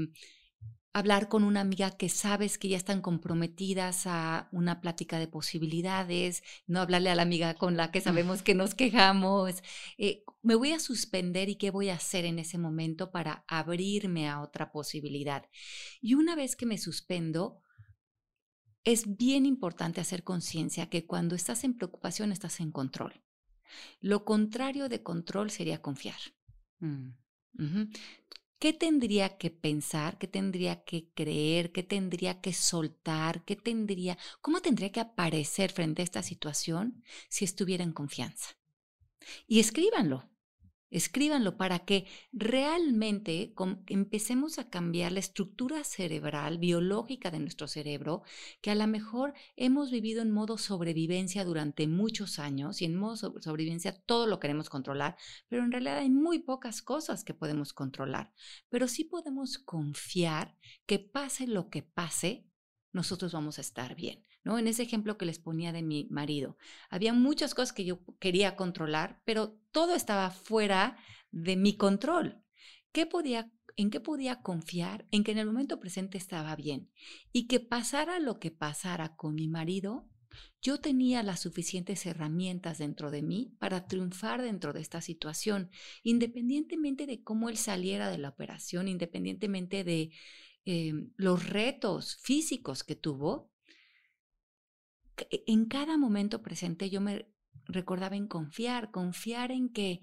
hablar 0.97 1.29
con 1.29 1.45
una 1.45 1.61
amiga 1.61 1.91
que 1.91 2.09
sabes 2.09 2.57
que 2.57 2.71
ya 2.71 2.79
están 2.79 3.03
comprometidas 3.03 4.07
a 4.07 4.49
una 4.51 4.81
plática 4.81 5.19
de 5.19 5.29
posibilidades, 5.29 6.43
no 6.67 6.81
hablarle 6.81 7.11
a 7.11 7.15
la 7.15 7.21
amiga 7.21 7.53
con 7.53 7.77
la 7.77 7.91
que 7.91 8.01
sabemos 8.01 8.43
que 8.43 8.55
nos 8.55 8.75
quejamos. 8.75 9.63
Eh, 9.99 10.25
me 10.41 10.55
voy 10.55 10.73
a 10.73 10.81
suspender 10.81 11.51
y 11.51 11.57
qué 11.57 11.71
voy 11.71 11.91
a 11.91 11.97
hacer 11.97 12.25
en 12.25 12.39
ese 12.39 12.57
momento 12.57 13.11
para 13.11 13.45
abrirme 13.47 14.27
a 14.27 14.41
otra 14.41 14.73
posibilidad. 14.73 15.45
Y 16.01 16.15
una 16.15 16.35
vez 16.35 16.57
que 16.57 16.65
me 16.65 16.79
suspendo, 16.79 17.61
es 18.83 19.19
bien 19.19 19.45
importante 19.45 20.01
hacer 20.01 20.25
conciencia 20.25 20.89
que 20.89 21.05
cuando 21.05 21.35
estás 21.35 21.65
en 21.65 21.75
preocupación 21.75 22.33
estás 22.33 22.59
en 22.61 22.73
control. 22.73 23.23
Lo 24.01 24.25
contrario 24.25 24.89
de 24.89 25.03
control 25.03 25.51
sería 25.51 25.83
confiar. 25.83 26.21
Mm. 26.79 27.11
¿Qué 28.59 28.73
tendría 28.73 29.37
que 29.39 29.51
pensar? 29.51 30.19
¿Qué 30.19 30.27
tendría 30.29 30.85
que 30.85 31.09
creer? 31.15 31.73
¿Qué 31.73 31.83
tendría 31.83 32.41
que 32.41 32.53
soltar? 32.53 33.45
¿Qué 33.45 33.57
tendría, 33.57 34.17
cómo 34.41 34.61
tendría 34.61 34.93
que 34.93 35.01
aparecer 35.01 35.73
frente 35.73 36.03
a 36.03 36.05
esta 36.05 36.23
situación 36.23 37.05
si 37.29 37.45
estuviera 37.45 37.85
en 37.85 37.93
confianza? 37.93 38.57
Y 39.49 39.61
escríbanlo. 39.61 40.29
Escríbanlo 40.91 41.57
para 41.57 41.81
que 41.81 42.07
realmente 42.33 43.53
empecemos 43.89 44.59
a 44.59 44.71
cambiar 44.71 45.13
la 45.13 45.19
estructura 45.19 45.83
cerebral, 45.83 46.59
biológica 46.59 47.31
de 47.33 47.41
nuestro 47.41 47.67
cerebro, 47.67 48.23
que 48.61 48.71
a 48.71 48.77
lo 48.77 48.87
mejor 48.87 49.35
hemos 49.57 49.91
vivido 49.91 50.23
en 50.23 50.31
modo 50.31 50.59
sobrevivencia 50.59 51.45
durante 51.45 51.89
muchos 51.89 52.39
años 52.39 52.81
y 52.83 52.85
en 52.85 52.95
modo 52.95 53.17
sobrevivencia 53.17 54.01
todo 54.07 54.27
lo 54.27 54.39
queremos 54.39 54.71
controlar, 54.71 55.17
pero 55.49 55.65
en 55.65 55.73
realidad 55.73 55.99
hay 55.99 56.11
muy 56.11 56.39
pocas 56.39 56.83
cosas 56.83 57.25
que 57.25 57.35
podemos 57.35 57.73
controlar. 57.73 58.33
Pero 58.69 58.87
sí 58.87 59.05
podemos 59.05 59.59
confiar 59.59 60.57
que 60.87 61.01
pase 61.01 61.47
lo 61.47 61.69
que 61.69 61.83
pase, 61.83 62.47
nosotros 62.93 63.33
vamos 63.33 63.59
a 63.59 63.63
estar 63.63 63.97
bien. 63.97 64.23
En 64.47 64.69
ese 64.69 64.85
ejemplo 64.85 65.19
que 65.19 65.27
les 65.27 65.39
ponía 65.39 65.73
de 65.73 65.83
mi 65.83 66.07
marido, 66.11 66.57
había 66.89 67.13
muchas 67.13 67.55
cosas 67.55 67.73
que 67.73 67.85
yo 67.85 68.01
quería 68.21 68.55
controlar, 68.55 69.21
pero 69.25 69.59
todo 69.73 69.95
estaba 69.95 70.31
fuera 70.31 70.97
de 71.33 71.57
mi 71.57 71.77
control. 71.77 72.43
¿Qué 72.93 73.07
podía, 73.07 73.51
¿En 73.77 73.91
qué 73.91 74.01
podía 74.01 74.43
confiar? 74.43 75.07
En 75.11 75.25
que 75.25 75.33
en 75.33 75.39
el 75.39 75.47
momento 75.47 75.81
presente 75.81 76.17
estaba 76.17 76.55
bien 76.55 76.91
y 77.33 77.49
que 77.49 77.61
pasara 77.61 78.21
lo 78.21 78.39
que 78.39 78.51
pasara 78.53 79.17
con 79.17 79.35
mi 79.35 79.49
marido, 79.49 80.09
yo 80.63 80.81
tenía 80.81 81.23
las 81.23 81.41
suficientes 81.41 82.07
herramientas 82.07 82.79
dentro 82.79 83.11
de 83.11 83.23
mí 83.23 83.55
para 83.59 83.87
triunfar 83.87 84.43
dentro 84.43 84.73
de 84.73 84.81
esta 84.81 85.01
situación, 85.01 85.71
independientemente 86.03 87.07
de 87.07 87.23
cómo 87.23 87.49
él 87.49 87.57
saliera 87.57 88.11
de 88.11 88.19
la 88.19 88.31
operación, 88.31 88.89
independientemente 88.89 89.85
de 89.85 90.11
em, 90.65 91.11
los 91.17 91.49
retos 91.49 92.17
físicos 92.17 92.85
que 92.85 92.97
tuvo, 92.97 93.51
en 95.31 95.67
cada 95.67 95.99
momento 95.99 96.43
presente 96.43 96.91
yo 96.91 97.01
me 97.01 97.27
recordaba 97.65 98.17
en 98.17 98.29
confiar, 98.29 98.91
confiar 98.91 99.51
en 99.51 99.71
que 99.71 100.01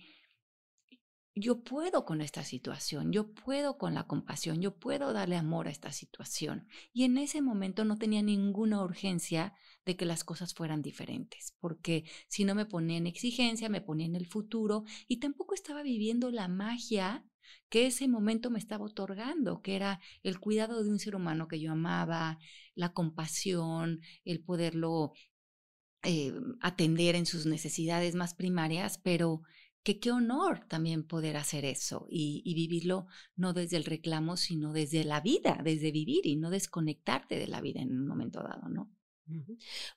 yo 1.35 1.63
puedo 1.63 2.05
con 2.05 2.21
esta 2.21 2.43
situación, 2.43 3.11
yo 3.11 3.33
puedo 3.33 3.77
con 3.77 3.95
la 3.95 4.05
compasión, 4.05 4.61
yo 4.61 4.77
puedo 4.77 5.13
darle 5.13 5.35
amor 5.35 5.67
a 5.67 5.71
esta 5.71 5.91
situación. 5.91 6.67
Y 6.93 7.05
en 7.05 7.17
ese 7.17 7.41
momento 7.41 7.85
no 7.85 7.97
tenía 7.97 8.21
ninguna 8.21 8.83
urgencia 8.83 9.53
de 9.83 9.95
que 9.95 10.05
las 10.05 10.23
cosas 10.23 10.53
fueran 10.53 10.81
diferentes, 10.81 11.55
porque 11.59 12.05
si 12.27 12.45
no 12.45 12.53
me 12.53 12.65
ponía 12.65 12.97
en 12.97 13.07
exigencia, 13.07 13.67
me 13.67 13.81
ponía 13.81 14.05
en 14.05 14.15
el 14.15 14.27
futuro 14.27 14.83
y 15.07 15.17
tampoco 15.17 15.55
estaba 15.55 15.81
viviendo 15.81 16.29
la 16.29 16.47
magia 16.47 17.25
que 17.69 17.87
ese 17.87 18.07
momento 18.07 18.49
me 18.49 18.59
estaba 18.59 18.85
otorgando, 18.85 19.61
que 19.61 19.75
era 19.75 19.99
el 20.23 20.39
cuidado 20.39 20.83
de 20.83 20.89
un 20.89 20.99
ser 20.99 21.15
humano 21.15 21.47
que 21.47 21.59
yo 21.59 21.71
amaba, 21.71 22.39
la 22.75 22.93
compasión, 22.93 24.01
el 24.25 24.41
poderlo 24.41 25.13
eh, 26.03 26.33
atender 26.61 27.15
en 27.15 27.25
sus 27.25 27.45
necesidades 27.45 28.15
más 28.15 28.33
primarias, 28.33 28.97
pero 28.97 29.41
que 29.83 29.99
qué 29.99 30.11
honor 30.11 30.65
también 30.67 31.03
poder 31.03 31.37
hacer 31.37 31.65
eso 31.65 32.07
y, 32.09 32.41
y, 32.45 32.55
vivirlo 32.55 33.07
no 33.35 33.53
desde 33.53 33.77
el 33.77 33.85
reclamo, 33.85 34.37
sino 34.37 34.73
desde 34.73 35.03
la 35.03 35.19
vida, 35.21 35.59
desde 35.63 35.91
vivir 35.91 36.25
y 36.25 36.37
no 36.37 36.49
desconectarte 36.49 37.37
de 37.37 37.47
la 37.47 37.61
vida 37.61 37.81
en 37.81 37.91
un 37.91 38.07
momento 38.07 38.41
dado, 38.41 38.69
¿no? 38.69 38.89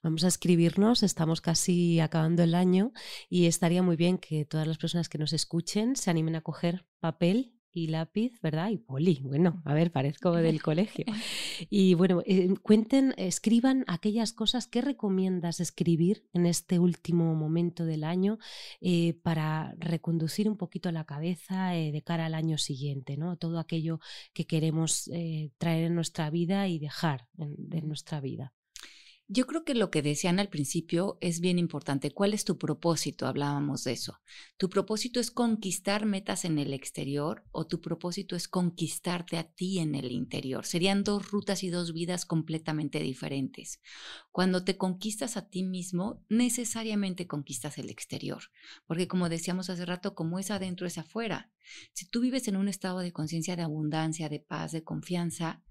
Vamos 0.02 0.24
a 0.24 0.28
escribirnos, 0.28 1.02
estamos 1.02 1.40
casi 1.40 2.00
acabando 2.00 2.42
el 2.42 2.54
año 2.54 2.92
y 3.28 3.46
estaría 3.46 3.82
muy 3.82 3.96
bien 3.96 4.18
que 4.18 4.44
todas 4.44 4.66
las 4.66 4.78
personas 4.78 5.08
que 5.08 5.18
nos 5.18 5.32
escuchen 5.32 5.96
se 5.96 6.10
animen 6.10 6.36
a 6.36 6.42
coger 6.42 6.86
papel 7.00 7.56
y 7.76 7.88
lápiz, 7.88 8.40
¿verdad? 8.40 8.70
Y 8.70 8.78
poli. 8.78 9.20
Bueno, 9.22 9.62
a 9.66 9.74
ver, 9.74 9.92
parezco 9.92 10.32
del 10.32 10.62
colegio. 10.62 11.04
Y 11.70 11.94
bueno, 11.94 12.22
eh, 12.26 12.54
cuenten, 12.62 13.14
escriban 13.16 13.84
aquellas 13.86 14.32
cosas 14.32 14.66
que 14.66 14.82
recomiendas 14.82 15.60
escribir 15.60 16.26
en 16.34 16.44
este 16.44 16.78
último 16.78 17.34
momento 17.34 17.86
del 17.86 18.04
año 18.04 18.38
eh, 18.80 19.14
para 19.22 19.74
reconducir 19.78 20.50
un 20.50 20.58
poquito 20.58 20.92
la 20.92 21.04
cabeza 21.04 21.74
eh, 21.74 21.92
de 21.92 22.02
cara 22.02 22.26
al 22.26 22.34
año 22.34 22.58
siguiente, 22.58 23.16
¿no? 23.16 23.36
Todo 23.36 23.58
aquello 23.58 24.00
que 24.32 24.46
queremos 24.46 25.10
traer 25.58 25.84
en 25.84 25.94
nuestra 25.94 26.30
vida 26.30 26.68
y 26.68 26.78
dejar 26.78 27.28
en 27.38 27.88
nuestra 27.88 28.20
vida. 28.20 28.55
Yo 29.28 29.48
creo 29.48 29.64
que 29.64 29.74
lo 29.74 29.90
que 29.90 30.02
decían 30.02 30.38
al 30.38 30.48
principio 30.48 31.18
es 31.20 31.40
bien 31.40 31.58
importante. 31.58 32.12
¿Cuál 32.12 32.32
es 32.32 32.44
tu 32.44 32.58
propósito? 32.58 33.26
Hablábamos 33.26 33.82
de 33.82 33.90
eso. 33.90 34.20
¿Tu 34.56 34.70
propósito 34.70 35.18
es 35.18 35.32
conquistar 35.32 36.06
metas 36.06 36.44
en 36.44 36.60
el 36.60 36.72
exterior 36.72 37.42
o 37.50 37.66
tu 37.66 37.80
propósito 37.80 38.36
es 38.36 38.46
conquistarte 38.46 39.36
a 39.36 39.42
ti 39.42 39.80
en 39.80 39.96
el 39.96 40.12
interior? 40.12 40.64
Serían 40.64 41.02
dos 41.02 41.28
rutas 41.28 41.64
y 41.64 41.70
dos 41.70 41.92
vidas 41.92 42.24
completamente 42.24 43.00
diferentes. 43.00 43.80
Cuando 44.30 44.62
te 44.62 44.76
conquistas 44.76 45.36
a 45.36 45.48
ti 45.48 45.64
mismo, 45.64 46.22
necesariamente 46.28 47.26
conquistas 47.26 47.78
el 47.78 47.90
exterior, 47.90 48.44
porque 48.86 49.08
como 49.08 49.28
decíamos 49.28 49.70
hace 49.70 49.84
rato, 49.86 50.14
como 50.14 50.38
es 50.38 50.52
adentro 50.52 50.86
es 50.86 50.98
afuera. 50.98 51.50
Si 51.94 52.08
tú 52.08 52.20
vives 52.20 52.46
en 52.46 52.54
un 52.54 52.68
estado 52.68 53.00
de 53.00 53.12
conciencia 53.12 53.56
de 53.56 53.62
abundancia, 53.62 54.28
de 54.28 54.38
paz, 54.38 54.70
de 54.70 54.84
confianza, 54.84 55.64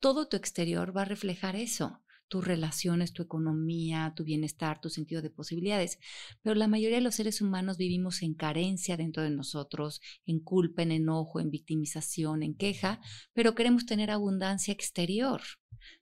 todo 0.00 0.28
tu 0.28 0.38
exterior 0.38 0.96
va 0.96 1.02
a 1.02 1.06
reflejar 1.06 1.56
eso 1.56 2.00
tus 2.28 2.44
relaciones, 2.44 3.12
tu 3.12 3.22
economía, 3.22 4.12
tu 4.16 4.24
bienestar, 4.24 4.80
tu 4.80 4.90
sentido 4.90 5.22
de 5.22 5.30
posibilidades. 5.30 5.98
Pero 6.42 6.54
la 6.54 6.68
mayoría 6.68 6.98
de 6.98 7.04
los 7.04 7.14
seres 7.14 7.40
humanos 7.40 7.76
vivimos 7.76 8.22
en 8.22 8.34
carencia 8.34 8.96
dentro 8.96 9.22
de 9.22 9.30
nosotros, 9.30 10.00
en 10.26 10.40
culpa, 10.40 10.82
en 10.82 10.92
enojo, 10.92 11.40
en 11.40 11.50
victimización, 11.50 12.42
en 12.42 12.54
queja, 12.54 13.00
pero 13.32 13.54
queremos 13.54 13.86
tener 13.86 14.10
abundancia 14.10 14.72
exterior. 14.72 15.40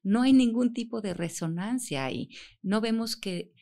No 0.03 0.23
hay 0.23 0.33
ningún 0.33 0.73
tipo 0.73 1.01
de 1.01 1.15
resonancia 1.15 2.05
ahí. 2.05 2.31
No 2.63 2.81
vemos 2.81 3.17
que 3.17 3.53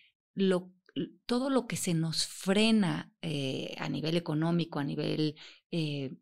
todo 1.26 1.50
lo 1.50 1.66
que 1.66 1.76
se 1.76 1.94
nos 1.94 2.26
frena 2.26 3.12
eh, 3.22 3.74
a 3.78 3.88
nivel 3.88 4.16
económico, 4.16 4.78
a 4.78 4.84
nivel 4.84 5.36
eh, 5.70 6.12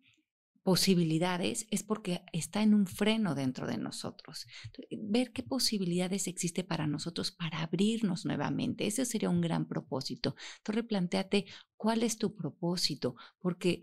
posibilidades 0.63 1.67
es 1.71 1.83
porque 1.83 2.23
está 2.33 2.63
en 2.63 2.75
un 2.75 2.87
freno 2.87 3.35
dentro 3.35 3.67
de 3.67 3.79
nosotros. 3.79 4.47
Ver 4.91 5.33
qué 5.33 5.43
posibilidades 5.43 6.27
existe 6.27 6.65
para 6.65 6.87
nosotros 6.87 7.33
para 7.33 7.63
abrirnos 7.63 8.27
nuevamente. 8.27 8.87
Ese 8.87 9.05
sería 9.05 9.31
un 9.31 9.41
gran 9.41 9.67
propósito. 9.67 10.35
Entonces, 10.59 10.83
replanteate 10.83 11.47
cuál 11.77 12.03
es 12.03 12.19
tu 12.19 12.35
propósito, 12.35 13.17
porque 13.39 13.83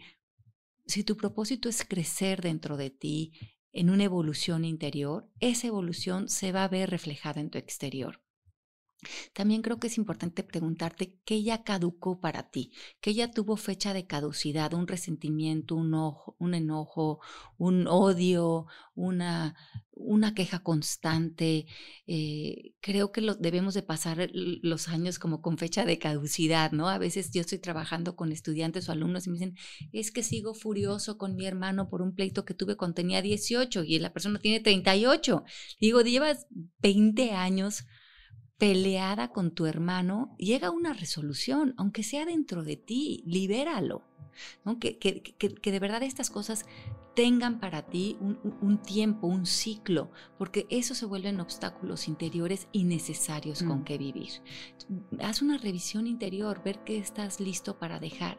si 0.85 1.03
tu 1.03 1.17
propósito 1.17 1.67
es 1.67 1.83
crecer 1.83 2.41
dentro 2.41 2.77
de 2.77 2.89
ti 2.89 3.33
en 3.71 3.89
una 3.89 4.05
evolución 4.05 4.63
interior, 4.63 5.29
esa 5.39 5.67
evolución 5.67 6.29
se 6.29 6.51
va 6.51 6.63
a 6.63 6.69
ver 6.69 6.89
reflejada 6.89 7.41
en 7.41 7.49
tu 7.49 7.57
exterior. 7.57 8.21
También 9.33 9.61
creo 9.61 9.79
que 9.79 9.87
es 9.87 9.97
importante 9.97 10.43
preguntarte 10.43 11.19
qué 11.23 11.43
ya 11.43 11.63
caducó 11.63 12.19
para 12.19 12.49
ti, 12.49 12.71
qué 12.99 13.13
ya 13.13 13.29
tuvo 13.29 13.55
fecha 13.55 13.93
de 13.93 14.07
caducidad, 14.07 14.73
un 14.73 14.87
resentimiento, 14.87 15.75
un, 15.75 15.93
un 16.39 16.53
enojo, 16.55 17.19
un 17.57 17.87
odio, 17.87 18.65
una, 18.95 19.55
una 19.91 20.33
queja 20.33 20.63
constante. 20.63 21.67
Eh, 22.07 22.73
creo 22.81 23.11
que 23.11 23.21
lo, 23.21 23.35
debemos 23.35 23.75
de 23.75 23.83
pasar 23.83 24.29
los 24.33 24.87
años 24.87 25.19
como 25.19 25.41
con 25.43 25.59
fecha 25.59 25.85
de 25.85 25.99
caducidad, 25.99 26.71
¿no? 26.71 26.89
A 26.89 26.97
veces 26.97 27.29
yo 27.31 27.41
estoy 27.41 27.59
trabajando 27.59 28.15
con 28.15 28.31
estudiantes 28.31 28.89
o 28.89 28.91
alumnos 28.91 29.27
y 29.27 29.29
me 29.29 29.35
dicen, 29.35 29.55
es 29.91 30.11
que 30.11 30.23
sigo 30.23 30.55
furioso 30.55 31.19
con 31.19 31.35
mi 31.35 31.45
hermano 31.45 31.87
por 31.89 32.01
un 32.01 32.15
pleito 32.15 32.45
que 32.45 32.55
tuve 32.55 32.75
cuando 32.77 32.95
tenía 32.95 33.21
18 33.21 33.83
y 33.83 33.99
la 33.99 34.11
persona 34.11 34.39
tiene 34.39 34.59
38. 34.59 35.43
Digo, 35.79 36.01
llevas 36.01 36.47
20 36.79 37.33
años 37.33 37.85
peleada 38.57 39.29
con 39.29 39.51
tu 39.51 39.65
hermano, 39.65 40.35
llega 40.37 40.67
a 40.67 40.71
una 40.71 40.93
resolución, 40.93 41.73
aunque 41.77 42.03
sea 42.03 42.25
dentro 42.25 42.63
de 42.63 42.75
ti, 42.75 43.23
libéralo. 43.25 44.03
Que, 44.79 44.97
que, 44.99 45.21
que, 45.21 45.71
de 45.71 45.79
verdad 45.79 46.03
estas 46.03 46.29
cosas 46.29 46.65
tengan 47.17 47.59
para 47.59 47.81
ti 47.81 48.15
un, 48.21 48.77
tiempo, 48.77 49.25
un 49.25 49.47
ciclo, 49.47 50.11
porque 50.37 50.67
eso 50.69 50.93
se 50.93 51.07
vuelven 51.07 51.39
obstáculos 51.39 52.07
interiores 52.07 52.67
innecesarios 52.73 53.63
con 53.63 53.79
mm. 53.79 53.83
que 53.85 53.97
vivir. 53.97 54.29
Haz 55.19 55.41
una 55.41 55.57
revisión 55.57 56.05
interior, 56.05 56.61
ver 56.63 56.83
qué 56.83 56.99
estás 56.99 57.39
listo 57.39 57.79
para 57.79 57.99
dejar. 57.99 58.37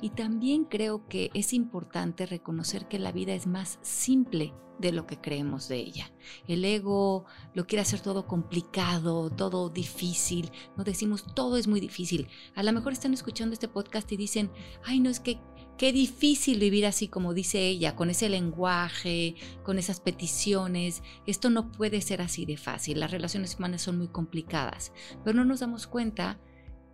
Y 0.00 0.10
también 0.10 0.64
creo 0.64 1.06
que 1.06 1.30
es 1.34 1.52
importante 1.52 2.26
reconocer 2.26 2.88
que 2.88 2.98
la 2.98 3.12
vida 3.12 3.32
es 3.32 3.46
más 3.46 3.78
simple 3.82 4.52
de 4.80 4.90
lo 4.90 5.06
que 5.06 5.20
creemos 5.20 5.68
de 5.68 5.76
ella. 5.76 6.10
El 6.48 6.64
ego 6.64 7.26
lo 7.54 7.68
quiere 7.68 7.82
hacer 7.82 8.00
todo 8.00 8.26
complicado, 8.26 9.30
todo 9.30 9.70
difícil. 9.70 10.50
No 10.76 10.82
decimos 10.82 11.24
todo 11.32 11.58
es 11.58 11.68
muy 11.68 11.78
difícil. 11.78 12.26
A 12.56 12.64
lo 12.64 12.72
mejor 12.72 12.92
están 12.92 13.14
escuchando 13.14 13.52
este 13.52 13.68
podcast 13.68 14.10
y 14.10 14.16
dicen, 14.16 14.50
ay, 14.84 14.98
no 14.98 15.10
es 15.10 15.20
que 15.20 15.38
Qué 15.76 15.92
difícil 15.92 16.58
vivir 16.58 16.86
así 16.86 17.08
como 17.08 17.34
dice 17.34 17.66
ella, 17.66 17.94
con 17.94 18.08
ese 18.08 18.28
lenguaje, 18.30 19.34
con 19.62 19.78
esas 19.78 20.00
peticiones. 20.00 21.02
Esto 21.26 21.50
no 21.50 21.70
puede 21.70 22.00
ser 22.00 22.22
así 22.22 22.46
de 22.46 22.56
fácil. 22.56 23.00
Las 23.00 23.10
relaciones 23.10 23.56
humanas 23.56 23.82
son 23.82 23.98
muy 23.98 24.08
complicadas, 24.08 24.92
pero 25.22 25.36
no 25.36 25.44
nos 25.44 25.60
damos 25.60 25.86
cuenta 25.86 26.40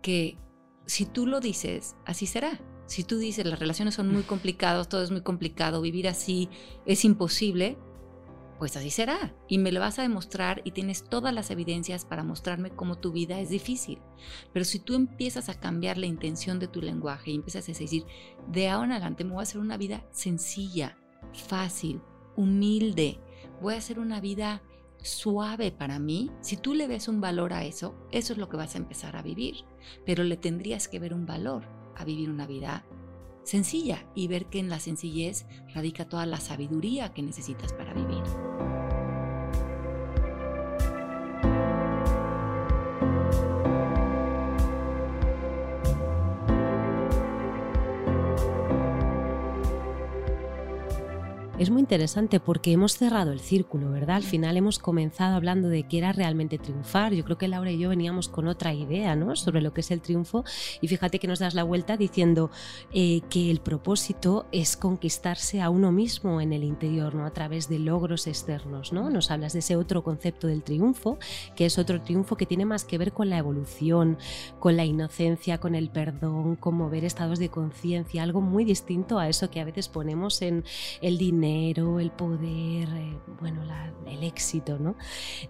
que 0.01 0.37
si 0.85 1.05
tú 1.05 1.25
lo 1.27 1.39
dices, 1.39 1.95
así 2.05 2.25
será. 2.25 2.59
Si 2.85 3.05
tú 3.05 3.17
dices 3.17 3.45
las 3.45 3.59
relaciones 3.59 3.95
son 3.95 4.11
muy 4.11 4.23
complicadas, 4.23 4.89
todo 4.89 5.01
es 5.01 5.11
muy 5.11 5.21
complicado, 5.21 5.81
vivir 5.81 6.09
así 6.09 6.49
es 6.85 7.05
imposible, 7.05 7.77
pues 8.59 8.77
así 8.77 8.89
será. 8.89 9.35
Y 9.47 9.57
me 9.57 9.71
lo 9.71 9.79
vas 9.79 9.99
a 9.99 10.03
demostrar 10.03 10.61
y 10.63 10.71
tienes 10.71 11.03
todas 11.03 11.33
las 11.33 11.51
evidencias 11.51 12.05
para 12.05 12.23
mostrarme 12.23 12.71
cómo 12.71 12.97
tu 12.97 13.11
vida 13.11 13.39
es 13.39 13.49
difícil. 13.49 13.99
Pero 14.51 14.65
si 14.65 14.79
tú 14.79 14.95
empiezas 14.95 15.49
a 15.49 15.59
cambiar 15.59 15.97
la 15.97 16.05
intención 16.05 16.59
de 16.59 16.67
tu 16.67 16.81
lenguaje 16.81 17.31
y 17.31 17.35
empiezas 17.35 17.65
a 17.65 17.71
decir, 17.71 18.05
de 18.47 18.69
ahora 18.69 18.85
en 18.85 18.91
adelante 18.93 19.23
voy 19.23 19.39
a 19.39 19.43
hacer 19.43 19.59
una 19.59 19.77
vida 19.77 20.05
sencilla, 20.11 20.97
fácil, 21.33 22.01
humilde, 22.35 23.19
voy 23.61 23.75
a 23.75 23.77
hacer 23.77 23.99
una 23.99 24.19
vida 24.19 24.61
suave 25.03 25.71
para 25.71 25.99
mí, 25.99 26.31
si 26.41 26.57
tú 26.57 26.73
le 26.73 26.87
ves 26.87 27.07
un 27.07 27.21
valor 27.21 27.53
a 27.53 27.65
eso, 27.65 27.95
eso 28.11 28.33
es 28.33 28.39
lo 28.39 28.49
que 28.49 28.57
vas 28.57 28.75
a 28.75 28.77
empezar 28.77 29.15
a 29.15 29.21
vivir. 29.21 29.65
Pero 30.05 30.23
le 30.23 30.37
tendrías 30.37 30.87
que 30.87 30.99
ver 30.99 31.13
un 31.13 31.25
valor 31.25 31.67
a 31.95 32.05
vivir 32.05 32.29
una 32.29 32.47
vida 32.47 32.85
sencilla 33.43 34.05
y 34.15 34.27
ver 34.27 34.45
que 34.45 34.59
en 34.59 34.69
la 34.69 34.79
sencillez 34.79 35.45
radica 35.73 36.05
toda 36.05 36.25
la 36.25 36.39
sabiduría 36.39 37.13
que 37.13 37.21
necesitas 37.21 37.73
para 37.73 37.93
vivir. 37.93 38.23
Es 51.63 51.69
muy 51.69 51.79
interesante 51.79 52.41
porque 52.41 52.73
hemos 52.73 52.97
cerrado 52.97 53.31
el 53.31 53.39
círculo, 53.39 53.89
¿verdad? 53.89 54.17
Al 54.17 54.23
final 54.23 54.57
hemos 54.57 54.79
comenzado 54.79 55.35
hablando 55.37 55.69
de 55.69 55.83
qué 55.83 55.97
era 55.97 56.11
realmente 56.11 56.57
triunfar. 56.57 57.13
Yo 57.13 57.23
creo 57.23 57.37
que 57.37 57.47
Laura 57.47 57.71
y 57.71 57.79
yo 57.79 57.87
veníamos 57.87 58.27
con 58.27 58.49
otra 58.49 58.73
idea, 58.73 59.15
¿no? 59.15 59.35
Sobre 59.37 59.61
lo 59.61 59.73
que 59.73 59.79
es 59.79 59.89
el 59.89 60.01
triunfo 60.01 60.43
y 60.81 60.89
fíjate 60.89 61.19
que 61.19 61.27
nos 61.27 61.39
das 61.39 61.53
la 61.53 61.63
vuelta 61.63 61.95
diciendo 61.95 62.51
eh, 62.91 63.21
que 63.29 63.49
el 63.49 63.61
propósito 63.61 64.45
es 64.51 64.75
conquistarse 64.75 65.61
a 65.61 65.69
uno 65.69 65.93
mismo 65.93 66.41
en 66.41 66.51
el 66.51 66.65
interior, 66.65 67.15
¿no? 67.15 67.25
A 67.25 67.31
través 67.31 67.69
de 67.69 67.79
logros 67.79 68.27
externos, 68.27 68.91
¿no? 68.91 69.09
Nos 69.09 69.31
hablas 69.31 69.53
de 69.53 69.59
ese 69.59 69.77
otro 69.77 70.03
concepto 70.03 70.47
del 70.47 70.63
triunfo, 70.63 71.17
que 71.55 71.65
es 71.65 71.77
otro 71.77 72.01
triunfo 72.01 72.35
que 72.35 72.45
tiene 72.45 72.65
más 72.65 72.83
que 72.83 72.97
ver 72.97 73.13
con 73.13 73.29
la 73.29 73.37
evolución, 73.37 74.17
con 74.59 74.75
la 74.75 74.83
inocencia, 74.83 75.59
con 75.59 75.75
el 75.75 75.89
perdón, 75.89 76.57
con 76.57 76.75
mover 76.75 77.05
estados 77.05 77.39
de 77.39 77.47
conciencia, 77.47 78.21
algo 78.21 78.41
muy 78.41 78.65
distinto 78.65 79.17
a 79.17 79.29
eso 79.29 79.49
que 79.49 79.61
a 79.61 79.65
veces 79.65 79.87
ponemos 79.87 80.41
en 80.41 80.65
el 81.01 81.17
dinero 81.17 81.52
el 81.53 82.11
poder, 82.11 82.89
eh, 82.89 83.17
bueno, 83.39 83.61
el 84.07 84.23
éxito. 84.23 84.79
¿no? 84.79 84.95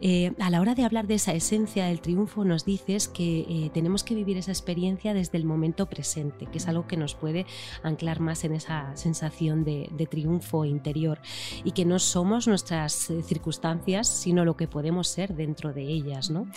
Eh, 0.02 0.34
a 0.40 0.50
la 0.50 0.62
hora 0.62 0.76
de 0.76 0.84
hablar 0.84 1.08
de 1.08 1.16
esa 1.16 1.34
esencia 1.34 1.86
del 1.86 2.02
triunfo 2.02 2.44
nos 2.46 2.66
dices 2.66 3.08
que 3.08 3.40
eh, 3.42 3.72
tenemos 3.74 4.04
que 4.04 4.16
vivir 4.16 4.38
esa 4.38 4.52
experiencia 4.52 5.14
desde 5.14 5.38
el 5.38 5.46
momento 5.46 5.88
presente, 5.88 6.46
que 6.48 6.58
es 6.58 6.68
algo 6.68 6.88
que 6.88 6.98
nos 6.98 7.16
puede 7.16 7.46
anclar 7.84 8.20
más 8.20 8.44
en 8.44 8.54
esa 8.54 8.96
sensación 8.96 9.64
de, 9.64 9.90
triunfo 10.10 10.66
interior 10.66 11.20
y 11.64 11.72
que 11.72 11.86
no 11.86 11.98
somos 11.98 12.46
nuestras 12.46 13.10
circunstancias, 13.24 14.06
sino 14.06 14.44
lo 14.44 14.58
que 14.58 14.68
podemos 14.68 15.08
ser 15.08 15.34
dentro 15.34 15.72
de 15.72 15.84
ellas. 15.84 16.30
¿no? 16.30 16.48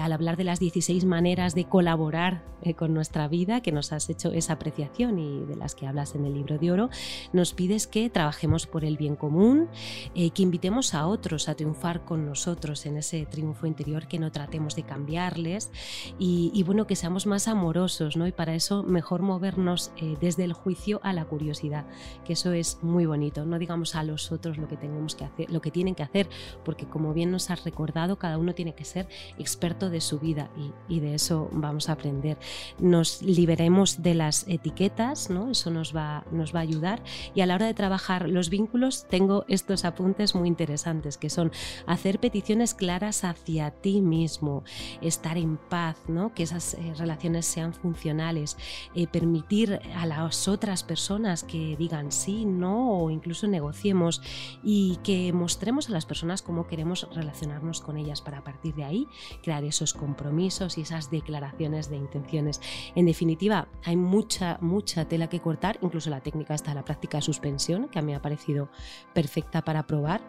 al 0.00 0.12
hablar 0.12 0.36
de 0.36 0.44
las 0.44 0.60
16 0.60 1.04
maneras 1.04 1.56
de 1.56 1.64
colaborar 1.64 2.44
con 2.76 2.94
nuestra 2.94 3.26
vida, 3.26 3.60
que 3.60 3.72
nos 3.72 3.92
has 3.92 4.08
hecho 4.10 4.32
esa 4.32 4.54
apreciación 4.54 5.18
y 5.18 5.44
de 5.44 5.56
las 5.56 5.74
que 5.74 5.86
hablas 5.86 6.14
en 6.14 6.24
el 6.24 6.34
libro 6.34 6.58
de 6.58 6.70
oro, 6.70 6.88
nos 7.32 7.52
pides 7.52 7.86
que 7.86 8.08
trabajemos 8.10 8.57
por 8.66 8.84
el 8.84 8.96
bien 8.96 9.16
común, 9.16 9.68
eh, 10.14 10.30
que 10.30 10.42
invitemos 10.42 10.94
a 10.94 11.06
otros 11.06 11.48
a 11.48 11.54
triunfar 11.54 12.04
con 12.04 12.26
nosotros 12.26 12.86
en 12.86 12.96
ese 12.96 13.26
triunfo 13.26 13.66
interior, 13.66 14.08
que 14.08 14.18
no 14.18 14.32
tratemos 14.32 14.74
de 14.74 14.82
cambiarles 14.82 15.70
y, 16.18 16.62
bueno, 16.64 16.86
que 16.86 16.96
seamos 16.96 17.26
más 17.26 17.48
amorosos, 17.48 18.16
¿no? 18.16 18.26
Y 18.26 18.32
para 18.32 18.54
eso 18.54 18.82
mejor 18.82 19.22
movernos 19.22 19.92
eh, 19.96 20.16
desde 20.20 20.44
el 20.44 20.52
juicio 20.52 21.00
a 21.02 21.12
la 21.12 21.24
curiosidad, 21.24 21.86
que 22.24 22.34
eso 22.34 22.52
es 22.52 22.78
muy 22.82 23.06
bonito. 23.06 23.44
No 23.44 23.58
digamos 23.58 23.94
a 23.94 24.02
los 24.02 24.32
otros 24.32 24.58
lo 24.58 24.68
que 24.68 24.76
tenemos 24.76 25.14
que 25.14 25.24
hacer, 25.24 25.50
lo 25.50 25.60
que 25.60 25.70
tienen 25.70 25.94
que 25.94 26.02
hacer, 26.02 26.28
porque 26.64 26.86
como 26.86 27.14
bien 27.14 27.30
nos 27.30 27.50
has 27.50 27.64
recordado, 27.64 28.18
cada 28.18 28.38
uno 28.38 28.54
tiene 28.54 28.74
que 28.74 28.84
ser 28.84 29.08
experto 29.38 29.90
de 29.90 30.00
su 30.00 30.18
vida 30.18 30.50
y, 30.56 30.96
y 30.96 31.00
de 31.00 31.14
eso 31.14 31.48
vamos 31.52 31.88
a 31.88 31.92
aprender. 31.92 32.38
Nos 32.78 33.22
liberemos 33.22 34.02
de 34.02 34.14
las 34.14 34.46
etiquetas, 34.48 35.30
¿no? 35.30 35.50
Eso 35.50 35.70
nos 35.70 35.94
va, 35.94 36.24
nos 36.30 36.54
va 36.54 36.60
a 36.60 36.62
ayudar 36.62 37.02
y 37.34 37.40
a 37.40 37.46
la 37.46 37.54
hora 37.54 37.66
de 37.66 37.74
trabajar 37.74 38.28
los 38.28 38.47
vínculos 38.50 39.06
tengo 39.08 39.44
estos 39.48 39.84
apuntes 39.84 40.34
muy 40.34 40.48
interesantes 40.48 41.18
que 41.18 41.30
son 41.30 41.52
hacer 41.86 42.20
peticiones 42.20 42.74
claras 42.74 43.24
hacia 43.24 43.70
ti 43.70 44.00
mismo, 44.00 44.64
estar 45.00 45.36
en 45.36 45.56
paz, 45.56 45.96
¿no? 46.08 46.32
que 46.34 46.42
esas 46.42 46.74
eh, 46.74 46.94
relaciones 46.96 47.46
sean 47.46 47.74
funcionales, 47.74 48.56
eh, 48.94 49.06
permitir 49.06 49.80
a 49.96 50.06
las 50.06 50.48
otras 50.48 50.82
personas 50.82 51.44
que 51.44 51.76
digan 51.76 52.12
sí, 52.12 52.44
no 52.44 53.02
o 53.02 53.10
incluso 53.10 53.46
negociemos 53.46 54.22
y 54.62 54.98
que 55.02 55.32
mostremos 55.32 55.88
a 55.88 55.92
las 55.92 56.06
personas 56.06 56.42
cómo 56.42 56.66
queremos 56.66 57.08
relacionarnos 57.14 57.80
con 57.80 57.96
ellas 57.96 58.20
para 58.20 58.38
a 58.38 58.44
partir 58.44 58.74
de 58.74 58.84
ahí 58.84 59.08
crear 59.42 59.64
esos 59.64 59.92
compromisos 59.92 60.78
y 60.78 60.82
esas 60.82 61.10
declaraciones 61.10 61.90
de 61.90 61.96
intenciones. 61.96 62.60
En 62.94 63.06
definitiva, 63.06 63.68
hay 63.84 63.96
mucha, 63.96 64.58
mucha 64.60 65.06
tela 65.06 65.28
que 65.28 65.40
cortar, 65.40 65.78
incluso 65.82 66.10
la 66.10 66.20
técnica 66.20 66.54
está 66.54 66.74
la 66.74 66.84
práctica 66.84 67.18
de 67.18 67.22
suspensión, 67.22 67.88
que 67.88 67.98
a 67.98 68.02
mí 68.02 68.08
me 68.08 68.14
ha 68.14 68.22
parecido 68.38 68.68
perfecta 69.14 69.62
para 69.62 69.86
probar. 69.86 70.20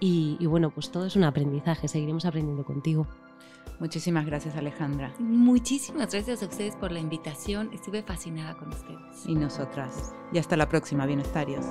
Y, 0.00 0.44
bueno, 0.46 0.70
pues 0.70 0.90
todo 0.90 1.06
es 1.06 1.16
un 1.16 1.24
aprendizaje, 1.24 1.88
seguiremos 1.88 2.24
aprendiendo 2.24 2.64
contigo. 2.64 3.06
Muchísimas 3.80 4.26
gracias 4.26 4.56
Alejandra. 4.56 5.14
Muchísimas 5.20 6.10
gracias 6.10 6.42
a 6.42 6.46
ustedes 6.46 6.74
por 6.74 6.90
la 6.90 6.98
invitación. 6.98 7.70
Estuve 7.72 8.02
fascinada 8.02 8.56
con 8.56 8.70
ustedes. 8.70 9.26
Y 9.26 9.34
nosotras. 9.34 10.14
Y 10.32 10.38
hasta 10.38 10.56
la 10.56 10.68
próxima, 10.68 11.06
bienestarios. 11.06 11.64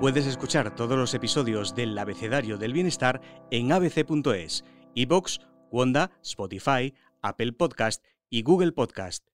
Puedes 0.00 0.26
escuchar 0.26 0.74
todos 0.74 0.98
los 0.98 1.14
episodios 1.14 1.74
del 1.74 1.96
Abecedario 1.96 2.58
del 2.58 2.74
Bienestar 2.74 3.22
en 3.50 3.72
abc.es, 3.72 4.64
iBox, 4.94 5.40
Wanda, 5.70 6.10
Spotify, 6.22 6.92
Apple 7.22 7.54
Podcast 7.54 8.04
y 8.28 8.42
Google 8.42 8.72
Podcast. 8.72 9.33